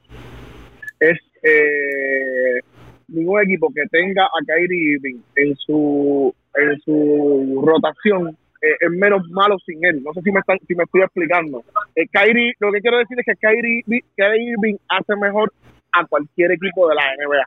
es 1.00 1.17
eh, 1.43 2.60
ningún 3.08 3.41
equipo 3.41 3.71
que 3.74 3.84
tenga 3.89 4.26
a 4.26 4.45
Kyrie 4.45 4.93
Irving 4.93 5.19
en 5.36 5.56
su 5.58 6.34
en 6.56 6.80
su 6.82 7.63
rotación 7.65 8.38
eh, 8.62 8.76
es 8.80 8.91
menos 8.91 9.28
malo 9.30 9.58
sin 9.65 9.84
él. 9.84 10.02
No 10.04 10.13
sé 10.13 10.21
si 10.21 10.32
me 10.32 10.39
están, 10.39 10.58
si 10.67 10.76
me 10.76 10.84
estoy 10.84 11.02
explicando. 11.02 11.63
Eh, 11.95 12.08
Kyrie, 12.12 12.54
lo 12.60 12.71
que 12.71 12.82
quiero 12.82 12.97
decir 12.97 13.17
es 13.19 13.26
que 13.26 13.36
Kyrie, 13.36 13.84
Kyrie 14.15 14.52
Irving 14.52 14.78
hace 14.89 15.15
mejor 15.15 15.52
a 15.93 16.06
cualquier 16.06 16.52
equipo 16.52 16.88
de 16.88 16.95
la 16.95 17.04
NBA. 17.17 17.45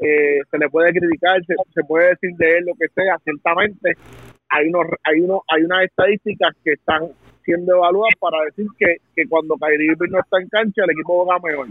Eh, 0.00 0.40
se 0.50 0.58
le 0.58 0.68
puede 0.68 0.92
criticar, 0.92 1.40
se, 1.46 1.84
puede 1.84 2.08
decir 2.10 2.30
de 2.36 2.58
él 2.58 2.64
lo 2.66 2.74
que 2.74 2.88
sea, 2.94 3.16
ciertamente 3.24 3.94
hay 4.50 4.68
unos, 4.68 4.86
hay 5.02 5.20
unos, 5.20 5.40
hay 5.48 5.62
unas 5.64 5.84
estadísticas 5.84 6.54
que 6.62 6.72
están 6.72 7.08
siendo 7.44 7.76
evaluadas 7.76 8.14
para 8.20 8.44
decir 8.44 8.66
que, 8.78 8.96
que 9.16 9.26
cuando 9.28 9.56
Kyrie 9.56 9.92
Irving 9.92 10.10
no 10.10 10.20
está 10.20 10.38
en 10.40 10.48
cancha 10.48 10.84
el 10.84 10.90
equipo 10.90 11.24
juega 11.24 11.40
mejor. 11.42 11.68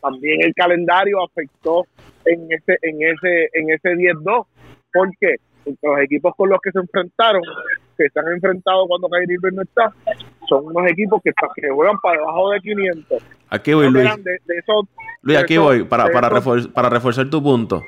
También 0.00 0.42
el 0.42 0.54
calendario 0.54 1.22
afectó 1.22 1.84
en 2.24 2.46
ese, 2.52 2.78
en 2.82 3.02
ese, 3.02 3.48
en 3.52 3.70
ese 3.70 3.90
10-2. 3.90 4.46
¿Por 4.92 5.10
qué? 5.18 5.36
Porque 5.64 5.78
los 5.82 6.00
equipos 6.00 6.34
con 6.36 6.48
los 6.48 6.60
que 6.60 6.70
se 6.70 6.78
enfrentaron, 6.78 7.42
que 7.98 8.08
se 8.08 8.20
han 8.20 8.28
enfrentado 8.32 8.86
cuando 8.86 9.08
Kyrie 9.08 9.34
Irving 9.34 9.56
no 9.56 9.62
está, 9.62 9.92
son 10.48 10.64
unos 10.66 10.90
equipos 10.90 11.20
que, 11.22 11.32
que 11.60 11.68
juegan 11.70 11.98
para 12.00 12.18
debajo 12.20 12.50
de 12.50 12.60
500. 12.60 13.22
Aquí 13.50 13.74
voy 13.74 13.90
Luis 13.90 14.04
eran 14.06 14.22
de, 14.22 14.30
de 14.46 14.56
esos 14.58 14.86
Luis, 15.22 15.36
de 15.36 15.42
aquí 15.44 15.54
esos- 15.54 15.64
voy 15.64 15.82
para, 15.84 16.06
para, 16.10 16.30
refor- 16.30 16.72
para 16.72 16.88
reforzar 16.88 17.28
tu 17.28 17.42
punto. 17.42 17.82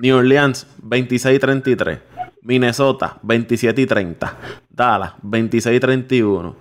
New 0.00 0.16
Orleans 0.18 0.66
26 0.82 1.40
33. 1.40 1.98
Minnesota 2.42 3.18
27 3.22 3.80
y 3.82 3.86
30. 3.86 4.36
Dallas 4.70 5.14
26 5.22 5.76
y 5.76 5.80
31. 5.80 6.56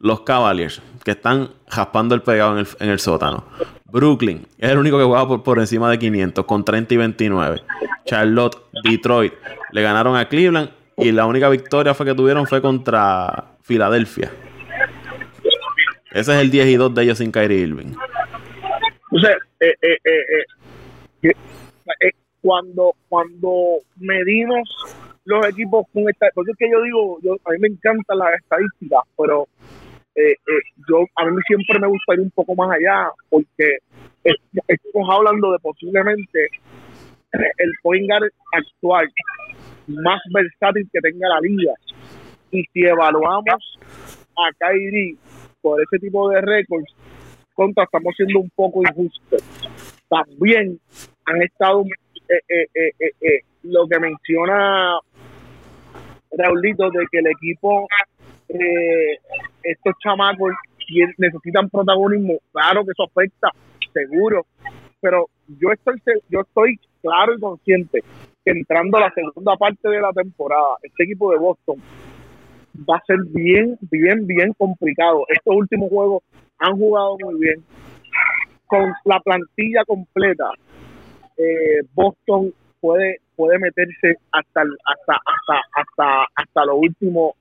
Los 0.00 0.20
Cavaliers 0.22 0.82
que 1.04 1.12
están 1.12 1.50
jaspando 1.68 2.14
el 2.14 2.22
pegado 2.22 2.52
en 2.52 2.58
el, 2.58 2.66
en 2.80 2.88
el 2.90 2.98
sótano. 2.98 3.44
Brooklyn 3.86 4.46
es 4.58 4.70
el 4.70 4.78
único 4.78 4.98
que 4.98 5.04
juega 5.04 5.26
por, 5.26 5.42
por 5.42 5.58
encima 5.58 5.90
de 5.90 5.98
500 5.98 6.44
con 6.44 6.64
30 6.64 6.94
y 6.94 6.96
29. 6.96 7.60
Charlotte, 8.04 8.56
Detroit 8.84 9.32
le 9.72 9.82
ganaron 9.82 10.16
a 10.16 10.28
Cleveland 10.28 10.70
y 11.00 11.12
la 11.12 11.26
única 11.26 11.48
victoria 11.48 11.94
fue 11.94 12.06
que 12.06 12.14
tuvieron 12.14 12.46
fue 12.46 12.60
contra 12.62 13.44
Filadelfia. 13.62 14.30
Ese 16.12 16.32
es 16.34 16.40
el 16.40 16.50
10 16.50 16.66
y 16.68 16.74
2 16.76 16.94
de 16.94 17.02
ellos 17.04 17.18
sin 17.18 17.30
Kyrie 17.30 17.58
Irving. 17.60 17.94
Entonces, 19.12 19.36
eh, 19.60 19.74
eh, 19.82 19.96
eh, 20.04 20.44
eh, 21.22 21.32
eh, 22.00 22.10
cuando, 22.42 22.94
cuando 23.08 23.78
medimos 23.96 24.68
los 25.24 25.46
equipos 25.46 25.84
con 25.92 26.08
esta, 26.08 26.26
porque 26.34 26.52
es 26.52 26.58
que 26.58 26.70
yo 26.70 26.82
digo, 26.82 27.18
a 27.44 27.50
mí 27.52 27.58
me 27.60 27.68
encantan 27.68 28.18
las 28.18 28.34
estadísticas, 28.34 29.00
pero 29.16 29.46
yo 30.88 31.04
a 31.16 31.24
mí 31.26 31.36
siempre 31.46 31.78
me 31.78 31.86
gusta 31.86 32.14
ir 32.14 32.20
un 32.20 32.30
poco 32.32 32.54
más 32.56 32.70
allá, 32.76 33.08
porque 33.28 33.78
es- 34.24 34.36
estamos 34.66 35.08
hablando 35.10 35.52
de 35.52 35.58
posiblemente 35.60 36.48
el 37.32 37.72
point 37.82 38.08
guard 38.10 38.30
actual 38.52 39.08
más 39.90 40.20
versátil 40.32 40.88
que 40.92 41.00
tenga 41.00 41.28
la 41.28 41.40
liga. 41.40 41.72
Y 42.50 42.64
si 42.72 42.84
evaluamos 42.84 43.78
a 44.36 44.50
Kyrie 44.58 45.16
por 45.60 45.80
ese 45.80 45.98
tipo 45.98 46.28
de 46.30 46.40
récords, 46.40 46.92
contra 47.54 47.84
estamos 47.84 48.14
siendo 48.16 48.40
un 48.40 48.50
poco 48.54 48.82
injustos. 48.82 49.42
También 50.08 50.80
han 51.26 51.42
estado 51.42 51.84
eh, 52.28 52.40
eh, 52.48 52.66
eh, 52.74 52.90
eh, 52.98 53.12
eh, 53.20 53.40
lo 53.64 53.86
que 53.86 54.00
menciona 54.00 54.98
Raulito 56.32 56.90
de 56.90 57.06
que 57.10 57.18
el 57.18 57.26
equipo, 57.26 57.86
eh, 58.48 59.18
estos 59.62 59.94
chamacos 60.02 60.52
necesitan 61.18 61.68
protagonismo, 61.68 62.38
claro 62.52 62.84
que 62.84 62.92
eso 62.92 63.04
afecta, 63.04 63.50
seguro, 63.92 64.46
pero 65.00 65.28
yo 65.46 65.70
estoy 65.72 66.00
yo 66.28 66.40
estoy 66.40 66.78
claro 67.02 67.34
y 67.34 67.40
consciente 67.40 68.02
que 68.44 68.52
entrando 68.52 68.98
a 68.98 69.02
la 69.02 69.12
segunda 69.12 69.56
parte 69.56 69.88
de 69.88 70.00
la 70.00 70.12
temporada, 70.12 70.76
este 70.82 71.04
equipo 71.04 71.30
de 71.32 71.38
Boston 71.38 71.76
va 72.88 72.96
a 72.96 73.04
ser 73.06 73.18
bien, 73.28 73.78
bien, 73.90 74.26
bien 74.26 74.52
complicado. 74.54 75.24
Estos 75.28 75.54
últimos 75.56 75.90
juegos 75.90 76.22
han 76.58 76.76
jugado 76.76 77.16
muy 77.22 77.38
bien. 77.38 77.64
Con 78.66 78.92
la 79.04 79.20
plantilla 79.20 79.84
completa, 79.84 80.50
eh, 81.36 81.80
Boston 81.94 82.52
puede 82.80 83.18
puede 83.36 83.58
meterse 83.58 84.16
hasta 84.32 84.60
hasta 84.60 85.14
hasta 85.14 85.60
hasta 85.74 86.26
hasta 86.34 86.64
lo 86.66 86.76
último 86.76 87.34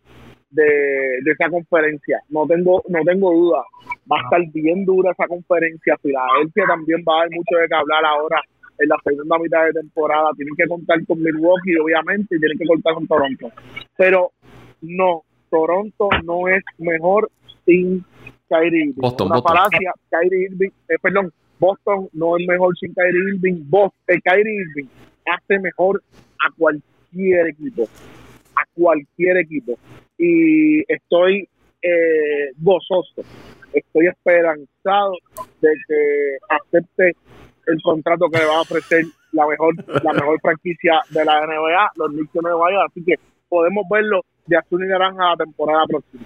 de, 0.49 0.63
de 0.63 1.31
esa 1.31 1.49
conferencia. 1.49 2.21
No 2.29 2.47
tengo 2.47 2.81
no 2.87 2.99
tengo 3.03 3.31
duda. 3.31 3.63
Va 4.11 4.17
a 4.17 4.23
estar 4.23 4.41
bien 4.53 4.85
dura 4.85 5.11
esa 5.11 5.27
conferencia. 5.27 5.95
Filadelfia 6.01 6.65
también 6.67 7.03
va 7.07 7.13
a 7.13 7.21
haber 7.21 7.31
mucho 7.35 7.57
de 7.61 7.67
qué 7.67 7.75
hablar 7.75 8.05
ahora 8.05 8.41
en 8.79 8.89
la 8.89 8.97
segunda 9.03 9.37
mitad 9.39 9.65
de 9.65 9.73
temporada. 9.73 10.29
Tienen 10.35 10.55
que 10.55 10.67
contar 10.67 11.05
con 11.05 11.21
Milwaukee 11.21 11.77
obviamente 11.77 12.35
y 12.35 12.39
tienen 12.39 12.57
que 12.57 12.65
contar 12.65 12.93
con 12.93 13.07
Toronto. 13.07 13.51
Pero 13.97 14.31
no 14.81 15.23
Toronto 15.49 16.09
no 16.23 16.47
es 16.47 16.63
mejor 16.77 17.29
sin 17.65 18.03
Kyrie 18.47 18.85
Irving. 18.85 19.01
Boston, 19.01 19.27
una 19.27 19.35
Boston. 19.35 19.57
falacia 19.57 19.93
Kyrie 20.09 20.47
Irving 20.51 20.69
eh, 20.87 20.95
perdón 21.01 21.31
Boston 21.59 22.07
no 22.13 22.37
es 22.37 22.47
mejor 22.47 22.77
sin 22.77 22.93
Kyrie 22.93 23.33
Irving. 23.33 23.63
Boston, 23.69 23.99
eh, 24.07 24.21
Kyrie 24.23 24.61
Irving 24.61 24.87
hace 25.25 25.59
mejor 25.59 26.01
a 26.45 26.51
cualquier 26.57 27.47
equipo 27.47 27.87
a 28.55 28.63
cualquier 28.75 29.37
equipo. 29.37 29.77
Y 30.17 30.81
estoy 30.91 31.47
eh, 31.81 32.51
gozoso 32.57 33.23
estoy 33.73 34.07
esperanzado 34.07 35.13
de 35.61 35.69
que 35.87 36.37
acepte 36.49 37.15
el 37.67 37.81
contrato 37.81 38.29
que 38.31 38.39
le 38.39 38.45
va 38.45 38.57
a 38.57 38.61
ofrecer 38.61 39.05
la 39.31 39.47
mejor 39.47 39.73
la 40.03 40.13
mejor 40.13 40.39
franquicia 40.41 41.01
de 41.09 41.25
la 41.25 41.45
NBA 41.45 41.91
los 41.95 42.09
Knicks 42.09 42.33
de 42.33 42.41
Nueva 42.41 42.71
York 42.71 42.91
así 42.91 43.03
que 43.03 43.15
podemos 43.47 43.85
verlo 43.89 44.21
de 44.47 44.57
azul 44.57 44.83
y 44.83 44.87
naranja 44.87 45.29
la 45.29 45.37
temporada 45.37 45.85
próxima 45.87 46.23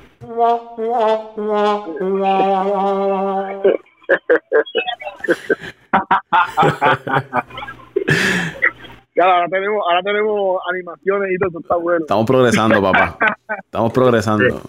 Ya, 9.16 9.26
ahora 9.26 9.48
tenemos, 9.48 9.84
ahora 9.88 10.02
tenemos 10.02 10.60
animaciones 10.72 11.32
y 11.32 11.38
todo 11.38 11.50
eso 11.50 11.60
está 11.60 11.76
bueno. 11.76 12.00
Estamos 12.02 12.26
progresando, 12.26 12.82
papá. 12.82 13.18
Estamos 13.64 13.94
progresando. 13.94 14.62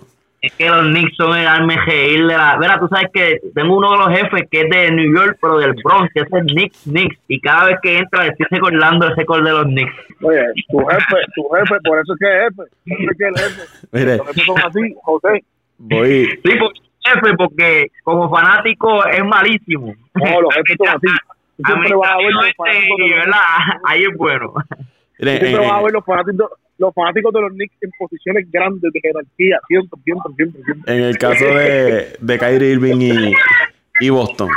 Es 0.45 0.53
que 0.53 0.69
los 0.69 0.83
Knicks 0.89 1.17
son 1.17 1.35
el 1.39 1.47
alma 1.47 1.75
de 1.87 2.19
la. 2.19 2.59
Mira, 2.59 2.79
tú 2.79 2.87
sabes 2.89 3.09
que 3.15 3.41
tengo 3.55 3.79
uno 3.79 3.93
de 3.93 3.97
los 3.97 4.09
jefes 4.11 4.43
que 4.51 4.61
es 4.61 4.69
de 4.69 4.91
New 4.91 5.17
York, 5.17 5.39
pero 5.41 5.57
del 5.57 5.73
Bronx, 5.83 6.13
que 6.13 6.21
es 6.21 6.33
el 6.33 6.47
Knicks, 6.49 6.83
Knicks. 6.83 7.17
Y 7.29 7.41
cada 7.41 7.65
vez 7.65 7.79
que 7.83 7.97
entra, 7.97 8.25
le 8.25 8.29
estoy 8.29 8.47
recordando 8.51 9.09
ese 9.09 9.25
gol 9.25 9.43
de 9.43 9.51
los 9.51 9.65
Knicks. 9.65 9.95
Oye, 10.21 10.43
tu 10.71 10.85
jefe, 10.85 11.17
tu 11.35 11.49
jefe, 11.49 11.77
por 11.83 11.99
eso 11.99 12.13
es 12.13 12.19
que 12.19 12.27
es 12.29 12.43
jefe. 12.43 12.71
Por 12.85 13.01
eso 13.01 13.11
es 13.11 13.17
que 13.17 13.25
es 13.25 13.31
el 13.31 13.39
jefe. 13.43 13.89
Mire, 13.93 14.17
Los 14.19 14.27
jefes 14.27 14.45
son 14.45 14.59
así, 14.59 14.95
José. 15.03 15.45
voy. 15.79 16.27
Sí, 16.45 16.59
porque 16.59 16.81
jefe, 17.07 17.37
porque 17.39 17.87
como 18.03 18.29
fanático 18.29 19.07
es 19.07 19.25
malísimo. 19.25 19.95
No, 20.15 20.41
los 20.43 20.55
jefes 20.55 20.77
son 20.77 20.89
así. 20.89 21.17
Tú 21.57 21.63
Siempre 21.65 21.95
vas 21.95 22.11
a 22.13 22.17
ver 22.19 22.33
los 22.33 22.45
fanáticos 22.55 22.99
de 22.99 23.07
y 23.07 23.09
los 23.09 23.19
¿verdad? 23.19 23.41
Ahí 23.87 24.03
es 24.03 24.17
bueno. 24.19 24.53
Siempre 25.17 25.53
eh, 25.53 25.59
vas 25.59 25.71
a 25.71 25.83
ver 25.83 25.93
los 25.93 26.05
fanáticos, 26.05 26.51
los 26.79 26.93
fanáticos 26.95 27.33
de 27.33 27.41
los 27.41 27.53
Knicks 27.53 27.75
en 27.83 27.91
posiciones 27.99 28.51
grandes 28.51 28.93
de 28.93 29.01
jerarquía, 29.01 29.59
siempre, 29.69 30.01
siempre, 30.05 30.33
siempre, 30.37 30.97
en 30.97 31.03
el 31.05 31.19
caso 31.19 31.45
de, 31.45 32.17
de 32.21 32.39
Kyrie 32.39 32.73
Irving 32.73 33.01
y, 33.01 33.35
y 34.01 34.11
Boston, 34.11 34.49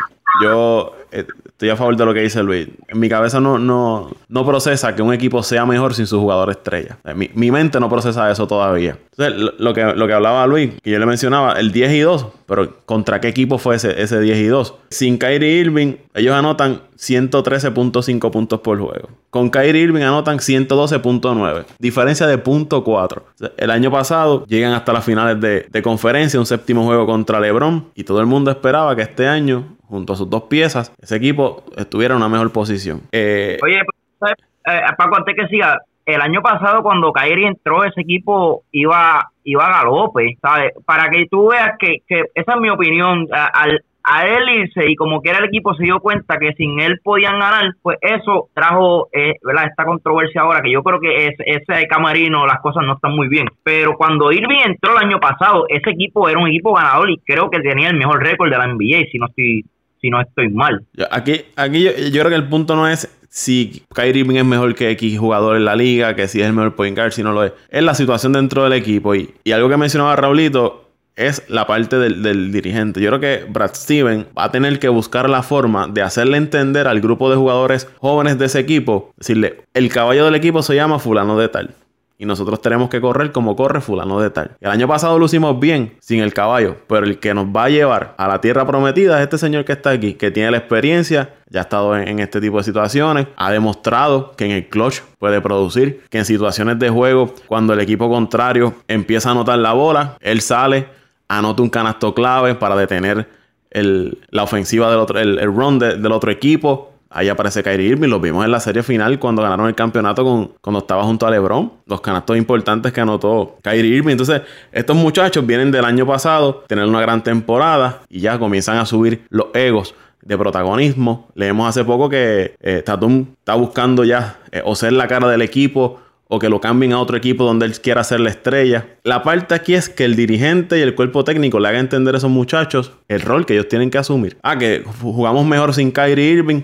yo 0.43 0.93
eh, 1.11 1.25
estoy 1.45 1.69
a 1.69 1.75
favor 1.75 1.95
de 1.95 2.05
lo 2.05 2.13
que 2.13 2.21
dice 2.21 2.43
Luis. 2.43 2.67
En 2.87 2.99
mi 2.99 3.09
cabeza 3.09 3.39
no, 3.39 3.57
no, 3.57 4.11
no 4.27 4.45
procesa 4.45 4.95
que 4.95 5.01
un 5.01 5.13
equipo 5.13 5.41
sea 5.43 5.65
mejor 5.65 5.93
sin 5.93 6.05
su 6.07 6.19
jugador 6.19 6.49
estrella. 6.49 6.97
Eh, 7.05 7.13
Mi, 7.13 7.29
mi 7.33 7.51
mente 7.51 7.79
no 7.79 7.89
procesa 7.89 8.29
eso 8.31 8.47
todavía. 8.47 8.97
Entonces, 9.17 9.53
lo, 9.57 9.73
que, 9.73 9.83
lo 9.83 10.07
que 10.07 10.13
hablaba 10.13 10.45
Luis, 10.47 10.71
que 10.83 10.91
yo 10.91 10.99
le 10.99 11.05
mencionaba, 11.05 11.53
el 11.53 11.71
10 11.71 11.91
y 11.93 11.99
2, 12.01 12.27
pero 12.45 12.77
¿contra 12.85 13.19
qué 13.19 13.29
equipo 13.29 13.57
fue 13.57 13.75
ese, 13.77 14.01
ese 14.01 14.19
10 14.19 14.37
y 14.37 14.45
2? 14.45 14.75
Sin 14.89 15.17
Kyrie 15.17 15.59
Irving, 15.59 15.95
ellos 16.13 16.35
anotan 16.35 16.81
113.5 16.97 18.31
puntos 18.31 18.59
por 18.61 18.77
juego. 18.79 19.09
Con 19.29 19.49
Kyrie 19.49 19.81
Irving 19.83 20.01
anotan 20.01 20.39
112.9. 20.39 21.65
Diferencia 21.79 22.27
de 22.27 22.43
.4. 22.43 23.17
O 23.17 23.23
sea, 23.35 23.51
El 23.57 23.71
año 23.71 23.91
pasado 23.91 24.45
llegan 24.47 24.73
hasta 24.73 24.93
las 24.93 25.03
finales 25.03 25.39
de, 25.39 25.67
de 25.69 25.81
conferencia, 25.81 26.39
un 26.39 26.45
séptimo 26.45 26.85
juego 26.85 27.05
contra 27.05 27.39
LeBron. 27.39 27.87
Y 27.95 28.03
todo 28.03 28.19
el 28.19 28.25
mundo 28.25 28.51
esperaba 28.51 28.95
que 28.95 29.01
este 29.03 29.27
año, 29.27 29.76
junto 29.87 30.13
a 30.13 30.15
sus 30.15 30.29
dos 30.29 30.43
piezas, 30.43 30.93
ese 31.01 31.15
equipo 31.15 31.63
estuviera 31.75 32.13
en 32.13 32.17
una 32.17 32.29
mejor 32.29 32.51
posición. 32.51 33.01
Eh, 33.11 33.57
Oye, 33.63 33.81
¿sabes? 34.19 34.35
Eh, 34.65 34.81
Paco, 34.97 35.17
antes 35.17 35.35
que 35.35 35.47
siga, 35.47 35.81
el 36.05 36.21
año 36.21 36.41
pasado 36.41 36.83
cuando 36.83 37.11
Kyrie 37.11 37.47
entró, 37.47 37.83
ese 37.83 38.01
equipo 38.01 38.63
iba 38.71 39.29
iba 39.43 39.65
a 39.65 39.81
galope, 39.81 40.37
¿sabes? 40.41 40.73
Para 40.85 41.09
que 41.09 41.25
tú 41.29 41.49
veas 41.49 41.77
que, 41.79 41.97
que 42.07 42.25
esa 42.35 42.53
es 42.53 42.59
mi 42.59 42.69
opinión, 42.69 43.27
al 43.31 43.81
a 44.09 44.25
él 44.25 44.49
irse 44.61 44.89
y 44.89 44.95
como 44.95 45.21
quiera 45.21 45.39
el 45.39 45.45
equipo 45.45 45.75
se 45.75 45.83
dio 45.83 45.99
cuenta 45.99 46.37
que 46.39 46.53
sin 46.53 46.79
él 46.79 46.99
podían 47.03 47.39
ganar, 47.39 47.73
pues 47.81 47.97
eso 48.01 48.47
trajo 48.53 49.09
eh, 49.11 49.33
esta 49.65 49.83
controversia 49.83 50.41
ahora, 50.41 50.61
que 50.61 50.71
yo 50.71 50.81
creo 50.81 50.99
que 51.01 51.27
es, 51.27 51.35
ese 51.45 51.87
camarino, 51.87 52.47
las 52.47 52.61
cosas 52.61 52.85
no 52.85 52.93
están 52.93 53.13
muy 53.13 53.27
bien. 53.27 53.47
Pero 53.63 53.97
cuando 53.97 54.31
Irving 54.31 54.61
entró 54.65 54.93
el 54.93 55.05
año 55.05 55.19
pasado, 55.19 55.65
ese 55.67 55.89
equipo 55.89 56.29
era 56.29 56.39
un 56.39 56.47
equipo 56.47 56.73
ganador 56.73 57.09
y 57.09 57.17
creo 57.17 57.49
que 57.49 57.59
tenía 57.59 57.89
el 57.89 57.97
mejor 57.97 58.23
récord 58.23 58.49
de 58.49 58.57
la 58.57 58.67
NBA, 58.67 59.11
si 59.11 59.19
no 59.19 59.27
estoy, 59.27 59.65
si 60.01 60.09
no 60.09 60.21
estoy 60.21 60.49
mal. 60.49 60.85
Aquí, 61.11 61.41
aquí 61.55 61.83
yo, 61.83 61.91
yo 61.91 62.21
creo 62.21 62.29
que 62.29 62.35
el 62.35 62.47
punto 62.47 62.75
no 62.75 62.87
es 62.87 63.09
si 63.29 63.83
Kyrie 63.93 64.21
Irving 64.21 64.37
es 64.37 64.45
mejor 64.45 64.73
que 64.73 64.89
X 64.91 65.19
jugador 65.19 65.57
en 65.57 65.65
la 65.65 65.75
liga, 65.75 66.15
que 66.15 66.27
si 66.27 66.41
es 66.41 66.47
el 66.47 66.53
mejor 66.53 66.75
point 66.75 66.97
guard, 66.97 67.11
si 67.11 67.23
no 67.23 67.33
lo 67.33 67.43
es. 67.43 67.53
Es 67.69 67.83
la 67.83 67.93
situación 67.93 68.33
dentro 68.33 68.63
del 68.63 68.73
equipo. 68.73 69.13
Y, 69.15 69.33
y 69.43 69.51
algo 69.51 69.69
que 69.69 69.77
mencionaba 69.77 70.15
Raulito 70.15 70.89
es 71.15 71.43
la 71.49 71.65
parte 71.65 71.97
del, 71.97 72.21
del 72.23 72.51
dirigente. 72.51 73.01
Yo 73.01 73.09
creo 73.09 73.19
que 73.19 73.45
Brad 73.49 73.73
Steven 73.73 74.27
va 74.37 74.45
a 74.45 74.51
tener 74.51 74.79
que 74.79 74.87
buscar 74.87 75.29
la 75.29 75.43
forma 75.43 75.87
de 75.87 76.03
hacerle 76.03 76.37
entender 76.37 76.87
al 76.87 77.01
grupo 77.01 77.29
de 77.29 77.35
jugadores 77.35 77.89
jóvenes 77.99 78.37
de 78.37 78.45
ese 78.45 78.59
equipo, 78.59 79.13
decirle, 79.17 79.61
el 79.73 79.89
caballo 79.89 80.25
del 80.25 80.35
equipo 80.35 80.61
se 80.61 80.75
llama 80.75 80.99
fulano 80.99 81.37
de 81.37 81.49
tal. 81.49 81.75
Y 82.19 82.25
nosotros 82.25 82.59
tenemos 82.61 82.89
que 82.89 82.99
correr 82.99 83.31
como 83.31 83.55
corre 83.55 83.79
fulano 83.79 84.19
de 84.19 84.31
tal. 84.31 84.57
El 84.59 84.71
año 84.71 84.87
pasado 84.87 85.19
lo 85.19 85.25
hicimos 85.27 85.59
bien, 85.59 85.97
sin 85.99 86.19
el 86.21 86.33
caballo. 86.33 86.75
Pero 86.87 87.05
el 87.05 87.19
que 87.19 87.33
nos 87.35 87.45
va 87.45 87.65
a 87.65 87.69
llevar 87.69 88.15
a 88.17 88.27
la 88.27 88.41
tierra 88.41 88.65
prometida 88.65 89.17
es 89.17 89.23
este 89.23 89.37
señor 89.37 89.65
que 89.65 89.73
está 89.73 89.91
aquí, 89.91 90.15
que 90.15 90.31
tiene 90.31 90.49
la 90.49 90.57
experiencia, 90.57 91.35
ya 91.49 91.59
ha 91.59 91.63
estado 91.63 91.95
en, 91.95 92.17
este 92.19 92.41
tipo 92.41 92.57
de 92.57 92.63
situaciones, 92.63 93.27
ha 93.37 93.51
demostrado 93.51 94.31
que 94.35 94.45
en 94.45 94.51
el 94.51 94.67
clutch 94.67 95.01
puede 95.19 95.41
producir, 95.41 96.01
que 96.09 96.17
en 96.17 96.25
situaciones 96.25 96.79
de 96.79 96.89
juego, 96.89 97.35
cuando 97.45 97.73
el 97.73 97.79
equipo 97.81 98.09
contrario 98.09 98.73
empieza 98.87 99.29
a 99.29 99.33
anotar 99.33 99.59
la 99.59 99.73
bola, 99.73 100.17
él 100.19 100.41
sale, 100.41 100.87
anota 101.27 101.61
un 101.61 101.69
canasto 101.69 102.15
clave 102.15 102.55
para 102.55 102.75
detener 102.75 103.29
el- 103.69 104.17
la 104.31 104.41
ofensiva 104.43 104.89
del 104.89 104.97
otro, 104.99 105.19
el, 105.19 105.37
el 105.37 105.53
run 105.53 105.77
de- 105.77 105.97
del 105.97 106.11
otro 106.11 106.31
equipo. 106.31 106.93
Ahí 107.09 107.29
aparece 107.29 107.63
Kyrie 107.63 107.87
Irving, 107.89 108.09
lo 108.09 108.19
vimos 108.19 108.43
en 108.43 108.51
la 108.51 108.59
serie 108.59 108.83
final 108.83 109.17
cuando 109.19 109.41
ganaron 109.41 109.67
el 109.67 109.75
campeonato 109.75 110.23
con, 110.23 110.51
cuando 110.61 110.79
estaba 110.79 111.03
junto 111.03 111.25
a 111.25 111.31
LeBron. 111.31 111.71
Los 111.85 112.01
canastos 112.01 112.37
importantes 112.37 112.91
que 112.91 113.01
anotó 113.01 113.57
Kyrie 113.61 113.95
Irving. 113.95 114.11
Entonces, 114.11 114.41
estos 114.71 114.95
muchachos 114.95 115.45
vienen 115.45 115.71
del 115.71 115.85
año 115.85 116.05
pasado, 116.05 116.63
tener 116.67 116.85
una 116.85 117.01
gran 117.01 117.23
temporada 117.23 118.01
y 118.09 118.19
ya 118.19 118.37
comienzan 118.37 118.77
a 118.77 118.85
subir 118.85 119.25
los 119.29 119.47
egos 119.53 119.95
de 120.21 120.37
protagonismo. 120.37 121.29
Leemos 121.35 121.69
hace 121.69 121.83
poco 121.85 122.09
que 122.09 122.55
eh, 122.59 122.81
Tatum 122.85 123.27
está 123.39 123.55
buscando 123.55 124.03
ya 124.03 124.39
eh, 124.51 124.61
o 124.65 124.75
ser 124.75 124.93
la 124.93 125.07
cara 125.07 125.29
del 125.29 125.41
equipo 125.41 126.01
o 126.29 126.39
que 126.39 126.49
lo 126.49 126.59
cambien 126.59 126.91
a 126.91 126.99
otro 126.99 127.15
equipo 127.15 127.45
donde 127.45 127.65
él 127.65 127.79
quiera 127.79 128.03
ser 128.03 128.19
la 128.19 128.29
estrella. 128.29 128.85
La 129.03 129.23
parte 129.23 129.55
aquí 129.55 129.75
es 129.75 129.87
que 129.87 130.03
el 130.03 130.17
dirigente 130.17 130.77
y 130.77 130.81
el 130.81 130.93
cuerpo 130.93 131.23
técnico 131.23 131.59
le 131.59 131.69
haga 131.69 131.79
entender 131.79 132.15
a 132.15 132.17
esos 132.17 132.29
muchachos 132.29 132.91
el 133.07 133.21
rol 133.21 133.45
que 133.45 133.53
ellos 133.53 133.69
tienen 133.69 133.89
que 133.89 133.97
asumir. 133.97 134.37
Ah, 134.43 134.57
que 134.57 134.83
jugamos 135.01 135.45
mejor 135.45 135.73
sin 135.73 135.91
Kyrie 135.91 136.31
Irving 136.31 136.63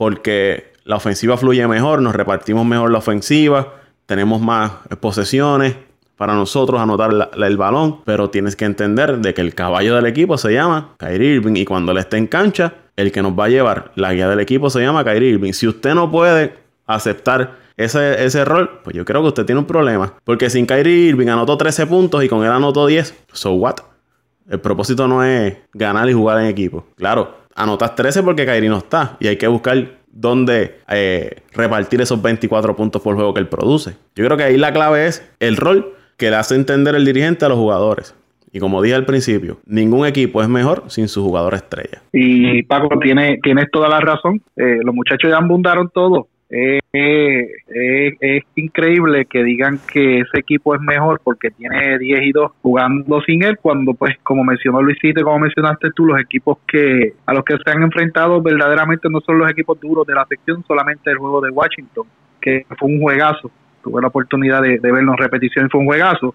porque 0.00 0.72
la 0.84 0.96
ofensiva 0.96 1.36
fluye 1.36 1.68
mejor, 1.68 2.00
nos 2.00 2.14
repartimos 2.14 2.64
mejor 2.64 2.90
la 2.90 2.96
ofensiva, 2.96 3.74
tenemos 4.06 4.40
más 4.40 4.72
posesiones 4.98 5.76
para 6.16 6.32
nosotros 6.32 6.80
anotar 6.80 7.28
el 7.36 7.56
balón, 7.58 8.00
pero 8.06 8.30
tienes 8.30 8.56
que 8.56 8.64
entender 8.64 9.18
de 9.18 9.34
que 9.34 9.42
el 9.42 9.54
caballo 9.54 9.94
del 9.96 10.06
equipo 10.06 10.38
se 10.38 10.54
llama 10.54 10.94
Kyrie 10.96 11.34
Irving 11.34 11.56
y 11.56 11.66
cuando 11.66 11.92
él 11.92 11.98
esté 11.98 12.16
en 12.16 12.28
cancha, 12.28 12.72
el 12.96 13.12
que 13.12 13.20
nos 13.20 13.38
va 13.38 13.44
a 13.44 13.48
llevar 13.50 13.92
la 13.94 14.14
guía 14.14 14.26
del 14.26 14.40
equipo 14.40 14.70
se 14.70 14.80
llama 14.80 15.04
Kyrie 15.04 15.32
Irving. 15.32 15.52
Si 15.52 15.68
usted 15.68 15.94
no 15.94 16.10
puede 16.10 16.54
aceptar 16.86 17.58
ese, 17.76 18.24
ese 18.24 18.46
rol, 18.46 18.80
pues 18.82 18.96
yo 18.96 19.04
creo 19.04 19.20
que 19.20 19.28
usted 19.28 19.44
tiene 19.44 19.58
un 19.58 19.66
problema. 19.66 20.14
Porque 20.24 20.48
sin 20.48 20.64
Kyrie 20.64 21.10
Irving 21.10 21.28
anotó 21.28 21.58
13 21.58 21.86
puntos 21.86 22.24
y 22.24 22.28
con 22.30 22.42
él 22.42 22.50
anotó 22.50 22.86
10. 22.86 23.26
So 23.34 23.52
what? 23.52 23.76
El 24.48 24.60
propósito 24.60 25.06
no 25.06 25.22
es 25.22 25.58
ganar 25.74 26.08
y 26.08 26.14
jugar 26.14 26.40
en 26.40 26.46
equipo. 26.46 26.86
Claro, 26.96 27.39
anotas 27.54 27.94
13 27.94 28.22
porque 28.22 28.46
Kyrie 28.46 28.68
no 28.68 28.78
está 28.78 29.16
y 29.20 29.28
hay 29.28 29.36
que 29.36 29.46
buscar 29.46 30.00
dónde 30.10 30.78
eh, 30.88 31.42
repartir 31.52 32.00
esos 32.00 32.20
24 32.20 32.74
puntos 32.76 33.00
por 33.02 33.14
juego 33.14 33.32
que 33.34 33.40
él 33.40 33.48
produce. 33.48 33.96
Yo 34.14 34.24
creo 34.24 34.36
que 34.36 34.44
ahí 34.44 34.56
la 34.56 34.72
clave 34.72 35.06
es 35.06 35.28
el 35.40 35.56
rol 35.56 35.94
que 36.16 36.30
le 36.30 36.36
hace 36.36 36.54
entender 36.54 36.94
el 36.94 37.04
dirigente 37.04 37.44
a 37.44 37.48
los 37.48 37.58
jugadores. 37.58 38.14
Y 38.52 38.58
como 38.58 38.82
dije 38.82 38.96
al 38.96 39.06
principio, 39.06 39.58
ningún 39.64 40.06
equipo 40.06 40.42
es 40.42 40.48
mejor 40.48 40.84
sin 40.88 41.06
su 41.06 41.22
jugador 41.22 41.54
estrella. 41.54 42.02
Y 42.12 42.62
Paco, 42.64 42.88
tiene, 43.00 43.38
tienes 43.42 43.70
toda 43.70 43.88
la 43.88 44.00
razón. 44.00 44.42
Eh, 44.56 44.78
los 44.82 44.94
muchachos 44.94 45.30
ya 45.30 45.36
abundaron 45.36 45.88
todo. 45.94 46.26
Eh, 46.52 47.46
es 47.72 48.44
increíble 48.56 49.26
que 49.26 49.44
digan 49.44 49.78
que 49.92 50.18
ese 50.20 50.40
equipo 50.40 50.74
es 50.74 50.80
mejor 50.80 51.20
porque 51.22 51.50
tiene 51.52 51.96
10 51.98 52.22
y 52.22 52.32
2 52.32 52.52
jugando 52.60 53.20
sin 53.22 53.44
él, 53.44 53.56
cuando 53.58 53.94
pues 53.94 54.16
como 54.24 54.42
mencionó 54.42 54.82
Luisito 54.82 55.20
y 55.20 55.22
como 55.22 55.38
mencionaste 55.38 55.90
tú, 55.94 56.06
los 56.06 56.20
equipos 56.20 56.58
que 56.66 57.14
a 57.24 57.32
los 57.32 57.44
que 57.44 57.56
se 57.64 57.70
han 57.70 57.82
enfrentado 57.82 58.42
verdaderamente 58.42 59.08
no 59.08 59.20
son 59.20 59.38
los 59.38 59.50
equipos 59.50 59.78
duros 59.80 60.06
de 60.06 60.14
la 60.14 60.26
sección, 60.26 60.64
solamente 60.66 61.10
el 61.10 61.18
juego 61.18 61.40
de 61.40 61.50
Washington, 61.50 62.06
que 62.40 62.66
fue 62.78 62.88
un 62.88 63.00
juegazo. 63.00 63.50
Tuve 63.82 64.02
la 64.02 64.08
oportunidad 64.08 64.60
de, 64.60 64.78
de 64.78 64.92
verlo 64.92 65.12
en 65.12 65.18
repetición 65.18 65.66
y 65.66 65.70
fue 65.70 65.80
un 65.80 65.86
juegazo. 65.86 66.34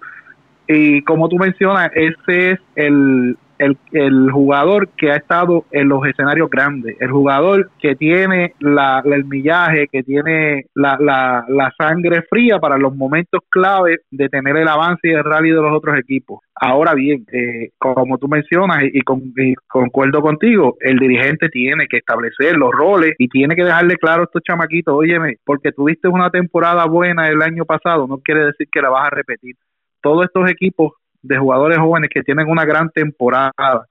Y 0.67 1.01
como 1.03 1.29
tú 1.29 1.37
mencionas, 1.37 1.91
ese 1.93 2.51
es 2.51 2.59
el, 2.75 3.37
el, 3.57 3.77
el, 3.91 4.31
jugador 4.31 4.89
que 4.97 5.11
ha 5.11 5.15
estado 5.15 5.65
en 5.71 5.89
los 5.89 6.05
escenarios 6.05 6.49
grandes, 6.49 6.95
el 6.99 7.11
jugador 7.11 7.69
que 7.79 7.95
tiene 7.95 8.53
la, 8.59 9.01
el 9.05 9.25
millaje, 9.25 9.87
que 9.91 10.03
tiene 10.03 10.65
la, 10.73 10.97
la, 10.99 11.45
la, 11.47 11.73
sangre 11.77 12.23
fría 12.29 12.59
para 12.59 12.77
los 12.77 12.95
momentos 12.95 13.41
clave 13.49 13.99
de 14.11 14.29
tener 14.29 14.57
el 14.57 14.67
avance 14.67 15.07
y 15.07 15.11
el 15.11 15.23
rally 15.23 15.49
de 15.49 15.61
los 15.61 15.75
otros 15.75 15.97
equipos. 15.97 16.39
Ahora 16.55 16.93
bien, 16.93 17.25
eh, 17.31 17.69
como 17.77 18.17
tú 18.17 18.27
mencionas 18.27 18.83
y, 18.83 19.01
con, 19.01 19.33
y, 19.37 19.55
concuerdo 19.67 20.21
contigo, 20.21 20.77
el 20.79 20.97
dirigente 20.97 21.49
tiene 21.49 21.87
que 21.87 21.97
establecer 21.97 22.55
los 22.55 22.71
roles 22.71 23.13
y 23.17 23.27
tiene 23.27 23.55
que 23.55 23.63
dejarle 23.63 23.95
claro 23.97 24.21
a 24.21 24.25
estos 24.25 24.41
chamaquitos, 24.43 24.95
óyeme, 24.95 25.37
porque 25.45 25.71
tuviste 25.71 26.07
una 26.07 26.29
temporada 26.29 26.85
buena 26.85 27.27
el 27.27 27.41
año 27.41 27.65
pasado, 27.65 28.07
no 28.07 28.17
quiere 28.19 28.45
decir 28.45 28.67
que 28.71 28.81
la 28.81 28.89
vas 28.89 29.07
a 29.07 29.15
repetir. 29.15 29.55
Todos 30.01 30.25
estos 30.25 30.49
equipos 30.49 30.93
de 31.27 31.37
jugadores 31.37 31.77
jóvenes 31.77 32.09
que 32.13 32.23
tienen 32.23 32.47
una 32.47 32.65
gran 32.65 32.89
temporada. 32.89 33.85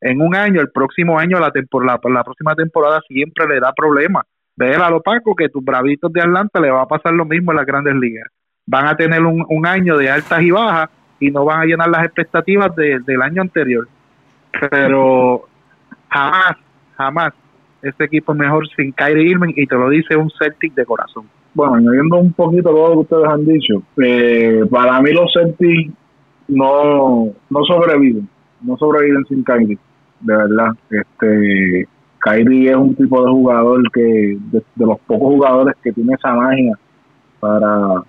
En 0.00 0.20
un 0.20 0.34
año, 0.34 0.60
el 0.60 0.70
próximo 0.70 1.18
año, 1.18 1.38
la, 1.38 1.50
temporada, 1.50 2.00
la 2.04 2.24
próxima 2.24 2.54
temporada 2.54 3.00
siempre 3.06 3.46
le 3.46 3.60
da 3.60 3.72
problemas. 3.72 4.24
Ve 4.56 4.74
a 4.74 4.90
lo 4.90 5.00
Paco 5.00 5.34
que 5.34 5.48
tus 5.48 5.64
bravitos 5.64 6.12
de 6.12 6.20
Atlanta 6.20 6.60
le 6.60 6.70
va 6.70 6.82
a 6.82 6.86
pasar 6.86 7.12
lo 7.14 7.24
mismo 7.24 7.52
en 7.52 7.58
las 7.58 7.66
grandes 7.66 7.94
ligas. 7.94 8.28
Van 8.66 8.86
a 8.86 8.96
tener 8.96 9.22
un, 9.22 9.44
un 9.48 9.66
año 9.66 9.96
de 9.96 10.10
altas 10.10 10.42
y 10.42 10.50
bajas 10.50 10.90
y 11.20 11.30
no 11.30 11.44
van 11.44 11.60
a 11.60 11.64
llenar 11.64 11.88
las 11.88 12.04
expectativas 12.04 12.74
de, 12.74 12.98
del 13.06 13.22
año 13.22 13.42
anterior. 13.42 13.88
Pero 14.70 15.46
jamás, 16.08 16.56
jamás 16.96 17.32
este 17.82 18.04
equipo 18.04 18.32
es 18.32 18.38
mejor 18.38 18.68
sin 18.76 18.92
Kyrie 18.92 19.30
Irving 19.30 19.54
y 19.56 19.66
te 19.66 19.76
lo 19.76 19.88
dice 19.88 20.16
un 20.16 20.30
Celtic 20.30 20.74
de 20.74 20.84
corazón. 20.84 21.28
Bueno, 21.54 21.74
añadiendo 21.74 22.16
un 22.16 22.32
poquito 22.32 22.70
todo 22.70 22.88
lo 22.88 22.94
que 22.94 23.14
ustedes 23.14 23.28
han 23.28 23.44
dicho, 23.44 23.82
eh, 24.02 24.64
para 24.70 25.00
mí 25.00 25.12
los 25.12 25.32
Celtics 25.32 25.92
no, 26.52 27.28
no 27.50 27.64
sobreviven, 27.64 28.28
no 28.62 28.76
sobreviven 28.76 29.24
sin 29.26 29.42
Kyrie, 29.42 29.78
de 30.20 30.36
verdad. 30.36 30.70
Este, 30.90 31.88
Kyrie 32.20 32.70
es 32.70 32.76
un 32.76 32.94
tipo 32.94 33.24
de 33.24 33.30
jugador 33.30 33.90
que, 33.92 34.38
de, 34.50 34.62
los 34.76 34.98
pocos 35.00 35.28
jugadores 35.34 35.74
que 35.82 35.92
tiene 35.92 36.14
esa 36.14 36.32
magia 36.34 36.78
para, 37.40 38.02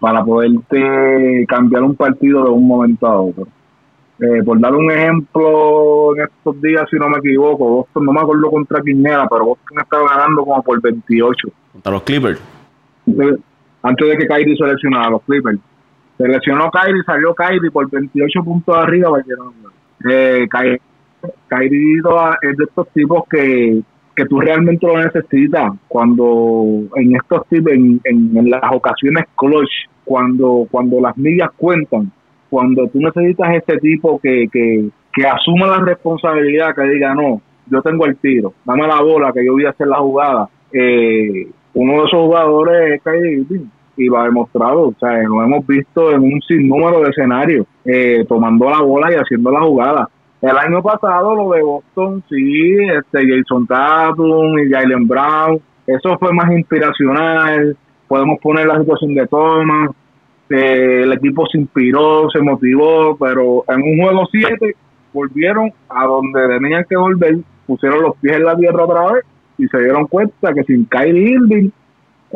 para 0.00 0.24
poderte 0.24 1.46
cambiar 1.48 1.82
un 1.82 1.94
partido 1.94 2.44
de 2.44 2.50
un 2.50 2.66
momento 2.66 3.06
a 3.06 3.20
otro. 3.20 3.48
Eh, 4.18 4.42
por 4.44 4.58
dar 4.58 4.74
un 4.74 4.90
ejemplo, 4.90 6.16
en 6.16 6.22
estos 6.22 6.60
días, 6.62 6.88
si 6.90 6.96
no 6.96 7.08
me 7.08 7.18
equivoco, 7.18 7.68
Boston, 7.68 8.06
no 8.06 8.12
me 8.12 8.20
acuerdo 8.20 8.50
contra 8.50 8.80
quién 8.80 9.06
era, 9.06 9.28
pero 9.28 9.44
Boston 9.44 9.78
estaba 9.78 10.08
ganando 10.08 10.42
como 10.42 10.62
por 10.62 10.80
28. 10.80 11.48
Contra 11.72 11.92
los 11.92 12.02
Clippers. 12.02 12.40
Antes 13.82 14.08
de 14.08 14.16
que 14.16 14.26
Kyrie 14.26 14.56
seleccionara 14.56 15.08
a 15.08 15.10
los 15.10 15.22
Clippers. 15.22 15.60
Se 16.18 16.26
lesionó 16.26 16.70
Kyrie, 16.70 17.02
salió 17.04 17.34
Kyrie 17.34 17.70
por 17.70 17.90
28 17.90 18.42
puntos 18.42 18.76
arriba. 18.76 19.10
Eh, 20.08 20.46
Kyrie, 20.50 20.80
Kyrie 21.48 22.00
es 22.42 22.56
de 22.56 22.64
estos 22.64 22.88
tipos 22.90 23.24
que, 23.30 23.82
que 24.14 24.24
tú 24.24 24.40
realmente 24.40 24.86
lo 24.86 24.98
necesitas 24.98 25.72
cuando 25.88 26.64
en 26.96 27.16
estos 27.16 27.46
tipos, 27.48 27.72
en, 27.72 28.00
en, 28.04 28.50
las 28.50 28.72
ocasiones 28.72 29.24
clutch, 29.36 29.70
cuando, 30.04 30.66
cuando 30.70 31.00
las 31.00 31.16
millas 31.18 31.50
cuentan, 31.56 32.10
cuando 32.48 32.88
tú 32.88 33.00
necesitas 33.00 33.54
ese 33.54 33.78
tipo 33.78 34.18
que, 34.18 34.46
que, 34.50 34.88
que 35.12 35.26
asuma 35.26 35.66
la 35.66 35.80
responsabilidad, 35.80 36.74
que 36.74 36.82
diga, 36.84 37.14
no, 37.14 37.42
yo 37.70 37.82
tengo 37.82 38.06
el 38.06 38.16
tiro, 38.16 38.54
dame 38.64 38.86
la 38.86 39.02
bola, 39.02 39.32
que 39.32 39.44
yo 39.44 39.52
voy 39.52 39.66
a 39.66 39.70
hacer 39.70 39.88
la 39.88 39.98
jugada. 39.98 40.48
Eh, 40.72 41.48
uno 41.74 41.92
de 41.92 41.98
esos 41.98 42.20
jugadores 42.20 42.94
es 42.94 43.02
Kyrie 43.02 43.44
y 43.96 44.06
lo 44.06 44.18
ha 44.18 44.24
demostrado. 44.24 44.88
O 44.88 44.94
sea, 44.98 45.22
lo 45.22 45.42
hemos 45.42 45.66
visto 45.66 46.12
en 46.12 46.22
un 46.22 46.40
sinnúmero 46.42 47.00
de 47.00 47.10
escenarios, 47.10 47.66
eh, 47.84 48.24
tomando 48.28 48.70
la 48.70 48.80
bola 48.80 49.12
y 49.12 49.16
haciendo 49.16 49.50
la 49.50 49.60
jugada. 49.60 50.08
El 50.42 50.56
año 50.56 50.82
pasado 50.82 51.34
lo 51.34 51.50
de 51.50 51.62
Boston, 51.62 52.22
sí, 52.28 52.76
este 52.78 53.26
Jason 53.26 53.66
Tatum 53.66 54.58
y 54.58 54.70
Jalen 54.70 55.08
Brown, 55.08 55.60
eso 55.86 56.18
fue 56.18 56.32
más 56.32 56.50
inspiracional. 56.52 57.76
Podemos 58.06 58.38
poner 58.40 58.66
la 58.66 58.78
situación 58.78 59.14
de 59.14 59.26
Thomas. 59.26 59.90
Eh, 60.50 61.02
el 61.02 61.12
equipo 61.12 61.46
se 61.46 61.58
inspiró, 61.58 62.28
se 62.30 62.40
motivó, 62.40 63.16
pero 63.18 63.64
en 63.68 63.82
un 63.82 64.04
juego 64.04 64.28
7 64.30 64.76
volvieron 65.12 65.72
a 65.88 66.04
donde 66.04 66.46
tenían 66.46 66.84
que 66.88 66.96
volver, 66.96 67.38
pusieron 67.66 68.02
los 68.02 68.16
pies 68.18 68.36
en 68.36 68.44
la 68.44 68.54
tierra 68.54 68.84
otra 68.84 69.12
vez 69.12 69.24
y 69.58 69.66
se 69.66 69.78
dieron 69.78 70.06
cuenta 70.06 70.52
que 70.52 70.62
sin 70.64 70.84
Kyrie 70.84 71.32
Irving 71.32 71.70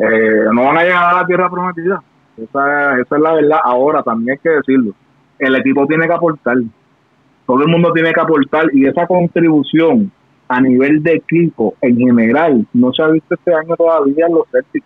eh, 0.01 0.45
no 0.51 0.63
van 0.63 0.77
a 0.77 0.83
llegar 0.83 1.03
a 1.03 1.21
la 1.21 1.25
tierra 1.25 1.49
prometida. 1.49 2.01
Esa, 2.37 2.99
esa 2.99 3.15
es 3.15 3.21
la 3.21 3.33
verdad. 3.33 3.59
Ahora 3.63 4.01
también 4.01 4.37
hay 4.37 4.37
que 4.39 4.49
decirlo. 4.49 4.93
El 5.37 5.55
equipo 5.55 5.85
tiene 5.85 6.07
que 6.07 6.13
aportar. 6.13 6.57
Todo 7.45 7.61
el 7.61 7.67
mundo 7.67 7.91
tiene 7.93 8.13
que 8.13 8.21
aportar 8.21 8.73
y 8.73 8.85
esa 8.87 9.05
contribución 9.05 10.11
a 10.47 10.61
nivel 10.61 11.01
de 11.03 11.13
equipo 11.13 11.75
en 11.81 11.97
general 11.97 12.65
no 12.73 12.91
se 12.93 13.03
ha 13.03 13.07
visto 13.07 13.35
este 13.35 13.53
año 13.53 13.75
todavía 13.75 14.25
en 14.27 14.33
los 14.33 14.47
Celtics. 14.51 14.85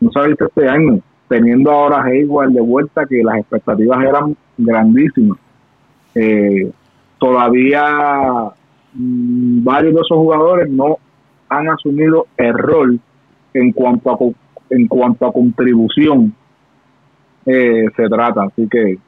No 0.00 0.10
se 0.10 0.18
ha 0.18 0.22
visto 0.24 0.46
este 0.46 0.68
año. 0.68 1.00
Teniendo 1.28 1.70
ahora 1.70 2.02
a 2.02 2.08
de 2.08 2.60
vuelta 2.60 3.04
que 3.06 3.22
las 3.22 3.38
expectativas 3.38 4.00
eran 4.04 4.36
grandísimas. 4.56 5.38
Eh, 6.14 6.70
todavía 7.18 8.52
mmm, 8.94 9.64
varios 9.64 9.94
de 9.94 10.00
esos 10.00 10.18
jugadores 10.18 10.70
no 10.70 10.98
han 11.48 11.68
asumido 11.68 12.26
el 12.36 12.54
rol 12.54 13.00
en 13.56 13.72
cuanto 13.72 14.10
a 14.10 14.18
en 14.70 14.86
cuanto 14.88 15.26
a 15.26 15.32
contribución 15.32 16.34
eh, 17.44 17.86
se 17.96 18.08
trata. 18.08 18.44
Así 18.44 18.68
que 18.68 18.98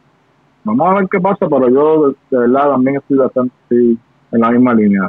vamos 0.65 0.89
a 0.89 0.95
ver 0.95 1.09
qué 1.11 1.21
pasa 1.21 1.49
pero 1.49 1.69
yo 1.69 2.11
de, 2.31 2.39
verdad 2.39 2.71
también 2.71 2.97
estoy 2.97 3.19
bastante 3.19 3.55
en 3.71 3.99
la 4.41 4.51
misma 4.51 4.75
línea. 4.75 5.03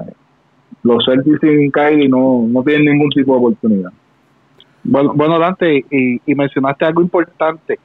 Los 0.84 1.06
Celtics 1.06 1.40
sin 1.42 1.72
Kyrie 1.72 2.10
no, 2.10 2.46
no 2.48 2.64
tienen 2.64 2.94
ningún 2.94 3.10
tipo 3.10 3.34
de 3.34 3.40
oportunidad. 3.40 3.92
Bueno, 4.84 5.14
bueno 5.14 5.40
Dante 5.40 5.86
y, 5.92 6.22
y 6.26 6.36
mencionaste 6.36 6.86
algo 6.86 7.02
importante. 7.02 7.80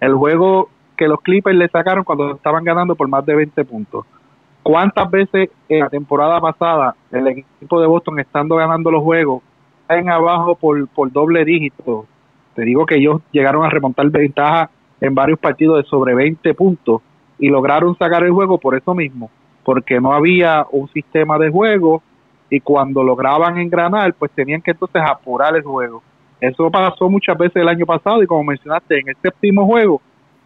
El 0.00 0.14
juego 0.14 0.70
que 0.96 1.08
los 1.08 1.20
Clippers 1.20 1.56
le 1.56 1.68
sacaron 1.68 2.04
cuando 2.04 2.34
estaban 2.34 2.64
ganando 2.64 2.96
por 2.96 3.08
más 3.08 3.24
de 3.24 3.34
20 3.34 3.64
puntos. 3.64 4.04
¿Cuántas 4.62 5.10
veces 5.10 5.50
en 5.68 5.80
la 5.80 5.88
temporada 5.88 6.40
pasada 6.40 6.94
el 7.12 7.26
equipo 7.28 7.80
de 7.80 7.86
Boston 7.86 8.18
estando 8.18 8.56
ganando 8.56 8.90
los 8.90 9.02
juegos 9.02 9.42
en 9.96 10.10
abajo 10.10 10.54
por, 10.56 10.86
por 10.88 11.10
doble 11.10 11.44
dígito. 11.44 12.06
Te 12.54 12.62
digo 12.62 12.86
que 12.86 12.96
ellos 12.96 13.22
llegaron 13.32 13.64
a 13.64 13.70
remontar 13.70 14.08
ventaja 14.10 14.70
en 15.00 15.14
varios 15.14 15.38
partidos 15.38 15.82
de 15.82 15.88
sobre 15.88 16.14
20 16.14 16.54
puntos 16.54 17.02
y 17.38 17.48
lograron 17.48 17.96
sacar 17.96 18.24
el 18.24 18.32
juego 18.32 18.58
por 18.58 18.76
eso 18.76 18.94
mismo, 18.94 19.30
porque 19.64 20.00
no 20.00 20.12
había 20.12 20.66
un 20.72 20.88
sistema 20.88 21.38
de 21.38 21.50
juego 21.50 22.02
y 22.50 22.60
cuando 22.60 23.04
lograban 23.04 23.58
engranar, 23.58 24.14
pues 24.14 24.30
tenían 24.32 24.62
que 24.62 24.72
entonces 24.72 25.02
apurar 25.04 25.54
el 25.56 25.62
juego. 25.62 26.02
Eso 26.40 26.70
pasó 26.70 27.08
muchas 27.08 27.36
veces 27.36 27.56
el 27.56 27.68
año 27.68 27.84
pasado 27.84 28.22
y 28.22 28.26
como 28.26 28.44
mencionaste, 28.44 29.00
en 29.00 29.08
el 29.08 29.16
séptimo 29.22 29.66
juego, 29.66 30.00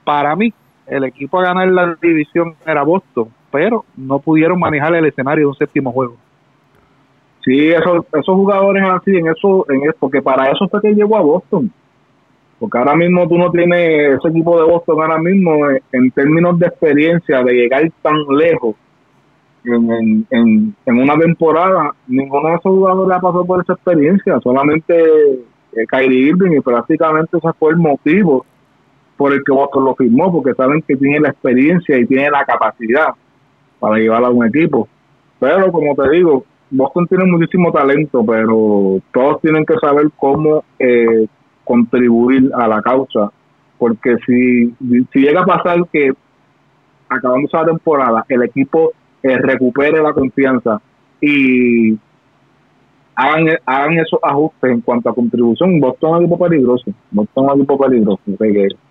para 0.05 0.35
mí, 0.35 0.53
el 0.87 1.05
equipo 1.05 1.39
a 1.39 1.45
ganar 1.45 1.69
la 1.69 1.97
división 2.01 2.55
era 2.67 2.83
Boston, 2.83 3.29
pero 3.51 3.85
no 3.97 4.19
pudieron 4.19 4.59
manejar 4.59 4.95
el 4.95 5.07
escenario 5.07 5.45
de 5.45 5.49
un 5.49 5.55
séptimo 5.55 5.93
juego. 5.93 6.17
Sí, 7.45 7.69
esos, 7.71 8.05
esos 8.13 8.35
jugadores 8.35 8.85
así, 8.85 9.17
en 9.17 9.27
eso, 9.27 9.67
en 9.69 9.83
eso, 9.83 9.97
porque 9.99 10.23
para 10.23 10.51
eso 10.51 10.69
fue 10.69 10.81
que 10.81 10.95
llegó 10.95 11.17
a 11.17 11.23
Boston. 11.23 11.73
Porque 12.59 12.79
ahora 12.79 12.95
mismo 12.95 13.29
tú 13.29 13.37
no 13.37 13.51
tienes 13.51 14.19
ese 14.19 14.29
equipo 14.29 14.57
de 14.61 14.71
Boston, 14.71 15.03
ahora 15.03 15.19
mismo, 15.19 15.69
eh, 15.69 15.83
en 15.93 16.11
términos 16.13 16.59
de 16.61 16.67
experiencia, 16.67 17.43
de 17.43 17.53
llegar 17.53 17.91
tan 18.03 18.15
lejos 18.37 18.77
en, 19.65 20.27
en, 20.31 20.77
en, 20.87 20.99
una 20.99 21.17
temporada, 21.17 21.93
ninguno 22.07 22.49
de 22.49 22.55
esos 22.55 22.73
jugadores 22.73 23.17
ha 23.17 23.21
pasado 23.21 23.45
por 23.45 23.63
esa 23.63 23.75
experiencia, 23.75 24.39
solamente 24.41 24.95
eh, 25.03 25.87
Kyrie 25.89 26.31
Irving, 26.31 26.59
y 26.59 26.61
prácticamente 26.61 27.39
ese 27.39 27.53
fue 27.59 27.71
el 27.73 27.79
motivo 27.79 28.45
por 29.17 29.33
el 29.33 29.43
que 29.45 29.53
Boston 29.53 29.85
lo 29.85 29.95
firmó, 29.95 30.33
porque 30.33 30.55
saben 30.55 30.83
que 30.83 30.97
tiene 30.97 31.21
la 31.21 31.31
experiencia 31.31 31.99
y 31.99 32.07
tiene 32.07 32.31
la 32.31 32.45
capacidad 32.45 33.09
para 33.79 33.97
llevar 33.97 34.25
a 34.25 34.31
un 34.31 34.47
equipo. 34.47 34.89
Pero 35.39 35.71
como 35.71 35.95
te 35.95 36.11
digo, 36.11 36.45
Boston 36.73 37.07
tiene 37.07 37.27
muchísimo 37.27 37.71
talento, 37.71 38.25
pero 38.25 38.99
todos 39.13 39.41
tienen 39.43 39.67
que 39.67 39.75
saber 39.79 40.07
cómo 40.17 40.65
eh, 40.79 41.27
contribuir 41.65 42.51
a 42.55 42.67
la 42.67 42.81
causa. 42.81 43.31
Porque 43.79 44.17
si, 44.27 44.75
si 45.13 45.21
llega 45.21 45.43
a 45.43 45.47
pasar 45.47 45.77
que 45.93 46.13
acabando 47.09 47.47
esa 47.47 47.65
temporada 47.67 48.25
el 48.29 48.43
equipo 48.43 48.93
eh, 49.23 49.37
recupere 49.37 50.03
la 50.03 50.15
confianza 50.15 50.81
y 51.21 51.99
hagan, 53.15 53.49
hagan 53.67 53.99
esos 53.99 54.19
ajustes 54.23 54.71
en 54.71 54.81
cuanto 54.81 55.11
a 55.11 55.15
contribución, 55.15 55.79
Boston 55.79 56.11
es 56.11 56.17
un 56.17 56.25
equipo 56.25 56.39
peligroso. 56.39 56.91
Boston 57.11 57.45
es 57.45 57.53
un 57.53 57.59
equipo 57.59 57.79
peligroso. 57.79 58.21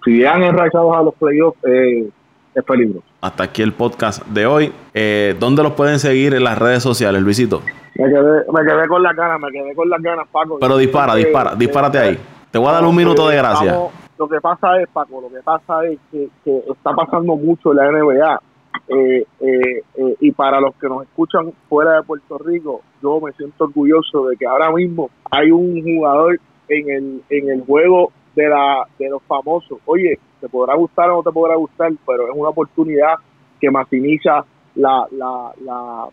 si 0.06 0.12
llegan 0.12 0.44
enraizados 0.44 0.96
a 0.96 1.02
los 1.02 1.16
playoffs, 1.16 1.58
eh, 1.66 2.10
es 2.54 2.64
peligroso. 2.64 3.06
Hasta 3.22 3.44
aquí 3.44 3.62
el 3.62 3.74
podcast 3.74 4.26
de 4.28 4.46
hoy. 4.46 4.74
Eh, 4.94 5.36
¿Dónde 5.40 5.64
los 5.64 5.74
pueden 5.74 6.00
seguir 6.00 6.34
en 6.34 6.44
las 6.44 6.58
redes 6.58 6.84
sociales, 6.84 7.22
Luisito? 7.22 7.62
Me 7.96 8.10
quedé, 8.10 8.44
me 8.52 8.66
quedé 8.66 8.88
con 8.88 9.04
la 9.04 9.14
ganas, 9.14 9.40
me 9.40 9.52
quedé 9.52 9.76
con 9.76 9.90
las 9.90 10.02
ganas, 10.02 10.28
Paco. 10.32 10.58
Pero 10.60 10.78
dispara, 10.78 11.16
dispara, 11.16 11.56
dispárate 11.56 11.98
ahí. 12.00 12.20
Te 12.52 12.58
voy 12.58 12.70
a 12.70 12.74
dar 12.74 12.86
un 12.86 12.96
minuto 12.96 13.28
de 13.28 13.38
gracia. 13.38 13.78
lo 14.18 14.28
que 14.28 14.42
pasa 14.42 14.80
es, 14.82 14.90
Paco, 14.90 15.22
lo 15.22 15.30
que 15.30 15.42
pasa 15.44 15.86
es 15.86 16.00
que, 16.12 16.30
está 16.46 16.94
pasando 16.94 17.36
mucho 17.36 17.72
en 17.72 17.78
la 17.78 17.92
NBA. 17.92 18.42
Eh, 18.88 19.26
eh, 19.40 19.84
eh, 19.96 20.16
y 20.20 20.32
para 20.32 20.60
los 20.60 20.76
que 20.76 20.88
nos 20.88 21.04
escuchan 21.04 21.54
fuera 21.70 21.98
de 21.98 22.04
Puerto 22.04 22.38
Rico, 22.38 22.82
yo 23.02 23.20
me 23.22 23.32
siento 23.34 23.66
orgulloso 23.66 24.28
de 24.28 24.38
que 24.38 24.46
ahora 24.46 24.72
mismo 24.72 25.10
hay 25.30 25.52
un 25.52 25.82
jugador 25.82 26.40
en 26.68 26.90
el, 26.90 27.24
en 27.30 27.50
el 27.50 27.62
juego 27.66 28.12
de, 28.36 28.48
la, 28.48 28.88
de 28.98 29.10
los 29.10 29.22
famosos. 29.24 29.80
Oye, 29.86 30.20
te 30.40 30.50
podrá 30.50 30.76
gustar 30.76 31.10
o 31.10 31.18
no 31.18 31.24
te 31.24 31.32
podrá 31.32 31.56
gustar, 31.56 31.92
pero 32.06 32.30
es 32.30 32.36
una 32.36 32.50
oportunidad 32.50 33.16
que 33.60 33.70
maximiza 33.70 34.46
la, 34.76 35.06
la, 35.12 35.52
la, 35.64 36.08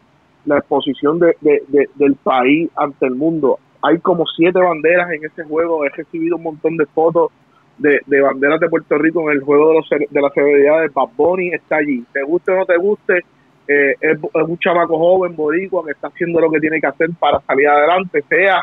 la 0.45 0.59
exposición 0.59 1.19
de, 1.19 1.37
del 1.41 2.15
país 2.17 2.71
ante 2.77 3.07
el 3.07 3.15
mundo. 3.15 3.59
Hay 3.83 3.99
como 3.99 4.25
siete 4.27 4.59
banderas 4.59 5.11
en 5.13 5.25
ese 5.25 5.45
juego, 5.45 5.85
he 5.85 5.89
recibido 5.91 6.37
un 6.37 6.43
montón 6.43 6.77
de 6.77 6.87
fotos 6.87 7.31
de, 7.79 8.21
banderas 8.21 8.59
de 8.61 8.69
Puerto 8.69 8.99
Rico 8.99 9.31
en 9.31 9.37
el 9.37 9.45
juego 9.45 9.69
de, 9.69 9.75
los, 9.75 10.11
de 10.11 10.21
las 10.21 10.33
celebridades. 10.35 10.93
Bad 10.93 11.11
Bunny 11.17 11.51
está 11.51 11.77
allí. 11.77 12.05
Te 12.13 12.23
guste 12.25 12.53
o 12.53 12.57
no 12.57 12.67
te 12.67 12.77
guste, 12.77 13.25
eh, 13.69 13.95
es, 14.01 14.19
un 14.35 14.59
chamaco 14.59 14.99
joven, 14.99 15.37
boricua, 15.37 15.85
que 15.85 15.93
está 15.93 16.09
haciendo 16.09 16.41
lo 16.41 16.51
que 16.51 16.59
tiene 16.59 16.81
que 16.81 16.87
hacer 16.87 17.11
para 17.19 17.41
salir 17.41 17.69
adelante, 17.69 18.25
sea 18.29 18.63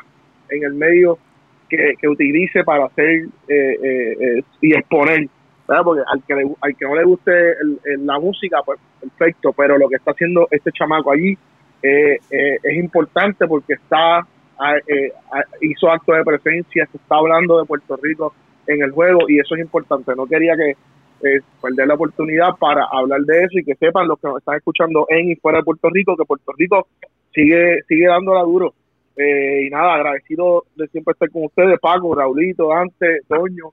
en 0.49 0.63
el 0.63 0.73
medio 0.73 1.17
que, 1.69 2.07
utilice 2.07 2.63
para 2.63 2.85
hacer 2.85 3.27
eh, 3.47 3.77
eh, 3.81 4.43
y 4.61 4.73
exponer. 4.73 5.27
Porque 5.65 6.03
al 6.07 6.23
que, 6.23 6.33
al 6.61 6.75
que 6.75 6.85
no 6.85 6.95
le 6.95 7.03
guste 7.03 7.31
la 7.97 8.19
música, 8.19 8.61
pues 8.63 8.79
perfecto, 9.01 9.51
pero 9.51 9.79
lo 9.79 9.89
que 9.89 9.95
está 9.95 10.11
haciendo 10.11 10.47
este 10.51 10.71
chamaco 10.71 11.11
allí 11.11 11.35
es 11.81 12.77
importante 12.77 13.47
porque 13.47 13.73
está 13.73 14.27
hizo 15.61 15.89
acto 15.89 16.13
de 16.13 16.23
presencia, 16.23 16.87
se 16.91 16.97
está 16.97 17.15
hablando 17.15 17.59
de 17.59 17.65
Puerto 17.65 17.97
Rico 18.01 18.33
en 18.67 18.83
el 18.83 18.91
juego 18.91 19.21
y 19.27 19.39
eso 19.39 19.55
es 19.55 19.61
importante. 19.61 20.15
No 20.15 20.25
quería 20.25 20.55
que 20.55 20.75
eh, 21.23 21.41
perder 21.61 21.87
la 21.87 21.95
oportunidad 21.95 22.49
para 22.59 22.85
hablar 22.91 23.21
de 23.21 23.43
eso 23.43 23.59
y 23.59 23.63
que 23.63 23.75
sepan 23.75 24.07
los 24.07 24.19
que 24.19 24.27
nos 24.27 24.37
están 24.37 24.57
escuchando 24.57 25.05
en 25.09 25.31
y 25.31 25.35
fuera 25.35 25.59
de 25.59 25.63
Puerto 25.63 25.89
Rico 25.89 26.15
que 26.17 26.25
Puerto 26.25 26.51
Rico 26.57 26.87
sigue 27.33 27.81
sigue 27.87 28.07
dándola 28.07 28.41
duro. 28.41 28.73
Eh, 29.17 29.65
y 29.67 29.69
nada, 29.69 29.95
agradecido 29.95 30.63
de 30.75 30.87
siempre 30.87 31.13
estar 31.13 31.29
con 31.29 31.45
ustedes, 31.45 31.79
Paco, 31.79 32.15
Raulito, 32.15 32.69
Dante, 32.69 33.21
Toño. 33.27 33.71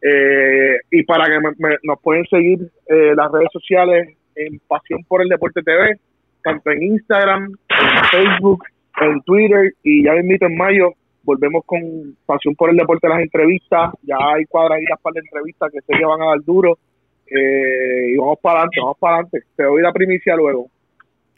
Eh, 0.00 0.76
y 0.90 1.02
para 1.04 1.26
que 1.26 1.38
nos 1.82 2.00
pueden 2.00 2.24
seguir 2.26 2.60
eh, 2.88 3.14
las 3.16 3.32
redes 3.32 3.48
sociales 3.52 4.16
en 4.36 4.60
Pasión 4.68 5.02
por 5.04 5.22
el 5.22 5.28
Deporte 5.28 5.62
TV, 5.62 5.98
tanto 6.42 6.70
en 6.70 6.82
Instagram, 6.82 7.44
en 7.44 8.04
Facebook, 8.10 8.64
en 9.00 9.22
Twitter 9.22 9.72
y 9.82 10.04
ya 10.04 10.12
me 10.12 10.20
invito 10.20 10.46
en 10.46 10.56
mayo 10.56 10.94
volvemos 11.24 11.64
con 11.64 11.80
pasión 12.26 12.54
por 12.54 12.70
el 12.70 12.76
deporte 12.76 13.08
las 13.08 13.20
entrevistas, 13.20 13.92
ya 14.02 14.16
hay 14.20 14.44
cuadraditas 14.44 15.00
para 15.00 15.14
la 15.14 15.20
entrevista 15.20 15.70
que 15.70 15.80
sé 15.80 15.98
que 15.98 16.04
van 16.04 16.22
a 16.22 16.26
dar 16.26 16.40
duro 16.44 16.78
eh, 17.26 18.12
y 18.12 18.16
vamos 18.16 18.38
para 18.40 18.60
adelante, 18.60 18.80
vamos 18.80 18.98
para 18.98 19.14
adelante. 19.16 19.42
Te 19.56 19.62
doy 19.64 19.82
la 19.82 19.92
primicia 19.92 20.36
luego. 20.36 20.68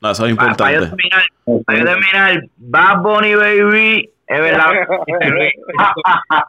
No, 0.01 0.11
eso 0.11 0.26
es 0.26 0.30
importante. 0.30 0.62
Para, 0.62 0.74
yo 0.74 0.80
terminar, 0.80 1.22
para 1.64 1.78
yo 1.78 1.84
terminar, 1.84 2.42
Bad 2.57 3.03
Bunny 3.03 3.34
Baby, 3.34 4.11
es 4.26 4.40
verdad. 4.40 4.72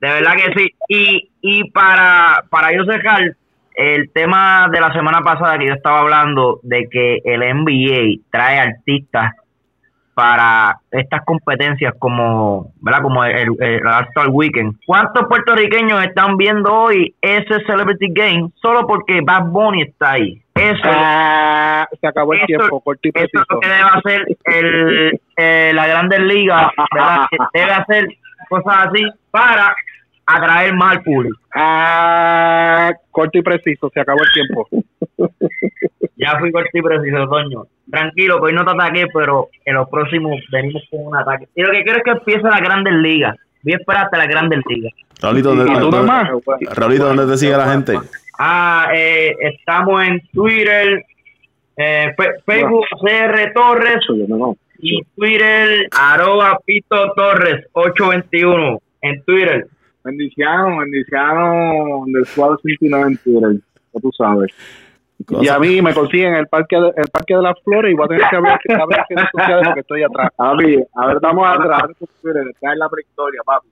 de 0.00 0.08
verdad 0.08 0.34
que 0.36 0.52
sí. 0.54 0.74
Y, 0.88 1.30
y 1.40 1.70
para, 1.70 2.44
para 2.50 2.72
yo 2.74 2.84
cerrar, 2.84 3.36
el 3.74 4.10
tema 4.12 4.68
de 4.70 4.80
la 4.80 4.92
semana 4.92 5.20
pasada 5.22 5.58
que 5.58 5.66
yo 5.66 5.74
estaba 5.74 6.00
hablando 6.00 6.60
de 6.62 6.88
que 6.88 7.18
el 7.24 7.40
NBA 7.40 8.22
trae 8.30 8.60
artistas 8.60 9.32
para 10.14 10.78
estas 10.90 11.24
competencias 11.24 11.94
como, 11.98 12.72
¿verdad? 12.80 13.02
Como 13.02 13.24
el, 13.24 13.48
el, 13.58 13.86
All-Star 13.86 14.28
Weekend. 14.30 14.76
¿Cuántos 14.86 15.26
puertorriqueños 15.28 16.02
están 16.04 16.36
viendo 16.36 16.72
hoy 16.72 17.14
ese 17.20 17.64
Celebrity 17.66 18.06
Game 18.12 18.50
solo 18.62 18.86
porque 18.86 19.20
Bad 19.20 19.46
Bunny 19.46 19.82
está 19.82 20.12
ahí? 20.12 20.40
Eso 20.54 20.82
ah, 20.84 21.86
se 22.00 22.06
acabó 22.06 22.32
el 22.34 22.46
tiempo, 22.46 22.80
Eso 22.86 23.10
es 23.12 23.30
lo 23.50 23.60
que 23.60 23.68
debe 23.68 23.82
hacer 23.82 24.26
el, 24.44 25.20
eh, 25.36 25.72
la 25.74 25.86
Grandes 25.88 26.20
Ligas, 26.20 26.68
¿verdad? 26.94 27.26
debe 27.52 27.72
hacer 27.72 28.06
cosas 28.48 28.86
así 28.86 29.04
para 29.32 29.74
atraer 30.26 30.74
más 30.74 30.92
al 30.92 31.02
público. 31.02 31.38
Ah, 31.54 32.92
corto 33.10 33.38
y 33.38 33.42
preciso, 33.42 33.90
se 33.92 34.00
acabó 34.00 34.20
el 34.22 34.32
tiempo. 34.32 34.68
Ya 36.16 36.38
fui 36.38 36.52
corto 36.52 36.70
y 36.72 36.82
preciso, 36.82 37.26
Toño. 37.28 37.64
Tranquilo, 37.90 38.38
que 38.38 38.46
hoy 38.46 38.52
no 38.52 38.64
te 38.64 38.70
ataqué, 38.70 39.06
pero 39.12 39.48
en 39.64 39.74
los 39.74 39.88
próximos 39.88 40.40
venimos 40.50 40.82
con 40.90 41.06
un 41.06 41.16
ataque. 41.16 41.48
Y 41.54 41.62
lo 41.62 41.70
que 41.70 41.82
quiero 41.82 41.98
es 41.98 42.04
que 42.04 42.10
empiece 42.10 42.42
la 42.42 42.60
Grandes 42.60 42.94
Ligas. 42.94 43.36
Voy 43.62 43.74
a 43.74 43.76
esperar 43.76 44.04
hasta 44.04 44.18
la 44.18 44.26
Grandes 44.26 44.60
Ligas. 44.68 44.92
Raulito, 45.20 45.54
¿dónde, 45.54 47.26
te 47.26 47.38
sigue 47.38 47.56
la 47.56 47.70
gente? 47.70 47.98
Ah, 48.38 48.88
eh, 48.94 49.34
estamos 49.40 50.04
en 50.04 50.20
Twitter, 50.32 51.04
eh, 51.76 52.14
Facebook 52.44 52.84
CR 53.00 53.52
Torres 53.54 54.00
y 54.78 55.02
Twitter 55.16 55.88
arroba 55.92 56.58
Pito 56.64 57.12
Torres 57.14 57.66
821 57.72 58.80
en 59.02 59.22
Twitter. 59.22 59.66
Bendiciones, 60.04 60.78
bendiciones 60.78 62.12
del 62.12 62.26
cuadro 62.34 62.58
59 62.62 63.06
en 63.08 63.16
Twitter, 63.18 63.62
ya 63.94 64.00
tú 64.00 64.10
sabes. 64.12 64.52
Y 65.28 65.48
a 65.48 65.58
mí 65.58 65.80
me 65.80 65.94
consiguen 65.94 66.34
el 66.34 66.46
parque 66.48 66.76
de, 66.76 66.88
el 66.96 67.08
parque 67.10 67.34
de 67.36 67.42
las 67.42 67.60
flores 67.62 67.92
y 67.92 67.94
voy 67.94 68.04
a 68.04 68.08
tener 68.08 68.28
que 68.28 68.36
abrir, 68.36 68.58
que 69.08 69.14
redes 69.14 69.30
sociales 69.32 69.62
porque 69.64 69.80
estoy 69.80 70.02
atrás. 70.02 70.30
A 70.38 70.54
mí, 70.54 70.76
a 70.94 71.06
ver, 71.06 71.16
estamos 71.16 71.48
atrás. 71.48 71.82
Está 71.90 72.72
en 72.72 72.78
la 72.78 72.88
prehistoria, 72.88 73.40
papi. 73.44 73.68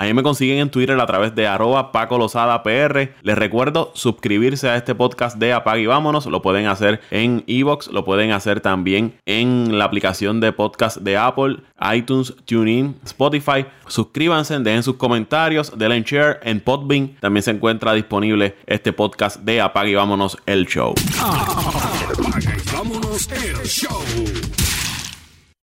Ahí 0.00 0.14
me 0.14 0.22
consiguen 0.22 0.58
en 0.58 0.70
Twitter 0.70 0.98
a 1.00 1.06
través 1.06 1.34
de 1.34 1.48
arroba 1.48 1.90
Paco 1.90 2.18
Lozada 2.18 2.62
PR. 2.62 3.14
Les 3.22 3.36
recuerdo 3.36 3.90
suscribirse 3.94 4.68
a 4.68 4.76
este 4.76 4.94
podcast 4.94 5.36
de 5.38 5.52
Apag 5.52 5.80
y 5.80 5.86
Vámonos. 5.86 6.26
Lo 6.26 6.40
pueden 6.40 6.66
hacer 6.68 7.00
en 7.10 7.42
Evox, 7.48 7.88
lo 7.88 8.04
pueden 8.04 8.30
hacer 8.30 8.60
también 8.60 9.18
en 9.26 9.76
la 9.76 9.86
aplicación 9.86 10.38
de 10.38 10.52
podcast 10.52 10.98
de 10.98 11.16
Apple, 11.16 11.56
iTunes, 11.92 12.32
TuneIn, 12.44 12.94
Spotify. 13.04 13.66
Suscríbanse, 13.88 14.60
dejen 14.60 14.84
sus 14.84 14.94
comentarios, 14.94 15.76
denle 15.76 16.02
share 16.02 16.38
en 16.44 16.60
Podbean. 16.60 17.16
También 17.18 17.42
se 17.42 17.50
encuentra 17.50 17.92
disponible 17.92 18.54
este 18.66 18.92
podcast 18.92 19.40
de 19.40 19.60
Apag 19.60 19.88
y 19.88 19.96
Vámonos 19.96 20.38
el 20.46 20.66
show. 20.68 20.94
Apaga 21.20 22.54
y 22.56 22.72
vámonos 22.72 23.28
el 23.32 23.66
show 23.66 24.67